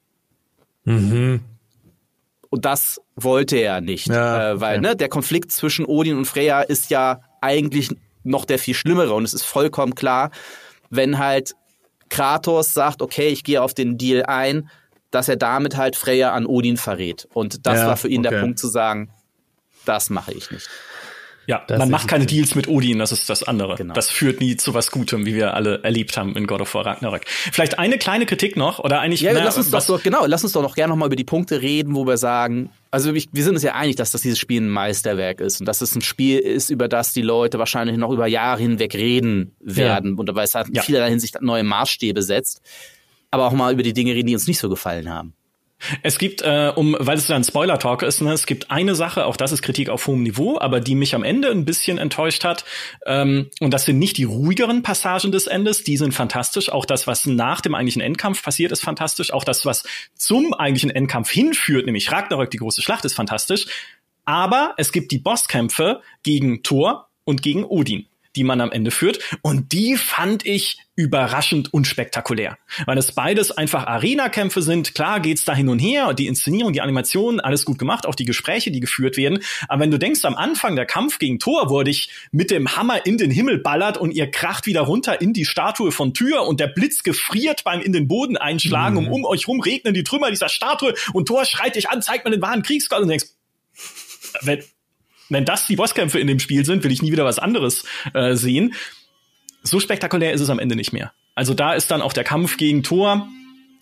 Mhm. 0.85 1.41
Und 2.49 2.63
das 2.63 3.01
wollte 3.15 3.57
er 3.57 3.81
nicht, 3.81 4.07
ja, 4.07 4.51
äh, 4.51 4.61
weil 4.61 4.75
ja. 4.75 4.81
ne, 4.81 4.95
der 4.95 5.09
Konflikt 5.09 5.51
zwischen 5.51 5.83
Odin 5.85 6.15
und 6.15 6.25
Freya 6.25 6.61
ist 6.61 6.89
ja 6.89 7.21
eigentlich 7.41 7.89
noch 8.27 8.45
der 8.45 8.59
viel 8.59 8.73
schlimmere. 8.73 9.13
Und 9.13 9.23
es 9.23 9.33
ist 9.33 9.43
vollkommen 9.43 9.95
klar, 9.95 10.31
wenn 10.89 11.17
halt 11.17 11.53
Kratos 12.09 12.73
sagt, 12.73 13.01
okay, 13.01 13.29
ich 13.29 13.43
gehe 13.43 13.61
auf 13.61 13.73
den 13.73 13.97
Deal 13.97 14.23
ein, 14.25 14.69
dass 15.11 15.29
er 15.29 15.35
damit 15.35 15.77
halt 15.77 15.95
Freya 15.95 16.33
an 16.33 16.45
Odin 16.45 16.77
verrät. 16.77 17.27
Und 17.33 17.65
das 17.65 17.79
ja, 17.79 17.87
war 17.87 17.97
für 17.97 18.07
ihn 18.07 18.25
okay. 18.25 18.35
der 18.35 18.41
Punkt 18.41 18.59
zu 18.59 18.67
sagen, 18.67 19.11
das 19.85 20.09
mache 20.09 20.33
ich 20.33 20.51
nicht. 20.51 20.69
Ja, 21.47 21.63
das 21.65 21.79
man 21.79 21.89
macht 21.89 22.09
keine 22.09 22.25
Deals 22.25 22.55
mit 22.55 22.67
Odin, 22.67 22.99
das 22.99 23.13
ist 23.13 23.29
das 23.29 23.41
andere. 23.41 23.75
Genau. 23.75 23.93
Das 23.93 24.09
führt 24.09 24.41
nie 24.41 24.57
zu 24.57 24.73
was 24.73 24.91
Gutem, 24.91 25.25
wie 25.25 25.33
wir 25.33 25.53
alle 25.53 25.81
erlebt 25.81 26.17
haben 26.17 26.35
in 26.35 26.45
God 26.45 26.59
of 26.59 26.73
War 26.73 26.85
Ragnarök. 26.85 27.23
Vielleicht 27.25 27.79
eine 27.79 27.97
kleine 27.97 28.25
Kritik 28.25 28.57
noch, 28.57 28.79
oder 28.79 28.99
eigentlich. 28.99 29.21
Ja, 29.21 29.31
na, 29.31 29.45
lass 29.45 29.57
uns 29.57 29.71
doch, 29.71 30.03
genau, 30.03 30.25
lass 30.25 30.43
uns 30.43 30.51
doch 30.51 30.61
noch 30.61 30.75
gerne 30.75 30.91
noch 30.91 30.97
mal 30.97 31.05
über 31.05 31.15
die 31.15 31.23
Punkte 31.23 31.61
reden, 31.61 31.95
wo 31.95 32.05
wir 32.05 32.17
sagen, 32.17 32.69
also 32.91 33.13
wir 33.13 33.43
sind 33.43 33.53
uns 33.53 33.63
ja 33.63 33.75
einig, 33.75 33.95
dass 33.95 34.11
das 34.11 34.23
dieses 34.23 34.37
Spiel 34.37 34.61
ein 34.61 34.67
Meisterwerk 34.67 35.39
ist 35.39 35.61
und 35.61 35.65
dass 35.67 35.79
es 35.79 35.95
ein 35.95 36.01
Spiel 36.01 36.39
ist, 36.39 36.69
über 36.69 36.89
das 36.89 37.13
die 37.13 37.21
Leute 37.21 37.59
wahrscheinlich 37.59 37.95
noch 37.95 38.11
über 38.11 38.27
Jahre 38.27 38.61
hinweg 38.61 38.93
reden 38.93 39.55
werden 39.61 40.15
ja. 40.15 40.19
und 40.19 40.35
weil 40.35 40.43
es 40.43 40.53
halt 40.53 40.67
in 40.67 40.75
ja. 40.75 40.81
vielerlei 40.81 41.09
Hinsicht 41.09 41.41
neue 41.41 41.63
Maßstäbe 41.63 42.23
setzt, 42.23 42.61
aber 43.31 43.47
auch 43.47 43.53
mal 43.53 43.71
über 43.71 43.83
die 43.83 43.93
Dinge 43.93 44.13
reden, 44.13 44.27
die 44.27 44.33
uns 44.33 44.47
nicht 44.47 44.59
so 44.59 44.67
gefallen 44.67 45.09
haben. 45.09 45.33
Es 46.01 46.17
gibt, 46.17 46.41
äh, 46.41 46.71
um, 46.75 46.95
weil 46.99 47.17
es 47.17 47.29
ein 47.29 47.43
Spoiler-Talk 47.43 48.01
ist, 48.01 48.21
ne, 48.21 48.33
es 48.33 48.45
gibt 48.45 48.71
eine 48.71 48.95
Sache, 48.95 49.25
auch 49.25 49.37
das 49.37 49.51
ist 49.51 49.61
Kritik 49.61 49.89
auf 49.89 50.07
hohem 50.07 50.23
Niveau, 50.23 50.59
aber 50.59 50.79
die 50.79 50.95
mich 50.95 51.13
am 51.13 51.23
Ende 51.23 51.51
ein 51.51 51.65
bisschen 51.65 51.97
enttäuscht 51.97 52.43
hat. 52.43 52.65
Ähm, 53.05 53.49
und 53.59 53.73
das 53.73 53.85
sind 53.85 53.99
nicht 53.99 54.17
die 54.17 54.23
ruhigeren 54.23 54.81
Passagen 54.81 55.31
des 55.31 55.47
Endes, 55.47 55.83
die 55.83 55.97
sind 55.97 56.13
fantastisch. 56.13 56.71
Auch 56.71 56.85
das, 56.85 57.05
was 57.05 57.25
nach 57.25 57.61
dem 57.61 57.75
eigentlichen 57.75 58.01
Endkampf 58.01 58.41
passiert, 58.41 58.71
ist 58.71 58.83
fantastisch. 58.83 59.31
Auch 59.31 59.43
das, 59.43 59.65
was 59.65 59.83
zum 60.15 60.53
eigentlichen 60.53 60.89
Endkampf 60.89 61.29
hinführt, 61.29 61.85
nämlich 61.85 62.11
Ragnarök, 62.11 62.49
die 62.49 62.57
große 62.57 62.81
Schlacht, 62.81 63.05
ist 63.05 63.13
fantastisch. 63.13 63.67
Aber 64.25 64.73
es 64.77 64.91
gibt 64.91 65.11
die 65.11 65.19
Bosskämpfe 65.19 66.01
gegen 66.23 66.63
Thor 66.63 67.09
und 67.23 67.43
gegen 67.43 67.63
Odin 67.63 68.07
die 68.37 68.43
man 68.43 68.61
am 68.61 68.71
Ende 68.71 68.91
führt. 68.91 69.19
Und 69.41 69.71
die 69.71 69.97
fand 69.97 70.45
ich 70.45 70.77
überraschend 70.95 71.73
unspektakulär. 71.73 72.57
Weil 72.85 72.97
es 72.97 73.11
beides 73.11 73.51
einfach 73.51 73.85
Arena-Kämpfe 73.85 74.61
sind. 74.61 74.95
Klar 74.95 75.19
geht's 75.19 75.45
da 75.45 75.53
hin 75.53 75.69
und 75.69 75.79
her, 75.79 76.13
die 76.13 76.25
Inszenierung, 76.25 76.73
die 76.73 76.81
Animation, 76.81 77.39
alles 77.39 77.65
gut 77.65 77.77
gemacht, 77.77 78.07
auch 78.07 78.15
die 78.15 78.25
Gespräche, 78.25 78.71
die 78.71 78.79
geführt 78.79 79.15
werden. 79.15 79.39
Aber 79.67 79.81
wenn 79.81 79.91
du 79.91 79.99
denkst, 79.99 80.25
am 80.25 80.35
Anfang 80.35 80.75
der 80.75 80.87
Kampf 80.87 81.19
gegen 81.19 81.37
Thor 81.37 81.69
wurde 81.69 81.91
ich 81.91 82.09
mit 82.31 82.49
dem 82.49 82.75
Hammer 82.75 83.05
in 83.05 83.17
den 83.17 83.29
Himmel 83.29 83.59
ballert 83.59 83.97
und 83.97 84.11
ihr 84.11 84.31
kracht 84.31 84.65
wieder 84.65 84.81
runter 84.81 85.21
in 85.21 85.33
die 85.33 85.45
Statue 85.45 85.91
von 85.91 86.13
Tür 86.15 86.47
und 86.47 86.59
der 86.59 86.67
Blitz 86.67 87.03
gefriert 87.03 87.63
beim 87.63 87.81
in 87.81 87.93
den 87.93 88.07
Boden 88.07 88.37
einschlagen 88.37 88.95
mhm. 88.95 89.07
und 89.07 89.13
um 89.13 89.25
euch 89.25 89.47
rum 89.47 89.59
regnen 89.59 89.93
die 89.93 90.03
Trümmer 90.03 90.31
dieser 90.31 90.49
Statue 90.49 90.93
und 91.13 91.27
Thor 91.27 91.45
schreit 91.45 91.75
dich 91.75 91.89
an, 91.89 92.01
zeigt 92.01 92.25
mir 92.25 92.31
den 92.31 92.41
wahren 92.41 92.63
Kriegsgott 92.63 93.01
und 93.01 93.09
denkst, 93.09 93.27
wenn, 94.41 94.63
wenn 95.29 95.45
das 95.45 95.67
die 95.67 95.75
Bosskämpfe 95.75 96.19
in 96.19 96.27
dem 96.27 96.39
Spiel 96.39 96.65
sind, 96.65 96.83
will 96.83 96.91
ich 96.91 97.01
nie 97.01 97.11
wieder 97.11 97.25
was 97.25 97.39
anderes 97.39 97.85
äh, 98.13 98.35
sehen. 98.35 98.73
So 99.63 99.79
spektakulär 99.79 100.33
ist 100.33 100.41
es 100.41 100.49
am 100.49 100.59
Ende 100.59 100.75
nicht 100.75 100.93
mehr. 100.93 101.11
Also 101.35 101.53
da 101.53 101.73
ist 101.73 101.91
dann 101.91 102.01
auch 102.01 102.13
der 102.13 102.23
Kampf 102.23 102.57
gegen 102.57 102.83
Thor 102.83 103.27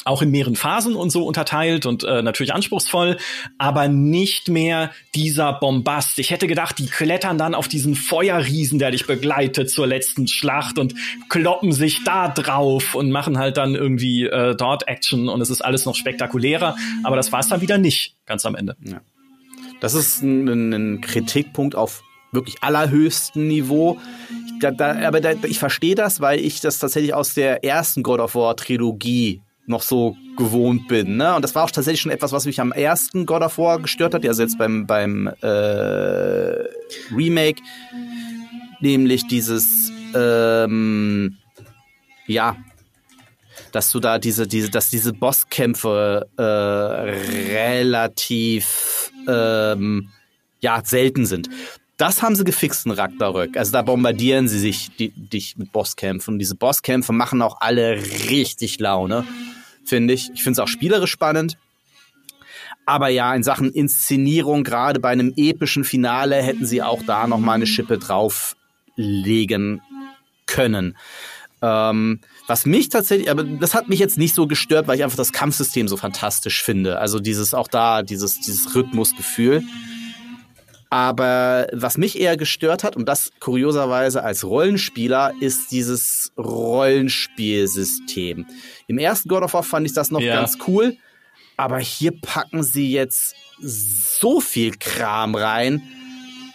auch 0.05 0.21
in 0.21 0.29
mehreren 0.29 0.55
Phasen 0.55 0.95
und 0.95 1.09
so 1.09 1.25
unterteilt 1.25 1.87
und 1.87 2.03
äh, 2.03 2.21
natürlich 2.21 2.53
anspruchsvoll, 2.53 3.17
aber 3.57 3.87
nicht 3.87 4.49
mehr 4.49 4.91
dieser 5.15 5.53
Bombast. 5.53 6.19
Ich 6.19 6.29
hätte 6.29 6.45
gedacht, 6.45 6.77
die 6.77 6.85
klettern 6.85 7.39
dann 7.39 7.55
auf 7.55 7.67
diesen 7.67 7.95
Feuerriesen, 7.95 8.77
der 8.77 8.91
dich 8.91 9.07
begleitet 9.07 9.71
zur 9.71 9.87
letzten 9.87 10.27
Schlacht 10.27 10.77
und 10.77 10.93
kloppen 11.27 11.71
sich 11.71 12.03
da 12.03 12.27
drauf 12.27 12.93
und 12.93 13.09
machen 13.11 13.39
halt 13.39 13.57
dann 13.57 13.73
irgendwie 13.73 14.25
äh, 14.25 14.55
dort 14.55 14.87
Action 14.87 15.27
und 15.27 15.41
es 15.41 15.49
ist 15.49 15.61
alles 15.61 15.85
noch 15.85 15.95
spektakulärer, 15.95 16.77
aber 17.03 17.15
das 17.15 17.31
war 17.31 17.39
es 17.39 17.47
dann 17.47 17.61
wieder 17.61 17.79
nicht 17.79 18.15
ganz 18.27 18.45
am 18.45 18.53
Ende. 18.53 18.77
Ja. 18.83 19.01
Das 19.81 19.93
ist 19.93 20.21
ein, 20.21 20.73
ein 20.73 21.01
Kritikpunkt 21.01 21.75
auf 21.75 22.03
wirklich 22.31 22.57
allerhöchstem 22.61 23.47
Niveau. 23.47 23.97
Da, 24.59 24.71
da, 24.71 25.07
aber 25.07 25.21
da, 25.21 25.31
ich 25.43 25.59
verstehe 25.59 25.95
das, 25.95 26.21
weil 26.21 26.39
ich 26.39 26.61
das 26.61 26.79
tatsächlich 26.79 27.13
aus 27.13 27.33
der 27.33 27.63
ersten 27.63 28.03
God 28.03 28.19
of 28.19 28.35
War 28.35 28.55
Trilogie 28.55 29.41
noch 29.67 29.81
so 29.81 30.15
gewohnt 30.37 30.87
bin. 30.87 31.17
Ne? 31.17 31.35
Und 31.35 31.41
das 31.41 31.55
war 31.55 31.63
auch 31.63 31.71
tatsächlich 31.71 32.01
schon 32.01 32.11
etwas, 32.11 32.31
was 32.31 32.45
mich 32.45 32.61
am 32.61 32.71
ersten 32.71 33.25
God 33.25 33.41
of 33.41 33.57
War 33.57 33.79
gestört 33.79 34.13
hat, 34.13 34.25
also 34.25 34.43
jetzt 34.43 34.57
beim, 34.57 34.85
beim 34.85 35.27
äh, 35.41 35.47
Remake, 37.11 37.61
nämlich 38.79 39.27
dieses 39.27 39.91
ähm, 40.13 41.37
ja, 42.27 42.55
dass 43.71 43.91
du 43.91 43.99
da 43.99 44.19
diese, 44.19 44.47
diese, 44.47 44.69
dass 44.69 44.89
diese 44.89 45.13
Bosskämpfe 45.13 46.27
äh, 46.37 46.41
relativ 46.41 49.11
ähm, 49.27 50.09
ja, 50.61 50.81
selten 50.83 51.25
sind. 51.25 51.49
Das 51.97 52.21
haben 52.21 52.35
sie 52.35 52.43
gefixt 52.43 52.85
in 52.85 52.91
Ragnarök. 52.91 53.55
Also 53.55 53.71
da 53.71 53.81
bombardieren 53.81 54.47
sie 54.47 54.59
sich 54.59 54.95
die, 54.97 55.09
dich 55.11 55.57
mit 55.57 55.71
Bosskämpfen. 55.71 56.35
Und 56.35 56.39
diese 56.39 56.55
Bosskämpfe 56.55 57.13
machen 57.13 57.41
auch 57.41 57.61
alle 57.61 58.01
richtig 58.29 58.79
Laune, 58.79 59.25
finde 59.85 60.13
ich. 60.13 60.29
Ich 60.33 60.43
finde 60.43 60.59
es 60.59 60.59
auch 60.59 60.67
spielerisch 60.67 61.11
spannend. 61.11 61.57
Aber 62.85 63.07
ja, 63.07 63.33
in 63.33 63.43
Sachen 63.43 63.71
Inszenierung, 63.71 64.63
gerade 64.63 64.99
bei 64.99 65.09
einem 65.09 65.33
epischen 65.35 65.83
Finale, 65.83 66.35
hätten 66.41 66.65
sie 66.65 66.83
auch 66.83 67.01
da 67.03 67.27
noch 67.27 67.39
mal 67.39 67.53
eine 67.53 67.65
Schippe 67.65 67.97
drauflegen 67.97 69.81
können. 70.45 70.97
Ähm, 71.61 72.19
was 72.47 72.65
mich 72.65 72.89
tatsächlich, 72.89 73.29
aber 73.29 73.43
das 73.43 73.73
hat 73.73 73.89
mich 73.89 73.99
jetzt 73.99 74.17
nicht 74.17 74.35
so 74.35 74.47
gestört, 74.47 74.87
weil 74.87 74.97
ich 74.97 75.03
einfach 75.03 75.17
das 75.17 75.33
Kampfsystem 75.33 75.87
so 75.87 75.97
fantastisch 75.97 76.63
finde. 76.63 76.99
Also 76.99 77.19
dieses 77.19 77.53
auch 77.53 77.67
da, 77.67 78.03
dieses, 78.03 78.39
dieses 78.39 78.75
Rhythmusgefühl. 78.75 79.63
Aber 80.89 81.67
was 81.73 81.97
mich 81.97 82.19
eher 82.19 82.37
gestört 82.37 82.83
hat, 82.83 82.95
und 82.95 83.09
das 83.09 83.31
kurioserweise 83.39 84.23
als 84.23 84.45
Rollenspieler, 84.45 85.33
ist 85.39 85.71
dieses 85.71 86.31
Rollenspielsystem. 86.37 88.45
Im 88.87 88.97
ersten 88.97 89.27
God 89.27 89.43
of 89.43 89.53
War 89.53 89.63
fand 89.63 89.87
ich 89.87 89.93
das 89.93 90.11
noch 90.11 90.21
ja. 90.21 90.35
ganz 90.35 90.57
cool, 90.67 90.95
aber 91.57 91.79
hier 91.79 92.11
packen 92.11 92.63
sie 92.63 92.91
jetzt 92.91 93.35
so 93.59 94.39
viel 94.39 94.77
Kram 94.77 95.35
rein, 95.35 95.81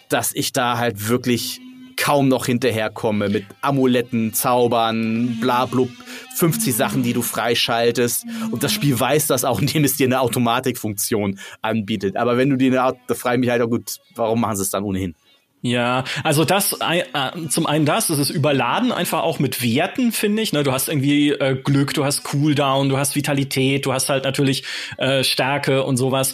dass 0.09 0.35
ich 0.35 0.53
da 0.53 0.79
halt 0.79 1.09
wirklich 1.09 1.61
kaum 2.01 2.29
noch 2.29 2.47
hinterherkomme 2.47 3.29
mit 3.29 3.45
Amuletten, 3.61 4.33
Zaubern, 4.33 5.39
bla 5.41 5.67
blub, 5.67 5.91
50 6.37 6.75
Sachen, 6.75 7.03
die 7.03 7.13
du 7.13 7.21
freischaltest. 7.21 8.25
Und 8.51 8.63
das 8.63 8.73
Spiel 8.73 8.99
weiß 8.99 9.27
das 9.27 9.45
auch, 9.45 9.61
indem 9.61 9.85
es 9.85 9.97
dir 9.97 10.07
eine 10.07 10.21
Automatikfunktion 10.21 11.39
anbietet. 11.61 12.17
Aber 12.17 12.39
wenn 12.39 12.51
du 12.51 12.57
dir 12.57 12.83
eine, 12.83 12.97
da 13.07 13.15
frage 13.15 13.37
ich 13.37 13.41
mich 13.41 13.51
halt 13.51 13.63
auch 13.63 13.69
gut, 13.69 13.99
warum 14.15 14.41
machen 14.41 14.57
sie 14.57 14.63
es 14.63 14.71
dann 14.71 14.83
ohnehin? 14.83 15.15
Ja, 15.63 16.05
also 16.25 16.47
das 16.47 16.75
äh, 16.81 17.05
zum 17.51 17.67
einen 17.67 17.85
das, 17.85 18.07
das 18.07 18.19
ist 18.19 18.31
überladen 18.31 18.93
einfach 18.93 19.23
auch 19.23 19.39
mit 19.39 19.63
Werten, 19.63 20.11
finde 20.11 20.41
ich. 20.41 20.55
Ne? 20.55 20.63
Du 20.63 20.73
hast 20.73 20.89
irgendwie 20.89 21.33
äh, 21.33 21.55
Glück, 21.55 21.93
du 21.93 22.03
hast 22.03 22.23
Cooldown, 22.23 22.89
du 22.89 22.97
hast 22.97 23.15
Vitalität, 23.15 23.85
du 23.85 23.93
hast 23.93 24.09
halt 24.09 24.25
natürlich 24.25 24.65
äh, 24.97 25.23
Stärke 25.23 25.85
und 25.85 25.99
sowas. 25.99 26.33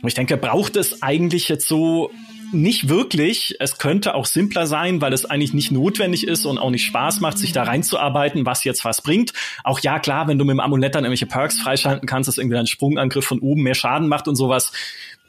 Und 0.00 0.08
ich 0.08 0.14
denke, 0.14 0.36
braucht 0.36 0.76
es 0.76 1.02
eigentlich 1.02 1.48
jetzt 1.48 1.66
so 1.66 2.12
nicht 2.52 2.88
wirklich. 2.88 3.56
Es 3.60 3.78
könnte 3.78 4.14
auch 4.14 4.26
simpler 4.26 4.66
sein, 4.66 5.00
weil 5.00 5.12
es 5.12 5.24
eigentlich 5.24 5.54
nicht 5.54 5.70
notwendig 5.70 6.26
ist 6.26 6.44
und 6.44 6.58
auch 6.58 6.70
nicht 6.70 6.84
Spaß 6.84 7.20
macht, 7.20 7.38
sich 7.38 7.52
da 7.52 7.62
reinzuarbeiten, 7.62 8.46
was 8.46 8.64
jetzt 8.64 8.84
was 8.84 9.02
bringt. 9.02 9.32
Auch 9.64 9.80
ja, 9.80 9.98
klar, 9.98 10.28
wenn 10.28 10.38
du 10.38 10.44
mit 10.44 10.54
dem 10.54 10.60
Amulett 10.60 10.94
dann 10.94 11.04
irgendwelche 11.04 11.26
Perks 11.26 11.58
freischalten 11.60 12.06
kannst, 12.06 12.28
dass 12.28 12.38
irgendwie 12.38 12.56
ein 12.56 12.66
Sprungangriff 12.66 13.24
von 13.24 13.40
oben 13.40 13.62
mehr 13.62 13.74
Schaden 13.74 14.08
macht 14.08 14.28
und 14.28 14.36
sowas. 14.36 14.72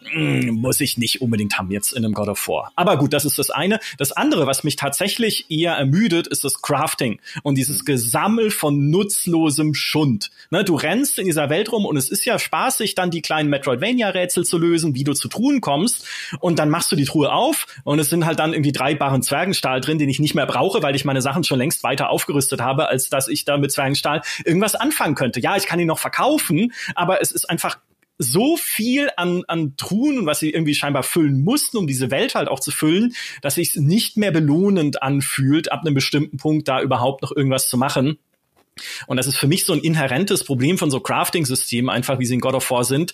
Hm, 0.09 0.55
muss 0.55 0.81
ich 0.81 0.97
nicht 0.97 1.21
unbedingt 1.21 1.57
haben 1.57 1.69
jetzt 1.71 1.91
in 1.93 2.03
einem 2.03 2.13
God 2.13 2.29
of 2.29 2.47
War. 2.47 2.71
Aber 2.75 2.97
gut, 2.97 3.13
das 3.13 3.23
ist 3.23 3.37
das 3.37 3.49
eine. 3.49 3.79
Das 3.97 4.11
andere, 4.11 4.47
was 4.47 4.63
mich 4.63 4.75
tatsächlich 4.75 5.45
eher 5.49 5.73
ermüdet, 5.73 6.27
ist 6.27 6.43
das 6.43 6.61
Crafting 6.61 7.19
und 7.43 7.55
dieses 7.55 7.85
Gesammel 7.85 8.51
von 8.51 8.89
nutzlosem 8.89 9.73
Schund. 9.73 10.31
Ne, 10.49 10.63
du 10.63 10.75
rennst 10.75 11.19
in 11.19 11.25
dieser 11.25 11.49
Welt 11.49 11.71
rum 11.71 11.85
und 11.85 11.97
es 11.97 12.09
ist 12.09 12.25
ja 12.25 12.39
spaßig, 12.39 12.95
dann 12.95 13.11
die 13.11 13.21
kleinen 13.21 13.49
Metroidvania-Rätsel 13.49 14.43
zu 14.43 14.57
lösen, 14.57 14.95
wie 14.95 15.03
du 15.03 15.13
zu 15.13 15.27
Truhen 15.27 15.61
kommst. 15.61 16.07
Und 16.39 16.57
dann 16.57 16.69
machst 16.69 16.91
du 16.91 16.95
die 16.95 17.05
Truhe 17.05 17.31
auf 17.31 17.67
und 17.83 17.99
es 17.99 18.09
sind 18.09 18.25
halt 18.25 18.39
dann 18.39 18.53
irgendwie 18.53 18.71
drei 18.71 18.95
Barren 18.95 19.21
Zwergenstahl 19.21 19.81
drin, 19.81 19.99
den 19.99 20.09
ich 20.09 20.19
nicht 20.19 20.33
mehr 20.33 20.47
brauche, 20.47 20.81
weil 20.81 20.95
ich 20.95 21.05
meine 21.05 21.21
Sachen 21.21 21.43
schon 21.43 21.59
längst 21.59 21.83
weiter 21.83 22.09
aufgerüstet 22.09 22.61
habe, 22.61 22.87
als 22.87 23.09
dass 23.09 23.27
ich 23.27 23.45
da 23.45 23.57
mit 23.57 23.71
Zwergenstahl 23.71 24.21
irgendwas 24.45 24.75
anfangen 24.75 25.15
könnte. 25.15 25.39
Ja, 25.39 25.55
ich 25.57 25.67
kann 25.67 25.79
ihn 25.79 25.87
noch 25.87 25.99
verkaufen, 25.99 26.73
aber 26.95 27.21
es 27.21 27.31
ist 27.31 27.49
einfach 27.49 27.77
so 28.21 28.57
viel 28.57 29.09
an, 29.17 29.43
an 29.47 29.75
Truhen 29.77 30.25
was 30.25 30.39
sie 30.39 30.51
irgendwie 30.51 30.75
scheinbar 30.75 31.03
füllen 31.03 31.43
mussten, 31.43 31.77
um 31.77 31.87
diese 31.87 32.11
Welt 32.11 32.35
halt 32.35 32.47
auch 32.47 32.59
zu 32.59 32.71
füllen, 32.71 33.13
dass 33.41 33.55
sich 33.55 33.75
nicht 33.75 34.17
mehr 34.17 34.31
belohnend 34.31 35.01
anfühlt, 35.01 35.71
ab 35.71 35.81
einem 35.81 35.95
bestimmten 35.95 36.37
Punkt 36.37 36.67
da 36.67 36.81
überhaupt 36.81 37.21
noch 37.21 37.35
irgendwas 37.35 37.67
zu 37.67 37.77
machen. 37.77 38.17
Und 39.07 39.17
das 39.17 39.27
ist 39.27 39.37
für 39.37 39.47
mich 39.47 39.65
so 39.65 39.73
ein 39.73 39.79
inhärentes 39.79 40.43
Problem 40.43 40.77
von 40.77 40.89
so 40.89 40.99
Crafting-Systemen, 40.99 41.89
einfach 41.89 42.19
wie 42.19 42.25
sie 42.25 42.35
in 42.35 42.39
God 42.39 42.55
of 42.55 42.71
War 42.71 42.83
sind 42.83 43.13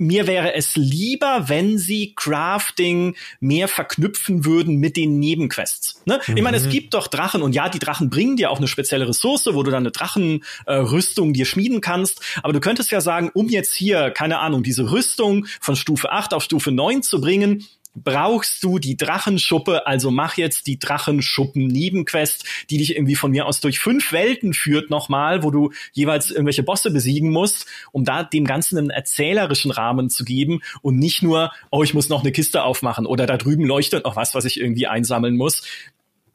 mir 0.00 0.26
wäre 0.26 0.54
es 0.54 0.76
lieber, 0.76 1.48
wenn 1.48 1.78
sie 1.78 2.14
Crafting 2.16 3.14
mehr 3.38 3.68
verknüpfen 3.68 4.44
würden 4.44 4.76
mit 4.76 4.96
den 4.96 5.18
Nebenquests. 5.18 6.02
Ne? 6.06 6.20
Mhm. 6.26 6.36
Ich 6.36 6.42
meine, 6.42 6.56
es 6.56 6.66
mhm. 6.66 6.70
gibt 6.70 6.94
doch 6.94 7.06
Drachen 7.06 7.42
und 7.42 7.54
ja, 7.54 7.68
die 7.68 7.78
Drachen 7.78 8.08
bringen 8.08 8.36
dir 8.36 8.50
auch 8.50 8.58
eine 8.58 8.68
spezielle 8.68 9.06
Ressource, 9.06 9.48
wo 9.52 9.62
du 9.62 9.70
dann 9.70 9.82
eine 9.82 9.90
Drachenrüstung 9.90 11.30
äh, 11.30 11.32
dir 11.32 11.44
schmieden 11.44 11.80
kannst. 11.80 12.22
Aber 12.42 12.52
du 12.52 12.60
könntest 12.60 12.90
ja 12.90 13.00
sagen, 13.00 13.30
um 13.34 13.48
jetzt 13.48 13.74
hier, 13.74 14.10
keine 14.10 14.38
Ahnung, 14.38 14.62
diese 14.62 14.90
Rüstung 14.90 15.46
von 15.60 15.76
Stufe 15.76 16.10
8 16.10 16.34
auf 16.34 16.42
Stufe 16.42 16.72
9 16.72 17.02
zu 17.02 17.20
bringen, 17.20 17.66
brauchst 17.94 18.62
du 18.62 18.78
die 18.78 18.96
Drachenschuppe, 18.96 19.86
also 19.86 20.10
mach 20.10 20.36
jetzt 20.36 20.66
die 20.66 20.78
Drachenschuppen-Nebenquest, 20.78 22.44
die 22.70 22.78
dich 22.78 22.94
irgendwie 22.94 23.16
von 23.16 23.30
mir 23.30 23.46
aus 23.46 23.60
durch 23.60 23.78
fünf 23.78 24.12
Welten 24.12 24.54
führt 24.54 24.90
nochmal, 24.90 25.42
wo 25.42 25.50
du 25.50 25.72
jeweils 25.92 26.30
irgendwelche 26.30 26.62
Bosse 26.62 26.90
besiegen 26.90 27.30
musst, 27.30 27.66
um 27.92 28.04
da 28.04 28.22
dem 28.22 28.44
Ganzen 28.44 28.78
einen 28.78 28.90
erzählerischen 28.90 29.70
Rahmen 29.70 30.08
zu 30.08 30.24
geben 30.24 30.60
und 30.82 30.98
nicht 30.98 31.22
nur, 31.22 31.52
oh, 31.70 31.82
ich 31.82 31.94
muss 31.94 32.08
noch 32.08 32.20
eine 32.20 32.32
Kiste 32.32 32.62
aufmachen 32.62 33.06
oder 33.06 33.26
da 33.26 33.36
drüben 33.36 33.64
leuchtet 33.64 34.04
noch 34.04 34.16
was, 34.16 34.34
was 34.34 34.44
ich 34.44 34.60
irgendwie 34.60 34.86
einsammeln 34.86 35.36
muss 35.36 35.62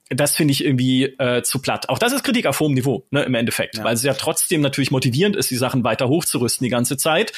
das 0.09 0.35
finde 0.35 0.51
ich 0.51 0.63
irgendwie 0.63 1.05
äh, 1.05 1.41
zu 1.41 1.59
platt. 1.59 1.89
Auch 1.89 1.97
das 1.97 2.13
ist 2.13 2.23
Kritik 2.23 2.45
auf 2.45 2.59
hohem 2.59 2.75
Niveau, 2.75 3.07
ne, 3.09 3.23
im 3.23 3.33
Endeffekt, 3.33 3.77
ja. 3.77 3.83
weil 3.83 3.95
es 3.95 4.03
ja 4.03 4.13
trotzdem 4.13 4.61
natürlich 4.61 4.91
motivierend 4.91 5.35
ist, 5.35 5.49
die 5.49 5.55
Sachen 5.55 5.83
weiter 5.83 6.07
hochzurüsten 6.07 6.63
die 6.63 6.69
ganze 6.69 6.95
Zeit. 6.95 7.33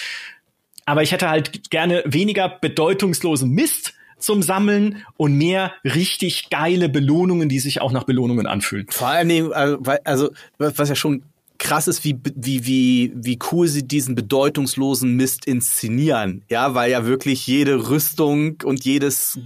Aber 0.86 1.02
ich 1.02 1.14
hätte 1.14 1.30
halt 1.30 1.70
gerne 1.70 2.04
weniger 2.06 2.50
bedeutungslosen 2.50 3.50
Mist 3.52 3.94
zum 4.20 4.42
Sammeln 4.42 5.04
und 5.16 5.34
mehr 5.34 5.74
richtig 5.84 6.50
geile 6.50 6.90
Belohnungen, 6.90 7.50
die 7.50 7.60
sich 7.60 7.82
auch 7.82 7.92
nach 7.92 8.04
Belohnungen 8.04 8.48
anfühlen. 8.48 8.88
Vor 8.90 9.10
Dingen, 9.30 9.54
also, 9.54 9.82
also 10.04 10.32
was 10.58 10.90
ja 10.90 10.96
schon 10.96 11.24
krass 11.60 11.88
ist, 11.88 12.04
wie, 12.04 12.20
wie, 12.36 12.66
wie, 12.66 13.12
wie 13.16 13.40
cool 13.52 13.68
sie 13.68 13.88
diesen 13.88 14.16
bedeutungslosen 14.16 15.16
Mist 15.16 15.46
inszenieren. 15.46 16.44
Ja, 16.50 16.76
weil 16.76 16.92
ja 16.92 17.06
wirklich 17.06 17.48
jede 17.48 17.90
Rüstung 17.90 18.58
und 18.64 18.86
jedes 18.86 19.40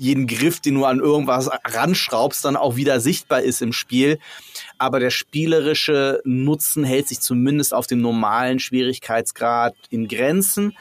jeden 0.00 0.26
Griff, 0.26 0.60
den 0.60 0.76
du 0.76 0.86
an 0.86 0.98
irgendwas 0.98 1.50
ranschraubst, 1.62 2.42
dann 2.46 2.56
auch 2.56 2.76
wieder 2.76 3.00
sichtbar 3.00 3.42
ist 3.42 3.60
im 3.60 3.74
Spiel. 3.74 4.18
Aber 4.78 4.98
der 4.98 5.10
spielerische 5.10 6.22
Nutzen 6.24 6.84
hält 6.84 7.08
sich 7.08 7.20
zumindest 7.20 7.74
auf 7.74 7.86
dem 7.86 8.00
normalen 8.00 8.60
Schwierigkeitsgrad 8.60 9.74
in 9.90 10.08
Grenzen. 10.08 10.74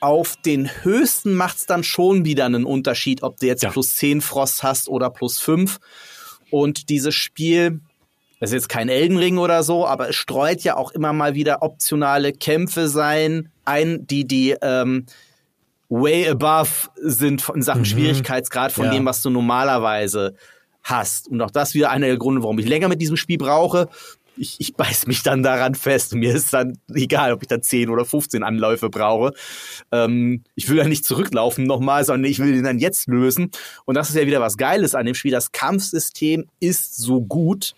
Auf 0.00 0.36
den 0.36 0.68
höchsten 0.82 1.34
macht 1.34 1.58
es 1.58 1.66
dann 1.66 1.82
schon 1.82 2.24
wieder 2.24 2.46
einen 2.46 2.64
Unterschied, 2.64 3.22
ob 3.22 3.38
du 3.38 3.46
jetzt 3.46 3.62
ja. 3.62 3.70
plus 3.70 3.96
10 3.96 4.20
Frost 4.20 4.62
hast 4.62 4.88
oder 4.88 5.10
plus 5.10 5.38
5. 5.38 5.78
Und 6.50 6.88
dieses 6.88 7.14
Spiel, 7.14 7.80
das 8.40 8.50
ist 8.50 8.54
jetzt 8.54 8.68
kein 8.68 8.88
Eldenring 8.88 9.38
oder 9.38 9.62
so, 9.62 9.86
aber 9.86 10.10
es 10.10 10.16
streut 10.16 10.62
ja 10.62 10.76
auch 10.76 10.92
immer 10.92 11.12
mal 11.12 11.34
wieder 11.34 11.62
optionale 11.62 12.32
Kämpfe 12.32 12.88
sein 12.88 13.50
ein, 13.64 14.06
die 14.06 14.26
die 14.26 14.56
ähm, 14.62 15.06
way 15.88 16.28
above 16.28 16.88
sind 16.96 17.48
in 17.54 17.62
Sachen 17.62 17.80
mhm. 17.80 17.86
Schwierigkeitsgrad 17.86 18.72
von 18.72 18.86
ja. 18.86 18.92
dem, 18.92 19.04
was 19.04 19.22
du 19.22 19.30
normalerweise 19.30 20.34
hast. 20.82 21.28
Und 21.28 21.40
auch 21.42 21.50
das 21.50 21.74
wieder 21.74 21.90
einer 21.90 22.06
der 22.06 22.16
Gründe, 22.16 22.42
warum 22.42 22.58
ich 22.58 22.66
länger 22.66 22.88
mit 22.88 23.00
diesem 23.00 23.16
Spiel 23.16 23.38
brauche. 23.38 23.88
Ich, 24.38 24.56
ich 24.58 24.74
beiß 24.74 25.06
mich 25.06 25.22
dann 25.22 25.42
daran 25.42 25.74
fest. 25.74 26.14
Mir 26.14 26.34
ist 26.34 26.52
dann 26.52 26.78
egal, 26.94 27.32
ob 27.32 27.42
ich 27.42 27.48
da 27.48 27.60
10 27.60 27.90
oder 27.90 28.04
15 28.04 28.42
Anläufe 28.42 28.88
brauche. 28.88 29.32
Ähm, 29.92 30.44
ich 30.54 30.68
will 30.68 30.78
ja 30.78 30.84
nicht 30.84 31.04
zurücklaufen 31.04 31.64
nochmal, 31.64 32.04
sondern 32.04 32.30
ich 32.30 32.38
will 32.38 32.52
den 32.52 32.64
dann 32.64 32.78
jetzt 32.78 33.08
lösen. 33.08 33.50
Und 33.84 33.94
das 33.94 34.10
ist 34.10 34.16
ja 34.16 34.26
wieder 34.26 34.40
was 34.40 34.56
Geiles 34.56 34.94
an 34.94 35.06
dem 35.06 35.14
Spiel. 35.14 35.32
Das 35.32 35.52
Kampfsystem 35.52 36.46
ist 36.60 36.96
so 36.96 37.20
gut 37.20 37.74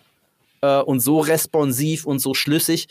äh, 0.60 0.80
und 0.80 1.00
so 1.00 1.20
responsiv 1.20 2.06
und 2.06 2.18
so 2.18 2.34
schlüssig, 2.34 2.88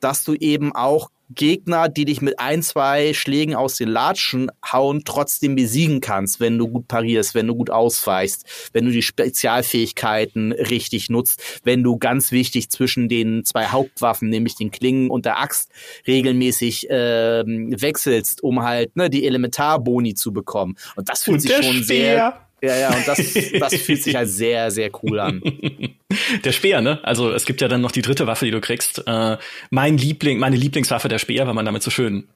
dass 0.00 0.24
du 0.24 0.34
eben 0.34 0.74
auch 0.74 1.10
Gegner, 1.34 1.88
die 1.88 2.04
dich 2.04 2.20
mit 2.20 2.38
ein, 2.38 2.62
zwei 2.62 3.14
Schlägen 3.14 3.54
aus 3.54 3.76
den 3.76 3.88
Latschen 3.88 4.50
hauen, 4.72 5.02
trotzdem 5.04 5.54
besiegen 5.54 6.00
kannst, 6.00 6.40
wenn 6.40 6.58
du 6.58 6.68
gut 6.68 6.88
parierst, 6.88 7.34
wenn 7.34 7.46
du 7.46 7.54
gut 7.54 7.70
ausweichst, 7.70 8.44
wenn 8.72 8.84
du 8.84 8.90
die 8.90 9.02
Spezialfähigkeiten 9.02 10.52
richtig 10.52 11.10
nutzt, 11.10 11.60
wenn 11.64 11.82
du 11.82 11.98
ganz 11.98 12.32
wichtig 12.32 12.70
zwischen 12.70 13.08
den 13.08 13.44
zwei 13.44 13.66
Hauptwaffen, 13.66 14.28
nämlich 14.28 14.56
den 14.56 14.70
Klingen 14.70 15.10
und 15.10 15.24
der 15.24 15.40
Axt, 15.40 15.70
regelmäßig 16.06 16.90
äh, 16.90 17.44
wechselst, 17.46 18.42
um 18.42 18.62
halt 18.62 18.96
ne, 18.96 19.08
die 19.08 19.26
Elementarboni 19.26 20.14
zu 20.14 20.32
bekommen. 20.32 20.76
Und 20.96 21.08
das 21.08 21.24
fühlt 21.24 21.36
und 21.36 21.40
sich 21.40 21.52
schon 21.52 21.82
Speer. 21.82 21.84
sehr 21.84 22.49
ja, 22.62 22.76
ja, 22.76 22.88
und 22.94 23.06
das, 23.06 23.18
das 23.58 23.74
fühlt 23.82 24.02
sich 24.02 24.14
halt 24.14 24.28
sehr, 24.28 24.70
sehr 24.70 24.90
cool 25.02 25.18
an. 25.20 25.42
Der 26.44 26.52
Speer, 26.52 26.80
ne? 26.80 27.00
Also 27.02 27.32
es 27.32 27.44
gibt 27.44 27.60
ja 27.60 27.68
dann 27.68 27.80
noch 27.80 27.92
die 27.92 28.02
dritte 28.02 28.26
Waffe, 28.26 28.44
die 28.44 28.50
du 28.50 28.60
kriegst. 28.60 29.02
Äh, 29.06 29.38
mein 29.70 29.96
Liebling, 29.96 30.38
meine 30.38 30.56
Lieblingswaffe, 30.56 31.08
der 31.08 31.18
Speer, 31.18 31.46
weil 31.46 31.54
man 31.54 31.64
damit 31.64 31.82
so 31.82 31.90
schön 31.90 32.28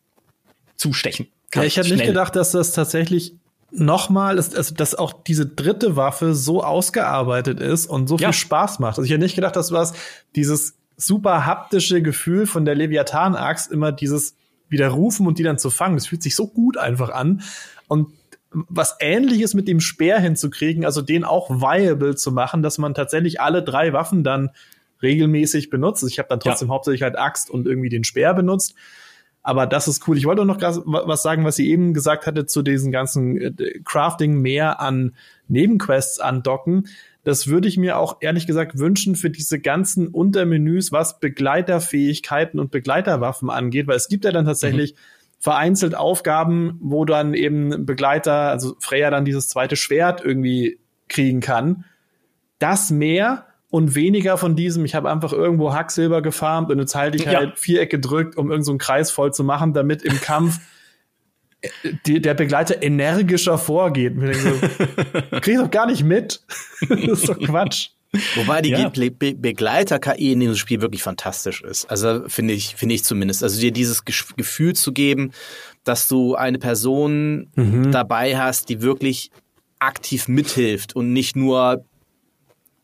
zustechen 0.76 1.26
kann. 1.50 1.62
Ja, 1.62 1.66
ich 1.66 1.76
hätte 1.76 1.92
nicht 1.92 2.06
gedacht, 2.06 2.36
dass 2.36 2.52
das 2.52 2.72
tatsächlich 2.72 3.34
nochmal 3.70 4.38
ist, 4.38 4.56
also 4.56 4.74
dass 4.74 4.94
auch 4.94 5.12
diese 5.12 5.46
dritte 5.46 5.96
Waffe 5.96 6.34
so 6.34 6.62
ausgearbeitet 6.62 7.60
ist 7.60 7.86
und 7.86 8.08
so 8.08 8.16
viel 8.16 8.26
ja. 8.26 8.32
Spaß 8.32 8.78
macht. 8.78 8.98
Also 8.98 9.02
ich 9.02 9.10
hätte 9.10 9.22
nicht 9.22 9.34
gedacht, 9.34 9.56
dass 9.56 9.72
was 9.72 9.94
dieses 10.36 10.74
super 10.96 11.44
haptische 11.44 12.00
Gefühl 12.02 12.46
von 12.46 12.64
der 12.64 12.74
Leviathan-Axt 12.74 13.72
immer 13.72 13.92
dieses 13.92 14.36
Widerrufen 14.68 15.26
und 15.26 15.38
die 15.38 15.42
dann 15.42 15.58
zu 15.58 15.70
fangen. 15.70 15.96
Das 15.96 16.06
fühlt 16.06 16.22
sich 16.22 16.36
so 16.36 16.46
gut 16.46 16.76
einfach 16.76 17.10
an. 17.10 17.42
Und 17.88 18.12
was 18.55 18.96
ähnliches 19.00 19.55
mit 19.55 19.68
dem 19.68 19.80
Speer 19.80 20.18
hinzukriegen, 20.20 20.84
also 20.84 21.02
den 21.02 21.24
auch 21.24 21.50
viable 21.50 22.16
zu 22.16 22.32
machen, 22.32 22.62
dass 22.62 22.78
man 22.78 22.94
tatsächlich 22.94 23.40
alle 23.40 23.62
drei 23.62 23.92
Waffen 23.92 24.24
dann 24.24 24.50
regelmäßig 25.02 25.70
benutzt. 25.70 26.02
Also 26.02 26.12
ich 26.12 26.18
habe 26.18 26.28
dann 26.28 26.40
trotzdem 26.40 26.68
ja. 26.68 26.74
hauptsächlich 26.74 27.02
halt 27.02 27.18
Axt 27.18 27.50
und 27.50 27.66
irgendwie 27.66 27.88
den 27.88 28.05
Speer 28.05 28.32
benutzt. 28.34 28.74
Aber 29.42 29.66
das 29.66 29.88
ist 29.88 30.09
cool. 30.09 30.16
Ich 30.16 30.24
wollte 30.24 30.42
auch 30.42 30.46
noch 30.46 30.61
was 30.62 31.22
sagen, 31.22 31.44
was 31.44 31.57
sie 31.57 31.70
eben 31.70 31.92
gesagt 31.92 32.26
hatte 32.26 32.46
zu 32.46 32.62
diesen 32.62 32.90
ganzen 32.90 33.36
äh, 33.38 33.80
Crafting 33.84 34.40
mehr 34.40 34.80
an 34.80 35.14
Nebenquests 35.48 36.18
andocken. 36.18 36.88
Das 37.24 37.46
würde 37.46 37.68
ich 37.68 37.76
mir 37.76 37.98
auch 37.98 38.18
ehrlich 38.20 38.46
gesagt 38.46 38.78
wünschen 38.78 39.16
für 39.16 39.30
diese 39.30 39.59
ganzen 39.59 40.09
Untermenüs, 40.09 40.92
was 40.92 41.20
Begleiterfähigkeiten 41.20 42.59
und 42.59 42.70
Begleiterwaffen 42.70 43.50
angeht, 43.50 43.86
weil 43.86 43.96
es 43.96 44.09
gibt 44.09 44.24
ja 44.24 44.32
dann 44.32 44.46
tatsächlich 44.46 44.94
mhm 44.94 44.98
vereinzelt 45.45 45.95
Aufgaben, 45.95 46.78
wo 46.80 47.05
dann 47.05 47.34
eben 47.34 47.84
Begleiter, 47.84 48.49
also 48.49 48.76
Freya 48.80 49.11
dann 49.11 49.26
dieses 49.26 49.47
zweite 49.51 49.76
Schwert 49.76 50.24
irgendwie 50.24 50.78
kriegen 51.07 51.40
kann. 51.40 51.84
Das 52.59 52.90
mehr 52.90 53.45
und 53.68 53.95
weniger 53.95 54.38
von 54.38 54.57
diesem, 54.57 54.86
ich 54.86 54.95
habe 54.95 55.11
einfach 55.11 55.34
irgendwo 55.34 55.74
Hacksilber 55.74 56.22
gefarmt 56.22 56.70
und 56.70 56.78
jetzt 56.78 56.95
halte 56.95 57.18
ich 57.18 57.26
halt 57.26 57.51
ja. 57.51 57.57
Viereck 57.57 57.90
gedrückt, 57.90 58.38
um 58.38 58.47
irgendeinen 58.47 58.64
so 58.64 58.78
Kreis 58.78 59.11
voll 59.11 59.34
zu 59.34 59.45
machen, 59.45 59.74
damit 59.74 60.03
im 60.03 60.18
Kampf 60.18 60.61
die, 62.07 62.22
der 62.22 62.32
Begleiter 62.32 62.82
energischer 62.82 63.59
vorgeht. 63.59 64.16
Und 64.16 64.30
ich 64.30 64.38
so, 64.38 64.51
krieg 65.42 65.49
ich 65.49 65.59
doch 65.59 65.70
gar 65.70 65.84
nicht 65.84 66.05
mit. 66.05 66.40
das 66.88 67.01
ist 67.01 67.28
doch 67.28 67.38
Quatsch. 67.38 67.90
Wobei 68.36 68.62
die 68.62 68.70
ja. 68.70 68.88
Be 68.88 69.10
Be 69.10 69.34
Begleiter-KI 69.34 70.32
in 70.32 70.40
diesem 70.40 70.56
Spiel 70.56 70.80
wirklich 70.80 71.02
fantastisch 71.02 71.62
ist. 71.62 71.90
Also 71.90 72.24
finde 72.28 72.54
ich, 72.54 72.76
finde 72.76 72.94
ich 72.94 73.04
zumindest. 73.04 73.42
Also 73.42 73.60
dir 73.60 73.72
dieses 73.72 74.04
Gefühl 74.04 74.74
zu 74.74 74.92
geben, 74.92 75.32
dass 75.84 76.08
du 76.08 76.34
eine 76.34 76.58
Person 76.58 77.50
mhm. 77.54 77.92
dabei 77.92 78.36
hast, 78.36 78.68
die 78.68 78.82
wirklich 78.82 79.30
aktiv 79.78 80.28
mithilft 80.28 80.96
und 80.96 81.12
nicht 81.12 81.36
nur 81.36 81.84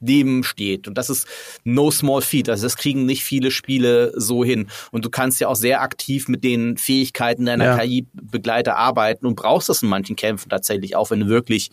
neben 0.00 0.42
steht. 0.42 0.88
Und 0.88 0.96
das 0.96 1.10
ist 1.10 1.28
no 1.62 1.90
small 1.90 2.22
feat. 2.22 2.48
Also 2.48 2.64
das 2.64 2.76
kriegen 2.76 3.04
nicht 3.04 3.22
viele 3.22 3.50
Spiele 3.50 4.12
so 4.16 4.44
hin. 4.44 4.68
Und 4.90 5.04
du 5.04 5.10
kannst 5.10 5.40
ja 5.40 5.48
auch 5.48 5.56
sehr 5.56 5.82
aktiv 5.82 6.26
mit 6.28 6.42
den 6.42 6.78
Fähigkeiten 6.78 7.46
deiner 7.46 7.64
ja. 7.64 7.78
KI-Begleiter 7.78 8.76
arbeiten 8.76 9.26
und 9.26 9.36
brauchst 9.36 9.68
das 9.68 9.82
in 9.82 9.88
manchen 9.88 10.16
Kämpfen 10.16 10.48
tatsächlich 10.48 10.96
auch, 10.96 11.10
wenn 11.10 11.20
du 11.20 11.28
wirklich 11.28 11.70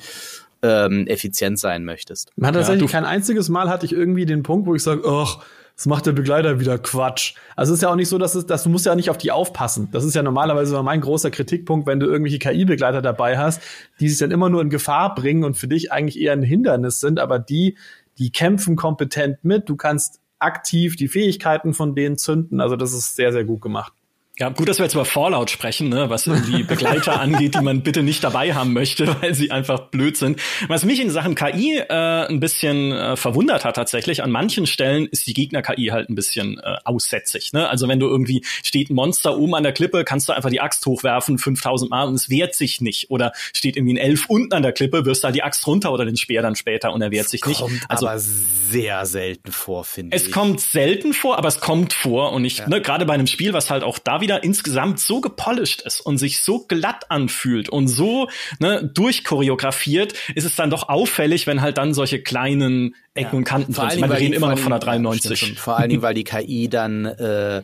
ähm, 0.61 1.07
effizient 1.07 1.59
sein 1.59 1.83
möchtest. 1.85 2.31
Man 2.35 2.47
hat 2.47 2.55
tatsächlich 2.55 2.91
ja, 2.91 2.99
kein 2.99 3.05
einziges 3.05 3.49
Mal 3.49 3.69
hatte 3.69 3.85
ich 3.85 3.93
irgendwie 3.93 4.25
den 4.25 4.43
Punkt, 4.43 4.67
wo 4.67 4.75
ich 4.75 4.83
sage, 4.83 5.03
ach, 5.07 5.39
das 5.77 5.85
macht 5.85 6.07
der 6.07 6.11
Begleiter 6.11 6.59
wieder 6.59 6.79
Quatsch. 6.79 7.35
Also 7.55 7.71
es 7.71 7.77
ist 7.77 7.83
ja 7.83 7.89
auch 7.89 7.95
nicht 7.95 8.09
so, 8.09 8.17
dass, 8.17 8.33
es, 8.33 8.47
dass 8.47 8.63
du 8.63 8.69
musst 8.69 8.87
ja 8.87 8.95
nicht 8.95 9.11
auf 9.11 9.17
die 9.19 9.31
aufpassen. 9.31 9.89
Das 9.91 10.03
ist 10.03 10.15
ja 10.15 10.23
normalerweise 10.23 10.81
mein 10.81 11.01
großer 11.01 11.29
Kritikpunkt, 11.29 11.85
wenn 11.85 11.99
du 11.99 12.07
irgendwelche 12.07 12.39
KI-Begleiter 12.39 13.03
dabei 13.03 13.37
hast, 13.37 13.61
die 13.99 14.09
sich 14.09 14.17
dann 14.17 14.31
immer 14.31 14.49
nur 14.49 14.61
in 14.61 14.71
Gefahr 14.71 15.13
bringen 15.13 15.43
und 15.43 15.55
für 15.55 15.67
dich 15.67 15.91
eigentlich 15.91 16.19
eher 16.19 16.33
ein 16.33 16.41
Hindernis 16.41 16.99
sind, 16.99 17.19
aber 17.19 17.37
die, 17.37 17.77
die 18.17 18.31
kämpfen 18.31 18.75
kompetent 18.75 19.43
mit. 19.43 19.69
Du 19.69 19.75
kannst 19.75 20.19
aktiv 20.39 20.95
die 20.95 21.07
Fähigkeiten 21.07 21.75
von 21.75 21.93
denen 21.93 22.17
zünden. 22.17 22.59
Also 22.59 22.75
das 22.75 22.93
ist 22.93 23.15
sehr, 23.15 23.31
sehr 23.31 23.45
gut 23.45 23.61
gemacht. 23.61 23.93
Ja, 24.39 24.49
gut, 24.49 24.69
dass 24.69 24.77
wir 24.77 24.85
jetzt 24.85 24.93
über 24.93 25.05
Fallout 25.05 25.49
sprechen, 25.49 25.89
ne, 25.89 26.11
was 26.11 26.27
irgendwie 26.27 26.61
Begleiter 26.67 27.19
angeht, 27.19 27.55
die 27.55 27.61
man 27.61 27.81
bitte 27.81 28.03
nicht 28.03 28.23
dabei 28.23 28.53
haben 28.53 28.71
möchte, 28.71 29.07
weil 29.21 29.33
sie 29.33 29.49
einfach 29.49 29.79
blöd 29.89 30.15
sind. 30.15 30.39
Was 30.67 30.85
mich 30.85 31.01
in 31.01 31.09
Sachen 31.09 31.33
KI 31.33 31.79
äh, 31.79 32.27
ein 32.27 32.39
bisschen 32.39 32.91
äh, 32.91 33.15
verwundert 33.15 33.65
hat 33.65 33.77
tatsächlich, 33.77 34.21
an 34.21 34.29
manchen 34.29 34.67
Stellen 34.67 35.07
ist 35.07 35.25
die 35.25 35.33
Gegner-KI 35.33 35.87
halt 35.87 36.11
ein 36.11 36.15
bisschen 36.15 36.59
äh, 36.59 36.75
aussätzig. 36.85 37.51
Ne? 37.53 37.67
Also 37.67 37.87
wenn 37.87 37.99
du 37.99 38.05
irgendwie 38.05 38.43
steht 38.45 38.91
ein 38.91 38.93
Monster 38.93 39.37
oben 39.37 39.55
an 39.55 39.63
der 39.63 39.73
Klippe, 39.73 40.03
kannst 40.03 40.29
du 40.29 40.33
einfach 40.33 40.51
die 40.51 40.61
Axt 40.61 40.85
hochwerfen 40.85 41.39
5000 41.39 41.89
Mal 41.89 42.03
und 42.03 42.13
es 42.13 42.29
wehrt 42.29 42.53
sich 42.53 42.79
nicht. 42.79 43.09
Oder 43.09 43.31
steht 43.53 43.75
irgendwie 43.75 43.95
ein 43.95 43.97
Elf 43.97 44.27
unten 44.27 44.53
an 44.53 44.61
der 44.61 44.71
Klippe, 44.71 45.05
wirst 45.05 45.23
da 45.23 45.31
die 45.31 45.41
Axt 45.41 45.65
runter 45.65 45.91
oder 45.91 46.05
den 46.05 46.15
Speer 46.15 46.43
dann 46.43 46.55
später 46.55 46.93
und 46.93 47.01
er 47.01 47.09
wehrt 47.09 47.27
sich 47.27 47.43
nicht. 47.43 47.61
Kommt 47.61 47.81
also 47.89 48.07
aber 48.07 48.19
sehr 48.19 49.07
selten 49.07 49.51
vor, 49.51 49.83
finde 49.83 50.15
ich. 50.15 50.23
Es 50.23 50.31
kommt 50.31 50.61
selten 50.61 51.13
vor, 51.13 51.39
aber 51.39 51.47
es 51.47 51.59
kommt 51.59 51.93
vor 51.93 52.33
und 52.33 52.45
ich, 52.45 52.59
ja. 52.59 52.69
ne, 52.69 52.81
gerade 52.83 53.07
bei 53.07 53.15
einem 53.15 53.25
Spiel, 53.25 53.53
was 53.53 53.71
halt 53.71 53.81
auch 53.81 53.97
da 53.97 54.21
wieder 54.21 54.26
wieder 54.27 54.43
insgesamt 54.43 54.99
so 54.99 55.21
gepolished 55.21 55.81
ist 55.81 56.01
und 56.01 56.17
sich 56.17 56.41
so 56.41 56.65
glatt 56.67 57.09
anfühlt 57.09 57.69
und 57.69 57.87
so 57.87 58.27
ne, 58.59 58.83
durchchoreografiert, 58.93 60.13
ist 60.35 60.43
es 60.43 60.55
dann 60.55 60.69
doch 60.69 60.89
auffällig, 60.89 61.47
wenn 61.47 61.61
halt 61.61 61.77
dann 61.77 61.93
solche 61.93 62.21
kleinen 62.21 62.95
Ecken 63.13 63.31
ja. 63.31 63.37
und 63.37 63.43
Kanten 63.45 63.73
drin 63.73 63.89
sind. 63.91 64.09
Wir 64.09 64.17
reden 64.17 64.33
immer 64.33 64.49
noch 64.49 64.59
von 64.59 64.71
der 64.71 64.79
93. 64.79 65.57
vor 65.57 65.77
allen 65.77 65.89
Dingen, 65.89 66.01
weil 66.01 66.13
die 66.13 66.25
KI 66.25 66.67
dann 66.67 67.05
äh, 67.05 67.61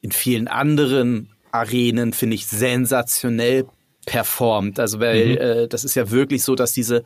in 0.00 0.10
vielen 0.10 0.48
anderen 0.48 1.30
Arenen, 1.52 2.12
finde 2.12 2.34
ich, 2.34 2.46
sensationell 2.46 3.66
performt. 4.06 4.80
Also 4.80 5.00
weil 5.00 5.26
mhm. 5.26 5.38
äh, 5.38 5.68
das 5.68 5.84
ist 5.84 5.94
ja 5.94 6.10
wirklich 6.10 6.42
so, 6.42 6.54
dass 6.54 6.72
diese 6.72 7.04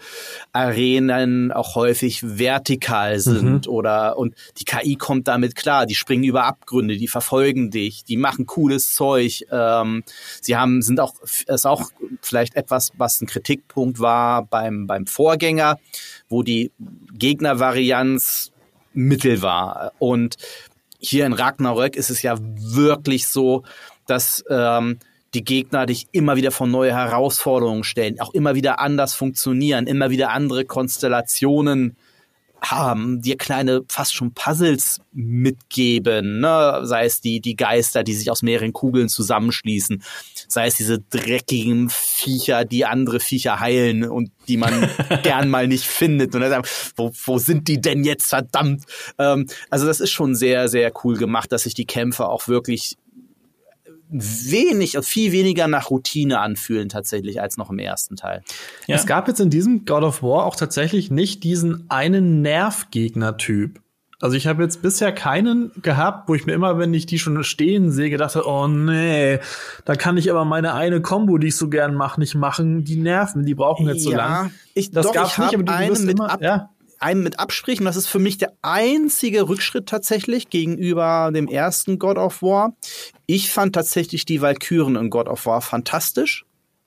Arenen 0.53 1.53
auch 1.53 1.75
häufig 1.75 2.23
vertikal 2.23 3.19
sind 3.19 3.67
mhm. 3.67 3.73
oder 3.73 4.17
und 4.17 4.35
die 4.59 4.65
KI 4.65 4.97
kommt 4.97 5.29
damit 5.29 5.57
klar. 5.57 5.87
Die 5.87 5.95
springen 5.95 6.25
über 6.25 6.45
Abgründe, 6.45 6.97
die 6.97 7.09
verfolgen 7.09 7.71
dich, 7.71 8.05
die 8.05 8.17
machen 8.17 8.47
cooles 8.47 8.95
Zeug. 8.95 9.45
Ähm, 9.51 10.05
sie 10.41 10.57
haben 10.57 10.83
sind 10.83 11.01
auch 11.01 11.15
ist 11.47 11.67
auch 11.67 11.91
vielleicht 12.21 12.55
etwas, 12.55 12.91
was 12.97 13.21
ein 13.21 13.27
Kritikpunkt 13.27 13.99
war 13.99 14.47
beim 14.47 14.87
beim 14.87 15.07
Vorgänger, 15.07 15.79
wo 16.29 16.43
die 16.43 16.71
Gegnervarianz 17.13 18.53
Mittel 18.93 19.43
war 19.43 19.93
und 19.99 20.37
hier 21.01 21.27
in 21.27 21.33
Ragnarök 21.33 21.97
ist 21.97 22.11
es 22.11 22.23
ja 22.23 22.37
wirklich 22.41 23.27
so, 23.27 23.63
dass 24.07 24.45
ähm, 24.49 24.99
die 25.35 25.45
Gegner 25.45 25.87
dich 25.87 26.07
immer 26.13 26.37
wieder 26.37 26.51
vor 26.51 26.67
neue 26.67 26.95
Herausforderungen 26.95 27.85
stellen, 27.85 28.21
auch 28.21 28.33
immer 28.33 28.55
wieder 28.55 28.81
anders 28.81 29.15
funktionieren, 29.15 29.87
immer 29.87 30.11
wieder 30.11 30.31
andere 30.31 30.65
Konstellationen 30.65 31.97
haben, 32.71 33.21
dir 33.21 33.37
kleine 33.37 33.83
fast 33.89 34.15
schon 34.15 34.33
Puzzles 34.33 35.01
mitgeben, 35.13 36.41
ne? 36.41 36.81
sei 36.85 37.05
es 37.05 37.21
die, 37.21 37.41
die 37.41 37.57
Geister, 37.57 38.03
die 38.03 38.15
sich 38.15 38.31
aus 38.31 38.43
mehreren 38.43 38.73
Kugeln 38.73 39.09
zusammenschließen, 39.09 40.03
sei 40.49 40.67
es 40.67 40.77
diese 40.77 40.99
dreckigen 40.99 41.91
Viecher, 41.91 42.65
die 42.65 42.87
andere 42.87 43.21
Viecher 43.21 43.61
heilen 43.61 44.05
und 44.05 44.31
die 44.49 44.57
man 44.57 44.89
gern 45.23 45.51
mal 45.51 45.69
nicht 45.69 45.85
findet. 45.85 46.35
Und 46.35 46.41
dann 46.41 46.51
sagen, 46.51 46.67
wo, 46.97 47.13
wo 47.25 47.39
sind 47.39 47.69
die 47.69 47.81
denn 47.81 48.05
jetzt, 48.05 48.27
verdammt? 48.27 48.85
Ähm, 49.19 49.47
also 49.71 49.87
das 49.87 50.01
ist 50.01 50.11
schon 50.11 50.35
sehr, 50.35 50.69
sehr 50.69 50.93
cool 51.05 51.17
gemacht, 51.17 51.53
dass 51.53 51.65
sich 51.65 51.75
die 51.75 51.87
Kämpfe 51.87 52.29
auch 52.29 52.49
wirklich 52.49 52.97
wenig, 54.11 54.97
viel 55.03 55.33
weniger 55.33 55.69
nach 55.69 55.91
Routine 55.91 56.41
anfühlen 56.41 56.89
tatsächlich 56.89 57.41
als 57.41 57.57
noch 57.57 57.71
im 57.71 57.79
ersten 57.79 58.17
Teil. 58.17 58.43
Ja. 58.87 58.97
Es 58.97 59.07
gab 59.07 59.29
jetzt 59.29 59.41
in 59.41 59.51
diesem 59.51 59.85
God 59.85 60.03
of 60.03 60.23
War 60.23 60.45
auch 60.45 60.57
tatsächlich 60.57 61.11
nicht 61.11 61.43
diesen 61.45 61.85
einen 61.89 62.43
Nervgegner-Typ. 62.43 63.81
Also 64.21 64.37
ich 64.37 64.47
habe 64.47 64.63
jetzt 64.63 64.81
bisher 64.81 65.13
keinen 65.13 65.71
gehabt, 65.83 66.29
wo 66.29 66.35
ich 66.35 66.47
mir 66.47 66.55
immer, 66.55 66.79
wenn 66.79 66.95
ich 66.95 67.05
die 67.05 67.19
schon 67.19 67.43
stehen 67.45 67.91
sehe, 67.91 68.11
gedacht 68.11 68.37
habe, 68.37 68.47
oh 68.47 68.67
nee, 68.69 69.39
da 69.85 69.97
kann 69.97 70.17
ich 70.17 70.31
aber 70.31 70.45
meine 70.45 70.75
eine 70.75 71.03
Combo, 71.03 71.37
die 71.37 71.49
ich 71.49 71.57
so 71.57 71.69
gern 71.69 71.95
mache, 71.95 72.21
nicht 72.21 72.35
machen. 72.35 72.85
Die 72.85 72.97
nerven, 72.97 73.45
die 73.45 73.55
brauchen 73.55 73.87
jetzt 73.87 74.03
so 74.03 74.13
ja, 74.13 74.17
lang. 74.17 74.51
Ich, 74.73 74.91
das 74.93 75.07
doch, 75.07 75.13
gab's 75.13 75.33
ich 75.33 75.39
nicht, 75.39 75.55
aber 75.55 75.63
du 75.65 75.73
eine 75.73 75.99
mit 75.99 76.11
immer, 76.11 76.31
ab, 76.31 76.41
ja 76.41 76.71
einen 77.01 77.23
mit 77.23 77.39
absprechen. 77.39 77.85
Das 77.85 77.97
ist 77.97 78.07
für 78.07 78.19
mich 78.19 78.39
der 78.39 78.53
einzige 78.63 79.49
Rückschritt 79.49 79.87
tatsächlich 79.87 80.51
gegenüber 80.51 81.31
dem 81.33 81.49
ersten 81.49 81.99
God 81.99 82.19
of 82.19 82.43
War. 82.43 82.75
Ich 83.27 83.51
fand 83.51 83.75
tatsächlich 83.75 84.25
die 84.25 84.41
Valkyren 84.41 84.97
in 84.97 85.11
God 85.11 85.29
of 85.29 85.47
War 85.47 85.61
fantastisch 85.61 86.45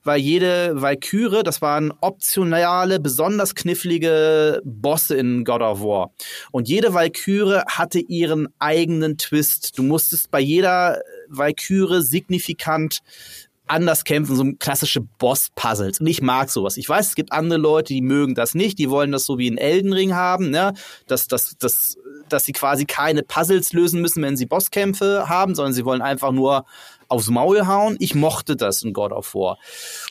weil 0.07 0.19
jede 0.19 0.81
Valkyrie, 0.81 1.43
das 1.43 1.61
waren 1.61 1.93
optionale, 2.01 2.99
besonders 2.99 3.53
knifflige 3.53 4.61
Bosse 4.63 5.15
in 5.17 5.43
God 5.43 5.61
of 5.61 5.81
War. 5.81 6.11
Und 6.51 6.67
jede 6.67 6.95
Valkyrie 6.95 7.61
hatte 7.67 7.99
ihren 7.99 8.47
eigenen 8.57 9.17
Twist. 9.17 9.77
Du 9.77 9.83
musstest 9.83 10.31
bei 10.31 10.39
jeder 10.39 11.01
Valkyrie 11.27 12.01
signifikant 12.01 13.01
anders 13.67 14.03
kämpfen, 14.03 14.35
so 14.35 14.45
klassische 14.59 15.01
Boss-Puzzles. 15.01 15.99
Und 15.99 16.07
ich 16.07 16.21
mag 16.21 16.49
sowas. 16.49 16.77
Ich 16.77 16.87
weiß, 16.87 17.07
es 17.07 17.15
gibt 17.15 17.31
andere 17.31 17.59
Leute, 17.59 17.93
die 17.93 18.01
mögen 18.01 18.35
das 18.35 18.55
nicht, 18.55 18.79
die 18.79 18.89
wollen 18.89 19.11
das 19.11 19.25
so 19.25 19.37
wie 19.37 19.47
in 19.47 19.57
Elden 19.57 19.93
Ring 19.93 20.15
haben, 20.15 20.49
ne? 20.49 20.73
dass, 21.07 21.27
dass, 21.27 21.57
dass, 21.57 21.97
dass 22.29 22.45
sie 22.45 22.53
quasi 22.53 22.85
keine 22.85 23.23
Puzzles 23.23 23.73
lösen 23.73 24.01
müssen, 24.01 24.23
wenn 24.23 24.37
sie 24.37 24.45
Bosskämpfe 24.45 25.29
haben, 25.29 25.55
sondern 25.55 25.73
sie 25.73 25.85
wollen 25.85 26.01
einfach 26.01 26.31
nur 26.31 26.65
aufs 27.07 27.29
Maul 27.29 27.67
hauen. 27.67 27.95
Ich 27.99 28.15
mochte 28.15 28.55
das 28.55 28.83
in 28.83 28.93
God 28.93 29.11
of 29.11 29.33
War. 29.33 29.57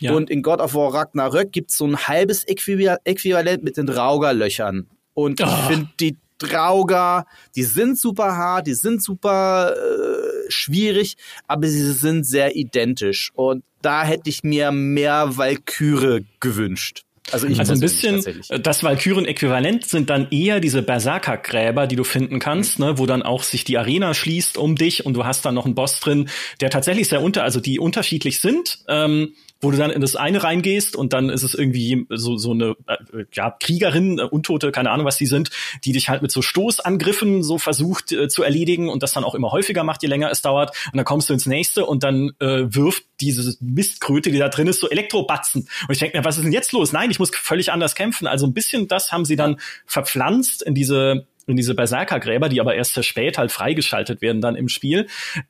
Ja. 0.01 0.13
Und 0.13 0.31
in 0.31 0.43
God 0.43 0.61
of 0.61 0.75
War 0.75 0.95
Ragnarök 0.95 1.53
gibt's 1.53 1.77
so 1.77 1.87
ein 1.87 1.97
halbes 1.97 2.45
Äquivalent 2.45 3.63
mit 3.63 3.77
den 3.77 3.89
Raugerlöchern. 3.89 4.89
Und 5.15 5.41
oh. 5.41 5.45
ich 5.45 5.51
ah. 5.51 5.67
finde 5.69 5.89
die 6.01 6.17
Drauger, 6.39 7.27
die 7.55 7.63
sind 7.63 7.99
super 7.99 8.37
hart, 8.37 8.67
die 8.67 8.75
sind 8.75 9.03
super 9.03 9.75
äh, 9.75 10.51
schwierig, 10.51 11.17
aber 11.47 11.67
sie 11.69 11.93
sind 11.93 12.25
sehr 12.25 12.57
identisch. 12.57 13.31
Und 13.35 13.65
da 13.83 14.05
hätte 14.05 14.29
ich 14.29 14.43
mir 14.43 14.73
mehr 14.73 15.37
Valkyrie 15.37 16.27
gewünscht. 16.41 17.07
Also, 17.33 17.49
ich 17.49 17.59
also 17.59 17.73
ein 17.73 17.81
bisschen, 17.81 18.25
das 18.63 18.85
Valkyren-Äquivalent 18.85 19.85
sind 19.85 20.11
dann 20.11 20.29
eher 20.31 20.61
diese 20.61 20.83
Berserker-Gräber, 20.83 21.89
die 21.89 21.97
du 21.97 22.05
finden 22.05 22.39
kannst, 22.39 22.79
mhm. 22.79 22.85
ne, 22.85 22.99
wo 22.99 23.07
dann 23.07 23.23
auch 23.23 23.43
sich 23.43 23.65
die 23.65 23.79
Arena 23.79 24.15
schließt 24.15 24.57
um 24.57 24.77
dich 24.77 25.05
und 25.05 25.15
du 25.15 25.25
hast 25.25 25.45
dann 25.45 25.55
noch 25.55 25.65
einen 25.65 25.75
Boss 25.75 25.99
drin, 25.99 26.29
der 26.61 26.71
tatsächlich 26.71 27.09
sehr 27.09 27.23
unter, 27.23 27.43
also 27.43 27.59
die 27.59 27.81
unterschiedlich 27.81 28.41
sind. 28.41 28.79
Ähm, 28.89 29.35
wo 29.61 29.71
du 29.71 29.77
dann 29.79 29.91
in 29.91 30.01
das 30.01 30.17
eine 30.17 30.43
reingehst 30.43 30.97
und 30.97 31.13
dann 31.13 31.31
ist 31.31 31.43
es 31.43 31.55
irgendwie 31.55 32.07
so, 32.11 32.37
so 32.37 32.53
eine 32.53 32.77
äh, 32.87 33.25
ja, 33.33 33.51
Kriegerin, 33.51 34.19
äh, 34.19 34.23
Untote, 34.23 34.71
keine 34.71 34.91
Ahnung, 34.91 35.07
was 35.07 35.17
die 35.17 35.27
sind, 35.27 35.51
die 35.85 35.93
dich 35.93 36.09
halt 36.09 36.23
mit 36.23 36.31
so 36.31 36.43
Stoßangriffen 36.43 37.43
so 37.43 37.59
versucht 37.59 38.13
äh, 38.13 38.29
zu 38.29 38.43
erledigen 38.43 38.89
und 38.89 39.03
das 39.03 39.13
dann 39.13 39.25
auch 39.25 39.35
immer 39.35 39.53
häufiger 39.53 39.85
macht, 39.85 40.03
je 40.03 40.09
länger 40.09 40.31
es 40.31 40.43
dauert. 40.43 40.77
Und 40.93 40.97
dann 40.97 41.05
kommst 41.05 41.29
du 41.29 41.33
ins 41.33 41.47
nächste 41.47 41.87
und 41.87 42.03
dann 42.03 42.33
äh, 42.39 42.65
wirft 42.69 43.05
diese 43.21 43.57
Mistkröte, 43.61 44.31
die 44.31 44.39
da 44.39 44.49
drin 44.49 44.67
ist, 44.67 44.81
so 44.81 44.91
Elektrobatzen. 44.91 45.69
Und 45.89 45.93
ich 45.93 45.99
denke 45.99 46.19
mir, 46.19 46.25
was 46.25 46.37
ist 46.37 46.45
denn 46.45 46.53
jetzt 46.53 46.73
los? 46.73 46.93
Nein, 46.93 47.11
ich 47.11 47.19
muss 47.19 47.31
völlig 47.35 47.73
anders 47.73 47.95
kämpfen. 47.95 48.27
Also 48.27 48.47
ein 48.47 48.53
bisschen 48.53 48.89
das 48.89 49.11
haben 49.11 49.25
sie 49.25 49.37
dann 49.37 49.59
verpflanzt 49.87 50.63
in 50.63 50.75
diese 50.75 51.27
in 51.49 51.57
diese 51.57 51.77
Berserkergräber, 51.77 52.49
die 52.49 52.61
aber 52.61 52.75
erst 52.75 52.95
sehr 52.95 53.05
spät 53.05 53.39
halt 53.39 53.53
freigeschaltet 53.53 54.21
werden 54.21 54.41
dann 54.41 54.57
im 54.57 54.69
Spiel. 54.69 55.07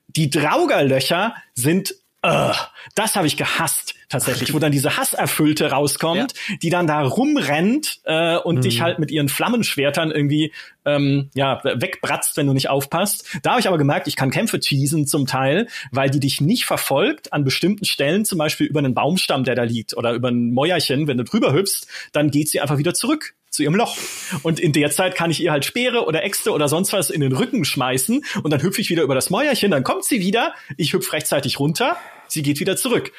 Die 0.07 0.29
Draugerlöcher 0.29 1.33
sind 1.55 1.95
Uh, 2.25 2.51
das 2.95 3.15
habe 3.15 3.27
ich 3.27 3.37
gehasst 3.37 3.86
tatsächlich, 4.09 4.53
wo 4.53 4.59
dann 4.59 4.71
diese 4.71 4.97
Hasserfüllte 4.97 5.71
rauskommt, 5.71 6.33
ja. 6.33 6.55
die 6.61 6.69
dann 6.69 6.87
da 6.87 7.01
rumrennt 7.01 7.99
äh, 8.05 8.37
und 8.37 8.57
mhm. 8.57 8.61
dich 8.61 8.81
halt 8.81 8.99
mit 8.99 9.11
ihren 9.11 9.29
Flammenschwertern 9.29 10.11
irgendwie 10.11 10.53
ähm, 10.85 11.29
ja 11.33 11.61
wegbratzt, 11.63 12.37
wenn 12.37 12.47
du 12.47 12.53
nicht 12.53 12.69
aufpasst. 12.69 13.27
Da 13.43 13.51
habe 13.51 13.59
ich 13.59 13.67
aber 13.67 13.77
gemerkt, 13.77 14.07
ich 14.07 14.15
kann 14.15 14.31
Kämpfe 14.31 14.59
teasen 14.59 15.07
zum 15.07 15.25
Teil, 15.25 15.67
weil 15.91 16.09
die 16.09 16.19
dich 16.19 16.39
nicht 16.41 16.65
verfolgt 16.65 17.33
an 17.33 17.43
bestimmten 17.43 17.85
Stellen, 17.85 18.23
zum 18.25 18.37
Beispiel 18.37 18.67
über 18.67 18.79
einen 18.79 18.93
Baumstamm, 18.93 19.43
der 19.43 19.55
da 19.55 19.63
liegt, 19.63 19.95
oder 19.97 20.13
über 20.13 20.29
ein 20.29 20.53
Mäuerchen, 20.53 21.07
wenn 21.07 21.17
du 21.17 21.23
drüber 21.23 21.53
hüpfst, 21.53 21.87
dann 22.13 22.31
geht 22.31 22.49
sie 22.49 22.61
einfach 22.61 22.77
wieder 22.77 22.93
zurück 22.93 23.35
zu 23.49 23.63
ihrem 23.63 23.75
Loch. 23.75 23.97
Und 24.43 24.59
in 24.59 24.71
der 24.71 24.91
Zeit 24.91 25.15
kann 25.15 25.31
ich 25.31 25.41
ihr 25.41 25.51
halt 25.51 25.65
Speere 25.65 26.05
oder 26.05 26.23
Äxte 26.23 26.51
oder 26.51 26.67
sonst 26.67 26.93
was 26.93 27.09
in 27.09 27.21
den 27.21 27.33
Rücken 27.33 27.65
schmeißen 27.65 28.23
und 28.43 28.51
dann 28.51 28.61
hüpfe 28.61 28.81
ich 28.81 28.89
wieder 28.89 29.03
über 29.03 29.15
das 29.15 29.29
Mäuerchen, 29.29 29.71
dann 29.71 29.83
kommt 29.83 30.05
sie 30.05 30.19
wieder, 30.19 30.53
ich 30.77 30.93
hüpfe 30.93 31.13
rechtzeitig 31.13 31.59
runter, 31.59 31.97
sie 32.27 32.43
geht 32.43 32.59
wieder 32.59 32.77
zurück. 32.77 33.11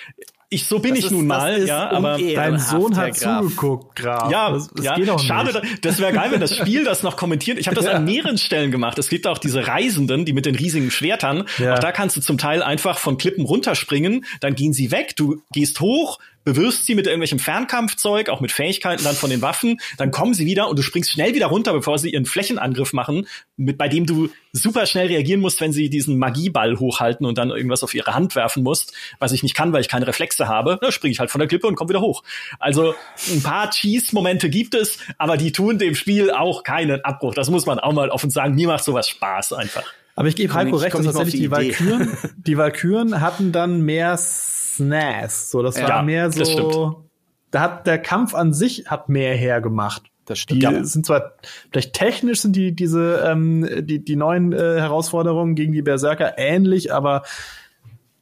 Ich 0.50 0.66
so 0.66 0.78
bin 0.78 0.92
das 0.92 1.00
ich 1.00 1.04
ist, 1.06 1.10
nun 1.10 1.26
mal, 1.26 1.62
ja, 1.66 1.90
aber 1.90 2.16
dein 2.16 2.58
Sohn 2.58 2.96
hat 2.96 3.14
Graf. 3.18 3.42
zugeguckt, 3.42 3.96
Graf. 3.96 4.30
Ja, 4.30 4.50
das, 4.50 4.68
das 4.68 4.82
ja, 4.82 5.18
schade, 5.18 5.60
nicht. 5.60 5.84
das 5.84 5.98
wäre 5.98 6.12
geil, 6.12 6.30
wenn 6.30 6.40
das 6.40 6.56
Spiel 6.56 6.84
das 6.84 7.02
noch 7.02 7.18
kommentiert. 7.18 7.58
Ich 7.58 7.66
habe 7.66 7.76
das 7.76 7.84
ja. 7.84 7.92
an 7.92 8.06
mehreren 8.06 8.38
Stellen 8.38 8.70
gemacht. 8.70 8.98
Es 8.98 9.10
gibt 9.10 9.26
auch 9.26 9.36
diese 9.36 9.66
Reisenden, 9.66 10.24
die 10.24 10.32
mit 10.32 10.46
den 10.46 10.54
riesigen 10.54 10.90
Schwertern. 10.90 11.44
Ja. 11.58 11.74
Auch 11.74 11.80
da 11.80 11.92
kannst 11.92 12.16
du 12.16 12.22
zum 12.22 12.38
Teil 12.38 12.62
einfach 12.62 12.96
von 12.96 13.18
Klippen 13.18 13.44
runterspringen, 13.44 14.24
dann 14.40 14.54
gehen 14.54 14.72
sie 14.72 14.90
weg, 14.90 15.16
du 15.16 15.42
gehst 15.52 15.80
hoch, 15.80 16.18
bewirfst 16.48 16.86
sie 16.86 16.94
mit 16.94 17.06
irgendwelchem 17.06 17.38
Fernkampfzeug, 17.38 18.30
auch 18.30 18.40
mit 18.40 18.52
Fähigkeiten 18.52 19.04
dann 19.04 19.14
von 19.14 19.28
den 19.28 19.42
Waffen, 19.42 19.80
dann 19.98 20.10
kommen 20.10 20.32
sie 20.32 20.46
wieder 20.46 20.68
und 20.68 20.78
du 20.78 20.82
springst 20.82 21.12
schnell 21.12 21.34
wieder 21.34 21.46
runter, 21.46 21.74
bevor 21.74 21.98
sie 21.98 22.10
ihren 22.10 22.24
Flächenangriff 22.24 22.94
machen, 22.94 23.26
mit 23.56 23.76
bei 23.76 23.88
dem 23.88 24.06
du 24.06 24.30
super 24.52 24.86
schnell 24.86 25.08
reagieren 25.08 25.40
musst, 25.40 25.60
wenn 25.60 25.72
sie 25.72 25.90
diesen 25.90 26.16
Magieball 26.16 26.78
hochhalten 26.78 27.26
und 27.26 27.36
dann 27.36 27.50
irgendwas 27.50 27.84
auf 27.84 27.94
ihre 27.94 28.14
Hand 28.14 28.34
werfen 28.34 28.62
musst, 28.62 28.94
was 29.18 29.32
ich 29.32 29.42
nicht 29.42 29.54
kann, 29.54 29.74
weil 29.74 29.82
ich 29.82 29.88
keine 29.88 30.06
Reflexe 30.06 30.48
habe, 30.48 30.78
dann 30.80 30.90
springe 30.90 31.12
ich 31.12 31.20
halt 31.20 31.30
von 31.30 31.38
der 31.38 31.48
Klippe 31.48 31.66
und 31.66 31.74
komme 31.74 31.90
wieder 31.90 32.00
hoch. 32.00 32.22
Also 32.58 32.94
ein 33.30 33.42
paar 33.42 33.70
Cheese-Momente 33.70 34.48
gibt 34.48 34.74
es, 34.74 34.98
aber 35.18 35.36
die 35.36 35.52
tun 35.52 35.78
dem 35.78 35.94
Spiel 35.94 36.30
auch 36.30 36.62
keinen 36.62 37.04
Abbruch. 37.04 37.34
Das 37.34 37.50
muss 37.50 37.66
man 37.66 37.78
auch 37.78 37.92
mal 37.92 38.08
offen 38.08 38.30
sagen. 38.30 38.54
Mir 38.54 38.68
macht 38.68 38.84
sowas 38.84 39.08
Spaß 39.08 39.52
einfach. 39.52 39.84
Aber 40.18 40.26
ich 40.26 40.34
gebe 40.34 40.52
Heiko 40.52 40.74
recht, 40.74 40.96
dass 40.96 41.04
tatsächlich 41.04 41.34
die, 41.34 41.42
die 41.42 41.50
Valkyren, 41.52 42.18
die 42.38 42.58
Valkyren 42.58 43.20
hatten 43.20 43.52
dann 43.52 43.82
mehr 43.82 44.16
SNES. 44.16 45.52
So, 45.52 45.62
das 45.62 45.78
ja, 45.78 45.88
war 45.88 46.02
mehr 46.02 46.32
so. 46.32 47.04
Da 47.52 47.60
hat 47.60 47.86
der 47.86 47.98
Kampf 47.98 48.34
an 48.34 48.52
sich 48.52 48.86
hat 48.88 49.08
mehr 49.08 49.36
hergemacht. 49.36 50.02
Das 50.24 50.40
stimmt. 50.40 50.62
Die 50.62 50.64
ja. 50.64 50.82
sind 50.82 51.06
zwar 51.06 51.34
vielleicht 51.70 51.92
technisch 51.92 52.40
sind 52.40 52.56
die 52.56 52.74
diese 52.74 53.24
ähm, 53.30 53.64
die 53.86 54.04
die 54.04 54.16
neuen 54.16 54.52
äh, 54.52 54.80
Herausforderungen 54.80 55.54
gegen 55.54 55.72
die 55.72 55.82
Berserker 55.82 56.36
ähnlich, 56.36 56.92
aber 56.92 57.22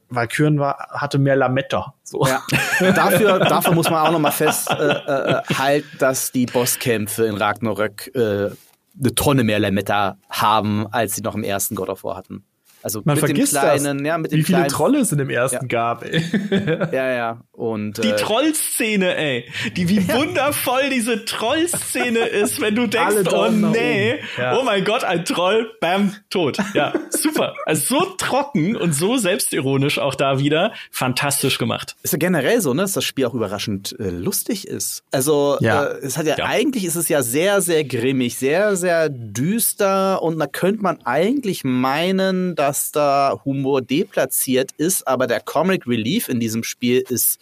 Valkyren 0.09 0.59
war 0.59 0.89
hatte 0.91 1.17
mehr 1.17 1.35
Lametta. 1.35 1.95
So. 2.03 2.27
Ja. 2.27 2.43
dafür 2.91 3.39
dafür 3.39 3.73
muss 3.73 3.89
man 3.89 4.05
auch 4.05 4.11
noch 4.11 4.19
mal 4.19 4.29
festhalten, 4.29 5.51
äh, 5.59 5.77
äh, 5.77 5.83
dass 5.97 6.31
die 6.31 6.45
Bosskämpfe 6.45 7.25
in 7.25 7.37
Ragnarök 7.37 8.15
äh, 8.15 8.51
eine 8.99 9.15
Tonne 9.15 9.43
mehr 9.43 9.59
Lametta 9.59 10.17
haben, 10.29 10.87
als 10.87 11.15
sie 11.15 11.21
noch 11.21 11.35
im 11.35 11.43
ersten 11.43 11.75
God 11.75 11.89
of 11.89 12.03
War 12.03 12.17
hatten. 12.17 12.45
Also 12.87 13.01
Man 13.03 13.15
mit 13.15 13.23
dem 13.23 13.27
vergisst 13.35 13.51
kleinen, 13.51 13.97
das, 13.97 14.07
ja, 14.07 14.17
mit 14.17 14.31
dem 14.31 14.39
wie 14.39 14.43
viele 14.43 14.59
kleinen, 14.59 14.69
Trolle 14.69 14.99
es 14.99 15.11
in 15.11 15.17
dem 15.17 15.29
ersten 15.29 15.65
Ja. 15.65 15.67
gab. 15.67 16.05
Ey. 16.05 16.23
Ja, 16.93 17.11
ja. 17.11 17.41
Und 17.51 18.01
Die 18.01 18.07
äh, 18.09 18.15
Trollszene, 18.15 19.17
ey. 19.17 19.43
Die, 19.75 19.89
wie 19.89 20.07
wundervoll 20.13 20.89
diese 20.89 21.25
Trollszene 21.25 22.19
ist, 22.19 22.61
wenn 22.61 22.75
du 22.75 22.87
denkst, 22.87 23.29
oh 23.33 23.49
nee. 23.49 24.19
Ja. 24.37 24.57
oh 24.57 24.63
mein 24.63 24.85
Gott, 24.85 25.03
ein 25.03 25.25
Troll, 25.25 25.69
bam, 25.81 26.13
tot. 26.29 26.59
Ja, 26.73 26.93
super. 27.09 27.55
Also 27.65 27.97
so 27.99 28.05
trocken 28.17 28.77
und 28.77 28.93
so 28.93 29.17
selbstironisch 29.17 29.99
auch 29.99 30.15
da 30.15 30.39
wieder. 30.39 30.71
Fantastisch 30.91 31.57
gemacht. 31.57 31.95
ist 32.03 32.13
ja 32.13 32.19
generell 32.19 32.61
so, 32.61 32.73
ne, 32.73 32.83
dass 32.83 32.93
das 32.93 33.03
Spiel 33.03 33.25
auch 33.25 33.33
überraschend 33.33 33.95
äh, 33.99 34.09
lustig 34.11 34.65
ist. 34.65 35.03
Also 35.11 35.57
Ja. 35.59 35.83
äh, 35.87 35.97
es 36.05 36.17
hat 36.17 36.25
ja, 36.25 36.35
Ja. 36.37 36.45
eigentlich 36.45 36.85
ist 36.85 36.95
es 36.95 37.09
ja 37.09 37.21
sehr, 37.21 37.59
sehr 37.61 37.83
grimmig, 37.83 38.37
sehr, 38.37 38.77
sehr 38.77 39.09
düster 39.09 40.21
und 40.21 40.39
da 40.39 40.47
könnte 40.47 40.81
man 40.83 41.01
eigentlich 41.03 41.63
meinen, 41.65 42.55
dass 42.55 42.76
da 42.91 43.41
Humor 43.43 43.81
deplatziert 43.81 44.71
ist, 44.77 45.07
aber 45.07 45.27
der 45.27 45.41
Comic 45.41 45.87
Relief 45.87 46.29
in 46.29 46.39
diesem 46.39 46.63
Spiel 46.63 47.03
ist 47.09 47.39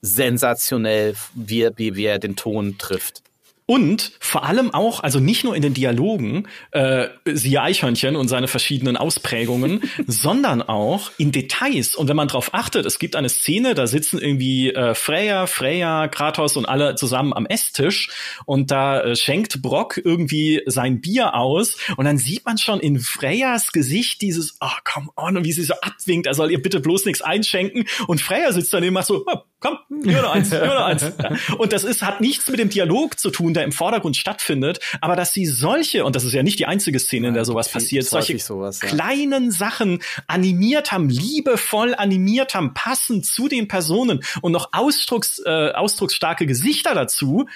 sensationell, 0.00 1.14
wie, 1.34 1.68
wie, 1.76 1.96
wie 1.96 2.04
er 2.04 2.18
den 2.18 2.36
Ton 2.36 2.76
trifft. 2.78 3.23
Und 3.66 4.12
vor 4.20 4.44
allem 4.44 4.74
auch, 4.74 5.02
also 5.02 5.20
nicht 5.20 5.42
nur 5.42 5.56
in 5.56 5.62
den 5.62 5.72
Dialogen, 5.72 6.48
äh, 6.72 7.08
siehe 7.24 7.62
Eichhörnchen 7.62 8.14
und 8.14 8.28
seine 8.28 8.46
verschiedenen 8.46 8.98
Ausprägungen, 8.98 9.80
sondern 10.06 10.60
auch 10.60 11.10
in 11.16 11.32
Details. 11.32 11.94
Und 11.94 12.08
wenn 12.08 12.16
man 12.16 12.28
drauf 12.28 12.52
achtet, 12.52 12.84
es 12.84 12.98
gibt 12.98 13.16
eine 13.16 13.30
Szene, 13.30 13.74
da 13.74 13.86
sitzen 13.86 14.18
irgendwie 14.18 14.70
äh, 14.70 14.94
Freya, 14.94 15.46
Freya, 15.46 16.08
Kratos 16.08 16.58
und 16.58 16.66
alle 16.66 16.94
zusammen 16.96 17.32
am 17.32 17.46
Esstisch. 17.46 18.10
Und 18.44 18.70
da 18.70 19.00
äh, 19.00 19.16
schenkt 19.16 19.62
Brock 19.62 19.98
irgendwie 20.04 20.60
sein 20.66 21.00
Bier 21.00 21.34
aus. 21.34 21.78
Und 21.96 22.04
dann 22.04 22.18
sieht 22.18 22.44
man 22.44 22.58
schon 22.58 22.80
in 22.80 23.00
Freyas 23.00 23.72
Gesicht 23.72 24.20
dieses, 24.20 24.58
oh, 24.60 24.68
come 24.84 25.08
on, 25.16 25.38
und 25.38 25.44
wie 25.46 25.52
sie 25.52 25.64
so 25.64 25.74
abwinkt, 25.80 26.26
er 26.26 26.34
soll 26.34 26.50
ihr 26.50 26.60
bitte 26.60 26.80
bloß 26.80 27.06
nichts 27.06 27.22
einschenken. 27.22 27.86
Und 28.08 28.20
Freya 28.20 28.52
sitzt 28.52 28.74
daneben 28.74 28.90
und 28.90 29.00
macht 29.00 29.06
so, 29.06 29.24
oh, 29.26 29.38
komm, 29.64 29.78
hier 30.04 30.20
noch 30.20 30.32
eins, 30.32 30.50
hier 30.50 30.66
noch 30.66 30.84
eins. 30.84 31.04
Und 31.58 31.72
das 31.72 31.84
ist, 31.84 32.02
hat 32.02 32.20
nichts 32.20 32.46
mit 32.48 32.60
dem 32.60 32.68
Dialog 32.68 33.18
zu 33.18 33.30
tun, 33.30 33.54
der 33.54 33.64
im 33.64 33.72
Vordergrund 33.72 34.16
stattfindet, 34.16 34.78
aber 35.00 35.16
dass 35.16 35.32
sie 35.32 35.46
solche, 35.46 36.04
und 36.04 36.14
das 36.14 36.24
ist 36.24 36.34
ja 36.34 36.42
nicht 36.42 36.58
die 36.58 36.66
einzige 36.66 36.98
Szene, 36.98 37.28
in 37.28 37.34
der 37.34 37.44
sowas 37.44 37.70
passiert, 37.70 38.04
solche 38.04 38.38
sowas, 38.38 38.82
ja. 38.82 38.88
kleinen 38.88 39.50
Sachen 39.50 40.02
animiert 40.26 40.92
haben, 40.92 41.08
liebevoll 41.08 41.94
animiert 41.94 42.54
haben, 42.54 42.74
passend 42.74 43.24
zu 43.24 43.48
den 43.48 43.66
Personen 43.66 44.20
und 44.42 44.52
noch 44.52 44.68
ausdrucks, 44.72 45.40
äh, 45.44 45.70
ausdrucksstarke 45.72 46.46
Gesichter 46.46 46.94
dazu. 46.94 47.46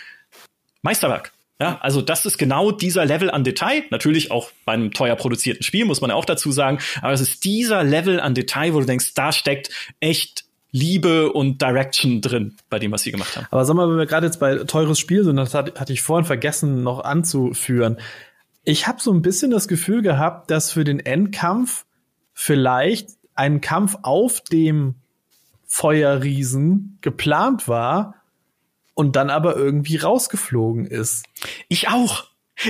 Meisterwerk. 0.82 1.32
Ja, 1.60 1.78
also 1.80 2.00
das 2.02 2.24
ist 2.24 2.38
genau 2.38 2.70
dieser 2.70 3.04
Level 3.04 3.30
an 3.30 3.42
Detail. 3.42 3.82
Natürlich 3.90 4.30
auch 4.30 4.52
bei 4.64 4.74
einem 4.74 4.92
teuer 4.92 5.16
produzierten 5.16 5.64
Spiel, 5.64 5.84
muss 5.84 6.00
man 6.00 6.10
ja 6.10 6.16
auch 6.16 6.24
dazu 6.24 6.52
sagen. 6.52 6.78
Aber 7.02 7.12
es 7.12 7.20
ist 7.20 7.44
dieser 7.44 7.82
Level 7.82 8.20
an 8.20 8.34
Detail, 8.34 8.74
wo 8.74 8.80
du 8.80 8.86
denkst, 8.86 9.14
da 9.14 9.32
steckt 9.32 9.70
echt 9.98 10.44
Liebe 10.70 11.32
und 11.32 11.62
Direction 11.62 12.20
drin 12.20 12.56
bei 12.68 12.78
dem, 12.78 12.92
was 12.92 13.02
sie 13.02 13.10
gemacht 13.10 13.36
haben. 13.36 13.46
Aber 13.50 13.64
sag 13.64 13.74
mal, 13.74 13.88
wenn 13.88 13.96
wir 13.96 14.06
gerade 14.06 14.26
jetzt 14.26 14.38
bei 14.38 14.56
teures 14.64 14.98
Spiel 14.98 15.24
sind, 15.24 15.36
das 15.36 15.54
hat, 15.54 15.80
hatte 15.80 15.92
ich 15.92 16.02
vorhin 16.02 16.26
vergessen 16.26 16.82
noch 16.82 17.04
anzuführen. 17.04 17.98
Ich 18.64 18.86
habe 18.86 19.00
so 19.00 19.12
ein 19.12 19.22
bisschen 19.22 19.50
das 19.50 19.66
Gefühl 19.66 20.02
gehabt, 20.02 20.50
dass 20.50 20.72
für 20.72 20.84
den 20.84 21.00
Endkampf 21.00 21.86
vielleicht 22.34 23.10
ein 23.34 23.60
Kampf 23.60 23.96
auf 24.02 24.40
dem 24.42 24.96
Feuerriesen 25.66 26.98
geplant 27.00 27.68
war 27.68 28.14
und 28.94 29.16
dann 29.16 29.30
aber 29.30 29.56
irgendwie 29.56 29.96
rausgeflogen 29.96 30.86
ist. 30.86 31.24
Ich 31.68 31.88
auch. 31.88 32.24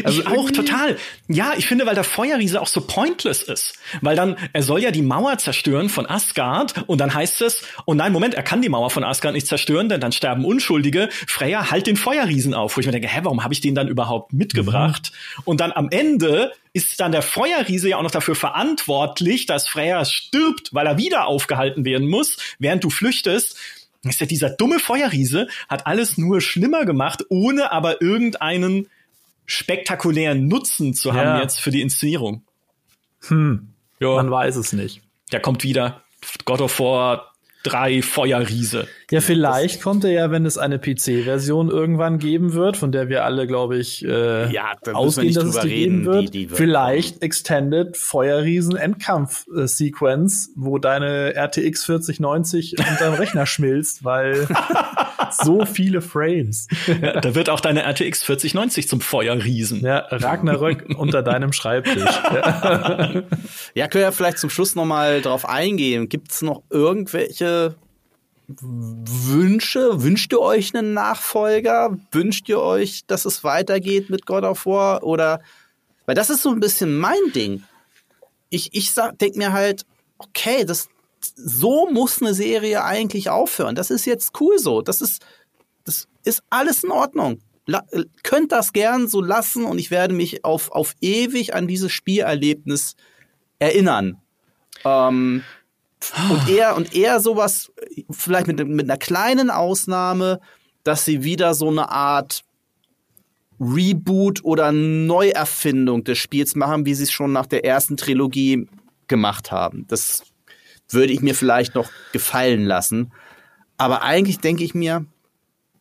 Also 0.04 0.20
ich 0.20 0.26
auch, 0.26 0.50
total. 0.50 0.96
Ja, 1.28 1.54
ich 1.56 1.66
finde, 1.66 1.86
weil 1.86 1.94
der 1.94 2.04
Feuerriese 2.04 2.60
auch 2.60 2.66
so 2.66 2.82
pointless 2.82 3.42
ist. 3.42 3.78
Weil 4.00 4.16
dann, 4.16 4.36
er 4.52 4.62
soll 4.62 4.82
ja 4.82 4.90
die 4.90 5.02
Mauer 5.02 5.38
zerstören 5.38 5.88
von 5.88 6.06
Asgard 6.06 6.84
und 6.86 7.00
dann 7.00 7.14
heißt 7.14 7.40
es, 7.42 7.62
oh 7.86 7.94
nein, 7.94 8.12
Moment, 8.12 8.34
er 8.34 8.42
kann 8.42 8.60
die 8.60 8.68
Mauer 8.68 8.90
von 8.90 9.04
Asgard 9.04 9.34
nicht 9.34 9.46
zerstören, 9.46 9.88
denn 9.88 10.00
dann 10.00 10.12
sterben 10.12 10.44
Unschuldige. 10.44 11.08
Freya, 11.26 11.70
halt 11.70 11.86
den 11.86 11.96
Feuerriesen 11.96 12.54
auf. 12.54 12.76
Wo 12.76 12.80
ich 12.80 12.86
mir 12.86 12.92
denke, 12.92 13.08
hä, 13.08 13.20
warum 13.22 13.42
habe 13.44 13.54
ich 13.54 13.60
den 13.60 13.74
dann 13.74 13.88
überhaupt 13.88 14.32
mitgebracht? 14.32 15.12
Und 15.44 15.60
dann 15.60 15.72
am 15.72 15.88
Ende 15.90 16.52
ist 16.72 17.00
dann 17.00 17.12
der 17.12 17.22
Feuerriese 17.22 17.88
ja 17.88 17.96
auch 17.96 18.02
noch 18.02 18.10
dafür 18.10 18.34
verantwortlich, 18.34 19.46
dass 19.46 19.68
Freya 19.68 20.04
stirbt, 20.04 20.74
weil 20.74 20.86
er 20.86 20.98
wieder 20.98 21.26
aufgehalten 21.26 21.84
werden 21.84 22.08
muss, 22.08 22.36
während 22.58 22.84
du 22.84 22.90
flüchtest. 22.90 23.56
Ist 24.04 24.20
ja 24.20 24.26
dieser 24.26 24.50
dumme 24.50 24.78
Feuerriese, 24.78 25.48
hat 25.68 25.86
alles 25.86 26.18
nur 26.18 26.40
schlimmer 26.40 26.84
gemacht, 26.84 27.24
ohne 27.30 27.72
aber 27.72 28.00
irgendeinen 28.00 28.88
spektakulären 29.48 30.46
Nutzen 30.46 30.94
zu 30.94 31.14
haben 31.14 31.26
Ja. 31.38 31.40
jetzt 31.42 31.58
für 31.60 31.70
die 31.72 31.80
Inszenierung. 31.80 32.42
Hm, 33.26 33.70
Ja, 33.98 34.14
man 34.14 34.30
weiß 34.30 34.54
es 34.56 34.72
nicht. 34.72 35.00
der 35.32 35.40
kommt 35.40 35.64
wieder. 35.64 36.02
God 36.44 36.60
of 36.60 36.78
War 36.78 37.32
3 37.64 38.02
Feuerriese. 38.02 38.86
Ja, 39.10 39.20
vielleicht 39.20 39.82
kommt 39.82 40.04
er 40.04 40.10
ja, 40.12 40.30
wenn 40.30 40.46
es 40.46 40.58
eine 40.58 40.78
PC-Version 40.78 41.70
irgendwann 41.70 42.18
geben 42.18 42.52
wird, 42.52 42.76
von 42.76 42.92
der 42.92 43.08
wir 43.08 43.24
alle, 43.24 43.46
glaube 43.48 43.78
ich, 43.78 44.04
äh, 44.04 44.50
Ja, 44.52 44.74
da 44.84 44.92
ausgehen, 44.92 45.26
nicht 45.26 45.36
dass 45.38 45.44
es 45.44 45.50
drüber 45.54 45.66
die 45.68 45.74
geben 45.74 45.94
reden, 45.96 46.04
wird. 46.06 46.22
die- 46.22 46.30
die 46.30 46.50
wird 46.50 46.56
vielleicht 46.58 47.22
Extended 47.22 47.96
Feuerriesen 47.96 48.76
Endkampf-Sequenz, 48.76 50.50
wo 50.56 50.78
deine 50.78 51.34
RTX 51.34 51.84
4090 51.84 52.76
unterm 52.78 53.14
Rechner 53.14 53.46
schmilzt, 53.46 54.04
weil 54.04 54.46
so 55.32 55.64
viele 55.64 56.00
Frames. 56.00 56.68
Ja, 56.86 57.20
da 57.20 57.34
wird 57.34 57.50
auch 57.50 57.60
deine 57.60 57.82
RTX 57.82 58.22
4090 58.22 58.88
zum 58.88 59.00
Feuerriesen. 59.00 59.80
Ja, 59.80 60.06
Ragnarök 60.10 60.86
unter 60.96 61.22
deinem 61.22 61.52
Schreibtisch. 61.52 62.02
Ja. 62.04 63.22
Ja, 63.74 63.88
können 63.88 64.04
wir 64.04 64.12
vielleicht 64.12 64.38
zum 64.38 64.50
Schluss 64.50 64.74
noch 64.74 64.84
mal 64.84 65.20
drauf 65.20 65.48
eingehen. 65.48 66.08
Gibt 66.08 66.32
es 66.32 66.42
noch 66.42 66.62
irgendwelche 66.70 67.74
Wünsche? 68.48 70.02
Wünscht 70.02 70.32
ihr 70.32 70.40
euch 70.40 70.74
einen 70.74 70.94
Nachfolger? 70.94 71.96
Wünscht 72.12 72.48
ihr 72.48 72.60
euch, 72.60 73.04
dass 73.06 73.24
es 73.24 73.44
weitergeht 73.44 74.10
mit 74.10 74.26
God 74.26 74.44
of 74.44 74.66
War? 74.66 75.02
Oder, 75.02 75.40
weil 76.06 76.14
das 76.14 76.30
ist 76.30 76.42
so 76.42 76.50
ein 76.50 76.60
bisschen 76.60 76.98
mein 76.98 77.32
Ding. 77.34 77.62
Ich, 78.48 78.70
ich 78.72 78.94
denke 79.20 79.38
mir 79.38 79.52
halt, 79.52 79.84
okay, 80.16 80.64
das, 80.64 80.88
so 81.20 81.88
muss 81.90 82.20
eine 82.20 82.34
Serie 82.34 82.84
eigentlich 82.84 83.30
aufhören. 83.30 83.74
Das 83.74 83.90
ist 83.90 84.04
jetzt 84.04 84.40
cool 84.40 84.58
so. 84.58 84.82
Das 84.82 85.00
ist, 85.00 85.24
das 85.84 86.08
ist 86.24 86.42
alles 86.50 86.84
in 86.84 86.90
Ordnung. 86.90 87.40
La 87.66 87.84
äh, 87.90 88.04
könnt 88.22 88.52
das 88.52 88.72
gern 88.72 89.08
so 89.08 89.20
lassen 89.20 89.64
und 89.64 89.78
ich 89.78 89.90
werde 89.90 90.14
mich 90.14 90.44
auf, 90.44 90.70
auf 90.72 90.94
ewig 91.00 91.54
an 91.54 91.68
dieses 91.68 91.92
Spielerlebnis 91.92 92.96
erinnern. 93.58 94.18
Ähm, 94.84 95.42
und 96.30 96.48
eher, 96.48 96.76
und 96.76 96.94
eher 96.94 97.20
sowas, 97.20 97.72
vielleicht 98.10 98.46
mit, 98.46 98.66
mit 98.66 98.88
einer 98.88 98.98
kleinen 98.98 99.50
Ausnahme, 99.50 100.40
dass 100.84 101.04
sie 101.04 101.24
wieder 101.24 101.54
so 101.54 101.68
eine 101.68 101.90
Art 101.90 102.44
Reboot 103.60 104.44
oder 104.44 104.70
Neuerfindung 104.70 106.04
des 106.04 106.18
Spiels 106.18 106.54
machen, 106.54 106.86
wie 106.86 106.94
sie 106.94 107.02
es 107.02 107.10
schon 107.10 107.32
nach 107.32 107.46
der 107.46 107.64
ersten 107.64 107.96
Trilogie 107.96 108.68
gemacht 109.08 109.50
haben. 109.50 109.86
Das 109.88 110.22
würde 110.90 111.12
ich 111.12 111.20
mir 111.20 111.34
vielleicht 111.34 111.74
noch 111.74 111.90
gefallen 112.12 112.64
lassen. 112.64 113.12
Aber 113.76 114.02
eigentlich 114.02 114.38
denke 114.38 114.64
ich 114.64 114.74
mir, 114.74 115.04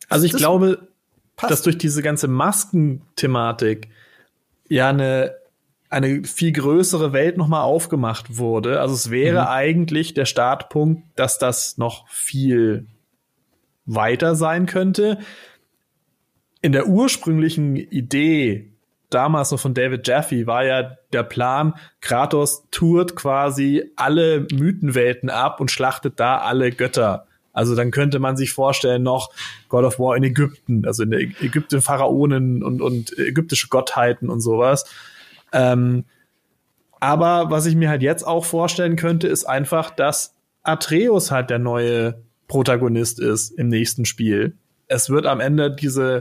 Also 0.08 0.24
ich 0.26 0.32
glaube, 0.32 0.88
passt. 1.36 1.50
dass 1.50 1.62
durch 1.62 1.78
diese 1.78 2.02
ganze 2.02 2.28
Maskenthematik 2.28 3.88
ja 4.68 4.88
eine 4.90 5.34
eine 5.90 6.22
viel 6.24 6.52
größere 6.52 7.14
Welt 7.14 7.38
nochmal 7.38 7.62
aufgemacht 7.62 8.36
wurde. 8.36 8.78
Also 8.80 8.94
es 8.94 9.10
wäre 9.10 9.40
Mhm. 9.40 9.48
eigentlich 9.48 10.12
der 10.12 10.26
Startpunkt, 10.26 11.02
dass 11.16 11.38
das 11.38 11.78
noch 11.78 12.06
viel 12.10 12.86
weiter 13.86 14.34
sein 14.36 14.66
könnte. 14.66 15.18
In 16.60 16.72
der 16.72 16.88
ursprünglichen 16.88 17.76
Idee, 17.76 18.70
damals 19.10 19.50
noch 19.50 19.60
von 19.60 19.74
David 19.74 20.06
Jaffe, 20.06 20.46
war 20.46 20.64
ja 20.64 20.96
der 21.12 21.22
Plan, 21.22 21.74
Kratos 22.00 22.64
tourt 22.70 23.16
quasi 23.16 23.90
alle 23.96 24.46
Mythenwelten 24.52 25.30
ab 25.30 25.60
und 25.60 25.70
schlachtet 25.70 26.20
da 26.20 26.38
alle 26.38 26.70
Götter. 26.70 27.26
Also 27.52 27.74
dann 27.74 27.90
könnte 27.90 28.18
man 28.18 28.36
sich 28.36 28.52
vorstellen, 28.52 29.02
noch 29.02 29.30
God 29.68 29.84
of 29.84 29.98
War 29.98 30.16
in 30.16 30.22
Ägypten, 30.22 30.84
also 30.86 31.02
in 31.02 31.12
Ägypten 31.12 31.80
Pharaonen 31.80 32.62
und, 32.62 32.80
und 32.80 33.18
ägyptische 33.18 33.68
Gottheiten 33.68 34.30
und 34.30 34.40
sowas. 34.40 34.84
Ähm, 35.52 36.04
aber 37.00 37.50
was 37.50 37.66
ich 37.66 37.74
mir 37.74 37.88
halt 37.88 38.02
jetzt 38.02 38.24
auch 38.24 38.44
vorstellen 38.44 38.96
könnte, 38.96 39.28
ist 39.28 39.44
einfach, 39.44 39.90
dass 39.90 40.34
Atreus 40.62 41.30
halt 41.30 41.50
der 41.50 41.58
neue 41.58 42.22
Protagonist 42.48 43.20
ist 43.20 43.50
im 43.50 43.68
nächsten 43.68 44.04
Spiel. 44.04 44.56
Es 44.86 45.10
wird 45.10 45.26
am 45.26 45.40
Ende 45.40 45.74
diese, 45.74 46.20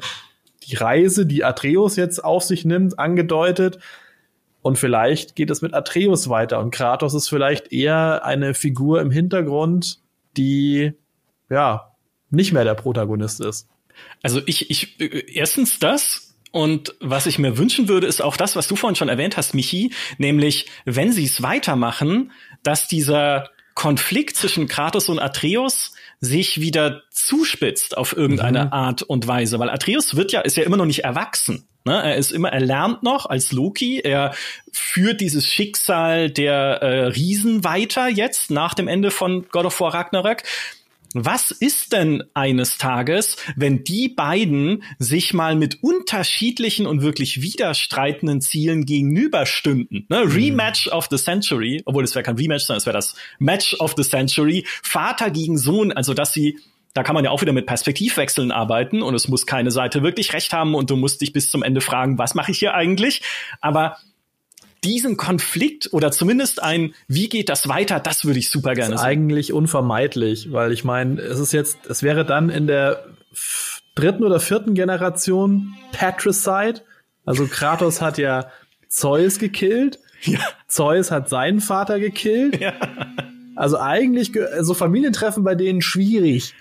die 0.68 0.76
Reise, 0.76 1.26
die 1.26 1.44
Atreus 1.44 1.96
jetzt 1.96 2.24
auf 2.24 2.44
sich 2.44 2.66
nimmt, 2.66 3.00
angedeutet. 3.00 3.80
Und 4.62 4.78
vielleicht 4.78 5.36
geht 5.36 5.50
es 5.50 5.62
mit 5.62 5.74
Atreus 5.74 6.30
weiter. 6.30 6.60
Und 6.60 6.72
Kratos 6.72 7.14
ist 7.14 7.30
vielleicht 7.30 7.72
eher 7.72 8.26
eine 8.26 8.54
Figur 8.54 9.02
im 9.02 9.12
Hintergrund, 9.12 10.00
die, 10.36 10.94
ja, 11.50 11.94
nicht 12.30 12.52
mehr 12.52 12.66
der 12.66 12.76
Protagonist 12.76 13.40
ist. 13.40 13.70
Also 14.22 14.42
ich, 14.46 14.70
ich, 14.70 15.00
äh, 15.00 15.24
erstens 15.34 15.80
das, 15.80 16.36
Und 16.52 16.96
was 17.00 17.26
ich 17.26 17.40
mir 17.40 17.58
wünschen 17.58 17.88
würde, 17.88 18.08
ist 18.08 18.22
auch 18.22 18.38
das, 18.38 18.56
was 18.56 18.68
du 18.68 18.76
vorhin 18.76 18.96
schon 18.96 19.10
erwähnt 19.10 19.38
hast, 19.38 19.54
Michi, 19.54 19.94
nämlich, 20.18 20.68
wenn 20.86 21.12
sie 21.12 21.26
es 21.26 21.42
weitermachen, 21.42 22.32
dass 22.64 22.88
dieser 22.88 23.50
Konflikt 23.78 24.36
zwischen 24.36 24.68
Kratos 24.68 25.08
und 25.08 25.20
Atreus 25.20 25.94
sich 26.20 26.60
wieder 26.60 27.04
zuspitzt 27.12 27.96
auf 27.96 28.18
irgendeine 28.18 28.66
mhm. 28.66 28.74
Art 28.74 29.04
und 29.04 29.28
Weise, 29.28 29.60
weil 29.60 29.70
Atreus 29.70 30.16
wird 30.16 30.32
ja 30.32 30.42
ist 30.42 30.58
ja 30.58 30.64
immer 30.64 30.78
noch 30.78 30.88
nicht 30.88 31.04
erwachsen. 31.04 31.68
Ne? 31.86 31.94
Er 31.94 32.16
ist 32.16 32.32
immer, 32.32 32.52
er 32.52 32.60
lernt 32.60 33.04
noch 33.04 33.28
als 33.28 33.52
Loki, 33.52 34.00
er 34.00 34.34
führt 34.74 35.22
dieses 35.22 35.46
Schicksal 35.46 36.32
der 36.32 36.82
äh, 36.82 37.06
Riesen 37.10 37.64
weiter 37.64 38.08
jetzt 38.08 38.50
nach 38.50 38.74
dem 38.74 38.88
Ende 38.88 39.12
von 39.12 39.48
God 39.50 39.66
of 39.66 39.80
War 39.80 39.94
Ragnarök 39.94 40.42
was 41.14 41.52
ist 41.52 41.94
denn 41.94 42.24
eines 42.34 42.78
Tages, 42.78 43.38
wenn 43.56 43.84
die 43.84 44.10
beiden 44.10 44.84
sich 45.00 45.34
mal 45.34 45.56
mit 45.56 45.84
unterschiedlichen 45.84 46.86
und 46.86 47.02
wirklich 47.02 47.42
widerstreitenden 47.42 48.42
Zielen 48.42 48.86
gegenüberstünden? 48.86 50.06
Ne? 50.10 50.26
Mhm. 50.26 50.32
Rematch 50.32 50.88
of 50.88 51.08
the 51.10 51.18
Century, 51.18 51.82
obwohl 51.86 52.04
es 52.04 52.16
wäre 52.16 52.24
kein 52.24 52.38
Rematch, 52.38 52.66
sondern 52.66 52.80
es 52.80 52.86
wäre 52.86 52.98
das 52.98 53.16
Match 53.40 53.76
of 53.80 53.94
the 53.98 54.04
Century, 54.04 54.66
Vater 54.84 55.32
gegen 55.32 55.58
Sohn, 55.58 55.92
also 55.92 56.14
dass 56.14 56.34
sie 56.34 56.58
da 56.94 57.04
kann 57.04 57.14
man 57.14 57.24
ja 57.24 57.30
auch 57.30 57.42
wieder 57.42 57.54
mit 57.54 57.68
Perspektivwechseln 57.68 58.52
arbeiten 58.52 59.04
und 59.04 59.14
es 59.14 59.28
muss 59.28 59.46
keine 59.46 59.70
Seite 59.70 60.02
wirklich 60.02 60.34
recht 60.34 60.52
haben 60.52 60.74
und 60.74 60.90
du 60.90 60.96
musst 60.96 61.22
dich 61.22 61.32
bis 61.32 61.52
zum 61.52 61.62
Ende 61.62 61.80
fragen, 61.80 62.18
was 62.18 62.34
mache 62.34 62.52
ich 62.52 62.58
hier 62.58 62.74
eigentlich? 62.74 63.22
Aber 63.62 63.98
diesen 64.84 65.18
Konflikt 65.18 65.90
oder 65.94 66.12
zumindest 66.12 66.62
ein, 66.62 66.94
wie 67.08 67.30
geht 67.30 67.50
das 67.50 67.68
weiter, 67.68 68.00
das 68.00 68.26
würde 68.26 68.40
ich 68.40 68.50
super 68.50 68.74
gerne 68.74 68.92
das 68.92 69.02
ist 69.02 69.08
sehen. 69.08 69.10
Eigentlich 69.10 69.54
unvermeidlich, 69.54 70.52
weil 70.52 70.72
ich 70.72 70.84
meine, 70.84 71.20
es 71.22 71.40
ist 71.40 71.52
jetzt, 71.52 71.86
es 71.88 72.04
wäre 72.04 72.26
dann 72.26 72.50
in 72.50 72.68
der 72.68 73.06
dritten 73.96 74.24
oder 74.24 74.40
vierten 74.40 74.74
Generation 74.74 75.76
Patricide. 75.92 76.82
Also 77.26 77.48
Kratos 77.48 78.02
hat 78.02 78.18
ja 78.18 78.52
Zeus 78.88 79.40
gekillt. 79.40 80.00
Ja. 80.22 80.40
Zeus 80.68 81.12
hat 81.12 81.30
seinen 81.30 81.60
Vater 81.60 82.00
gekillt. 82.00 82.60
Ja. 82.60 82.74
Also 83.58 83.80
eigentlich 83.80 84.34
so 84.34 84.40
also 84.40 84.74
Familientreffen 84.76 85.44
bei 85.44 85.56
denen 85.56 85.82
schwierig. 85.82 86.54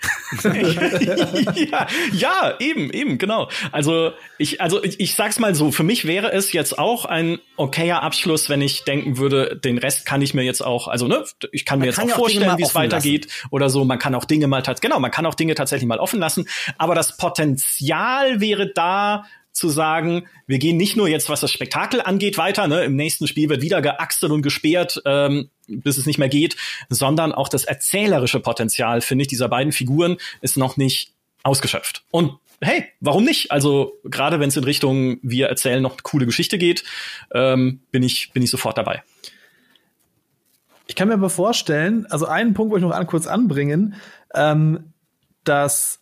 ja, 0.43 1.87
ja, 2.11 2.53
eben, 2.59 2.89
eben, 2.89 3.19
genau. 3.19 3.49
Also 3.71 4.13
ich, 4.39 4.61
also 4.61 4.83
ich, 4.83 4.99
ich 4.99 5.13
sag's 5.13 5.37
mal 5.37 5.53
so, 5.53 5.71
für 5.71 5.83
mich 5.83 6.07
wäre 6.07 6.31
es 6.31 6.53
jetzt 6.53 6.79
auch 6.79 7.05
ein 7.05 7.37
okayer 7.55 8.01
Abschluss, 8.01 8.49
wenn 8.49 8.61
ich 8.61 8.83
denken 8.83 9.19
würde, 9.19 9.55
den 9.55 9.77
Rest 9.77 10.07
kann 10.07 10.23
ich 10.23 10.33
mir 10.33 10.41
jetzt 10.41 10.61
auch, 10.65 10.87
also 10.87 11.07
ne, 11.07 11.23
ich 11.51 11.65
kann 11.65 11.77
mir 11.77 11.85
man 11.85 11.89
jetzt 11.89 11.99
kann 11.99 12.11
auch 12.11 12.15
vorstellen, 12.15 12.57
wie 12.57 12.63
es 12.63 12.73
weitergeht 12.73 13.25
lassen. 13.27 13.47
oder 13.51 13.69
so. 13.69 13.85
Man 13.85 13.99
kann 13.99 14.15
auch 14.15 14.25
Dinge 14.25 14.47
mal, 14.47 14.63
genau, 14.81 14.99
man 14.99 15.11
kann 15.11 15.27
auch 15.27 15.35
Dinge 15.35 15.53
tatsächlich 15.53 15.87
mal 15.87 15.99
offen 15.99 16.19
lassen. 16.19 16.47
Aber 16.79 16.95
das 16.95 17.15
Potenzial 17.17 18.41
wäre 18.41 18.71
da, 18.73 19.25
zu 19.57 19.69
sagen, 19.69 20.27
wir 20.45 20.59
gehen 20.59 20.77
nicht 20.77 20.95
nur 20.95 21.07
jetzt, 21.07 21.29
was 21.29 21.41
das 21.41 21.51
Spektakel 21.51 22.01
angeht, 22.01 22.37
weiter, 22.37 22.67
ne? 22.67 22.83
im 22.85 22.95
nächsten 22.95 23.27
Spiel 23.27 23.49
wird 23.49 23.61
wieder 23.61 23.81
geaxtet 23.81 24.31
und 24.31 24.41
gesperrt, 24.41 25.01
ähm, 25.05 25.49
bis 25.67 25.97
es 25.97 26.05
nicht 26.05 26.19
mehr 26.19 26.29
geht, 26.29 26.55
sondern 26.89 27.33
auch 27.33 27.49
das 27.49 27.65
erzählerische 27.65 28.39
Potenzial, 28.39 29.01
finde 29.01 29.23
ich, 29.23 29.27
dieser 29.27 29.49
beiden 29.49 29.73
Figuren 29.73 30.17
ist 30.41 30.57
noch 30.57 30.77
nicht 30.77 31.13
ausgeschöpft. 31.43 32.03
Und 32.11 32.37
hey, 32.61 32.85
warum 32.99 33.23
nicht? 33.23 33.51
Also 33.51 33.93
gerade 34.03 34.39
wenn 34.39 34.49
es 34.49 34.57
in 34.57 34.63
Richtung 34.63 35.17
wir 35.21 35.47
erzählen 35.47 35.81
noch 35.81 35.93
eine 35.93 36.01
coole 36.03 36.25
Geschichte 36.25 36.57
geht, 36.57 36.83
ähm, 37.33 37.81
bin 37.91 38.03
ich 38.03 38.31
bin 38.33 38.43
ich 38.43 38.49
sofort 38.49 38.77
dabei. 38.77 39.03
Ich 40.87 40.95
kann 40.95 41.09
mir 41.09 41.15
aber 41.15 41.29
vorstellen, 41.29 42.05
also 42.09 42.25
einen 42.25 42.53
Punkt 42.53 42.71
wollte 42.71 42.85
ich 42.85 42.89
noch 42.89 42.97
an, 42.97 43.07
kurz 43.07 43.27
anbringen, 43.27 43.95
ähm, 44.33 44.93
dass 45.43 45.99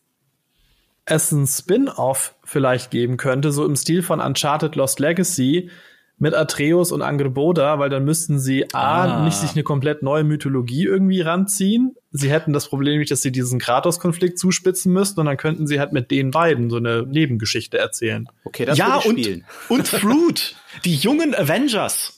es 1.05 1.31
ein 1.31 1.47
Spin-off 1.47 2.35
vielleicht 2.43 2.91
geben 2.91 3.17
könnte, 3.17 3.51
so 3.51 3.65
im 3.65 3.75
Stil 3.75 4.01
von 4.01 4.19
Uncharted 4.19 4.75
Lost 4.75 4.99
Legacy 4.99 5.69
mit 6.17 6.33
Atreus 6.33 6.91
und 6.91 7.01
Angreboda, 7.01 7.77
weil 7.77 7.89
dann 7.89 8.05
müssten 8.05 8.39
sie 8.39 8.73
A, 8.73 9.03
ah. 9.03 9.23
nicht 9.23 9.35
sich 9.35 9.51
eine 9.51 9.63
komplett 9.63 10.01
neue 10.01 10.23
Mythologie 10.23 10.85
irgendwie 10.85 11.21
ranziehen. 11.21 11.95
Sie 12.11 12.31
hätten 12.31 12.53
das 12.53 12.69
Problem 12.69 12.99
nicht, 12.99 13.11
dass 13.11 13.21
sie 13.21 13.33
diesen 13.33 13.59
Kratos-Konflikt 13.59 14.39
zuspitzen 14.39 14.93
müssten 14.93 15.19
und 15.19 15.25
dann 15.25 15.35
könnten 15.35 15.67
sie 15.67 15.79
halt 15.79 15.91
mit 15.91 16.11
den 16.11 16.31
beiden 16.31 16.69
so 16.69 16.77
eine 16.77 17.03
Nebengeschichte 17.05 17.77
erzählen. 17.77 18.27
Okay, 18.45 18.63
das 18.65 18.77
ja, 18.77 18.95
und, 18.95 19.19
spielen. 19.19 19.43
und 19.67 19.87
Fruit, 19.87 20.55
die 20.85 20.95
jungen 20.95 21.35
Avengers. 21.35 22.14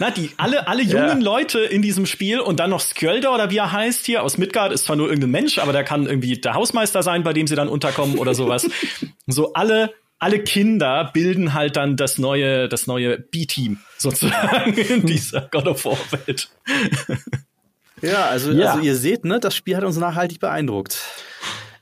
Na, 0.00 0.10
die 0.10 0.30
alle, 0.36 0.68
alle 0.68 0.82
jungen 0.82 1.20
ja. 1.20 1.24
Leute 1.24 1.60
in 1.60 1.82
diesem 1.82 2.06
Spiel 2.06 2.40
und 2.40 2.60
dann 2.60 2.70
noch 2.70 2.80
Skjölder 2.80 3.34
oder 3.34 3.50
wie 3.50 3.58
er 3.58 3.72
heißt 3.72 4.06
hier 4.06 4.22
aus 4.22 4.38
Midgard 4.38 4.72
ist 4.72 4.84
zwar 4.84 4.96
nur 4.96 5.08
irgendein 5.08 5.30
Mensch, 5.30 5.58
aber 5.58 5.72
der 5.72 5.84
kann 5.84 6.06
irgendwie 6.06 6.38
der 6.38 6.54
Hausmeister 6.54 7.02
sein, 7.02 7.22
bei 7.22 7.32
dem 7.32 7.46
sie 7.46 7.54
dann 7.54 7.68
unterkommen 7.68 8.18
oder 8.18 8.34
sowas. 8.34 8.68
so 9.26 9.52
alle 9.52 9.92
alle 10.18 10.42
Kinder 10.42 11.10
bilden 11.12 11.52
halt 11.52 11.76
dann 11.76 11.96
das 11.96 12.18
neue 12.18 12.68
das 12.68 12.86
neue 12.86 13.18
B-Team 13.18 13.78
sozusagen 13.98 14.72
in 14.78 15.06
dieser 15.06 15.42
God 15.50 15.66
of 15.66 15.84
War 15.84 15.98
Welt. 16.26 16.48
ja, 18.00 18.26
also, 18.26 18.52
ja. 18.52 18.72
also 18.72 18.84
ihr 18.84 18.96
seht, 18.96 19.24
ne, 19.24 19.40
das 19.40 19.54
Spiel 19.54 19.76
hat 19.76 19.84
uns 19.84 19.96
nachhaltig 19.98 20.40
beeindruckt. 20.40 20.98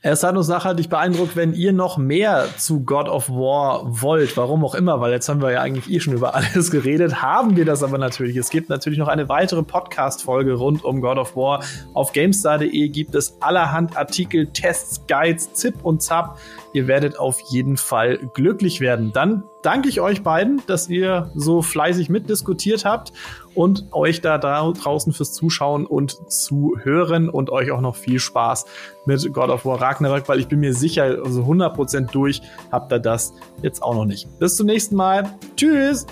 Es 0.07 0.21
hat 0.21 0.37
uns 0.37 0.47
nachhaltig 0.47 0.87
beeindruckt, 0.87 1.35
wenn 1.35 1.55
ihr 1.55 1.73
noch 1.73 1.97
mehr 1.97 2.45
zu 2.57 2.81
God 2.81 3.09
of 3.09 3.27
War 3.27 4.03
wollt, 4.03 4.37
warum 4.37 4.63
auch 4.63 4.75
immer, 4.75 5.01
weil 5.01 5.11
jetzt 5.11 5.27
haben 5.29 5.41
wir 5.41 5.51
ja 5.51 5.61
eigentlich 5.61 5.91
eh 5.91 5.99
schon 5.99 6.13
über 6.13 6.35
alles 6.35 6.69
geredet, 6.69 7.23
haben 7.23 7.55
wir 7.55 7.65
das 7.65 7.81
aber 7.81 7.97
natürlich. 7.97 8.37
Es 8.37 8.51
gibt 8.51 8.69
natürlich 8.69 8.99
noch 8.99 9.07
eine 9.07 9.29
weitere 9.29 9.63
Podcast-Folge 9.63 10.53
rund 10.53 10.83
um 10.83 11.01
God 11.01 11.17
of 11.17 11.35
War. 11.35 11.63
Auf 11.95 12.13
GameStar.de 12.13 12.87
gibt 12.89 13.15
es 13.15 13.41
allerhand 13.41 13.97
Artikel, 13.97 14.45
Tests, 14.45 15.07
Guides, 15.07 15.53
Zip 15.53 15.73
und 15.81 16.03
Zap. 16.03 16.37
Ihr 16.75 16.87
werdet 16.87 17.17
auf 17.17 17.39
jeden 17.39 17.77
Fall 17.77 18.17
glücklich 18.33 18.81
werden. 18.81 19.13
Dann 19.13 19.45
danke 19.61 19.87
ich 19.87 20.01
euch 20.01 20.23
beiden, 20.23 20.61
dass 20.67 20.89
ihr 20.89 21.31
so 21.33 21.61
fleißig 21.61 22.09
mitdiskutiert 22.09 22.83
habt 22.83 23.13
und 23.53 23.85
euch 23.93 24.19
da 24.19 24.37
draußen 24.37 25.13
fürs 25.13 25.31
Zuschauen 25.31 25.85
und 25.85 26.29
Zuhören 26.29 27.29
und 27.29 27.49
euch 27.49 27.71
auch 27.71 27.79
noch 27.79 27.95
viel 27.95 28.19
Spaß 28.19 28.65
mit 29.05 29.31
God 29.31 29.49
of 29.49 29.63
War 29.63 29.79
Ragnarök, 29.79 30.27
weil 30.27 30.41
ich 30.41 30.49
bin 30.49 30.59
mir 30.59 30.73
sicher, 30.73 31.03
also 31.23 31.43
100% 31.43 32.11
durch 32.11 32.41
habt 32.73 32.91
ihr 32.91 32.99
das 32.99 33.33
jetzt 33.61 33.81
auch 33.81 33.95
noch 33.95 34.05
nicht. 34.05 34.27
Bis 34.37 34.57
zum 34.57 34.65
nächsten 34.65 34.97
Mal. 34.97 35.33
Tschüss. 35.55 36.05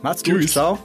Macht's 0.00 0.24
gut. 0.24 0.40
Tschüss. 0.40 0.52
Ciao. 0.52 0.78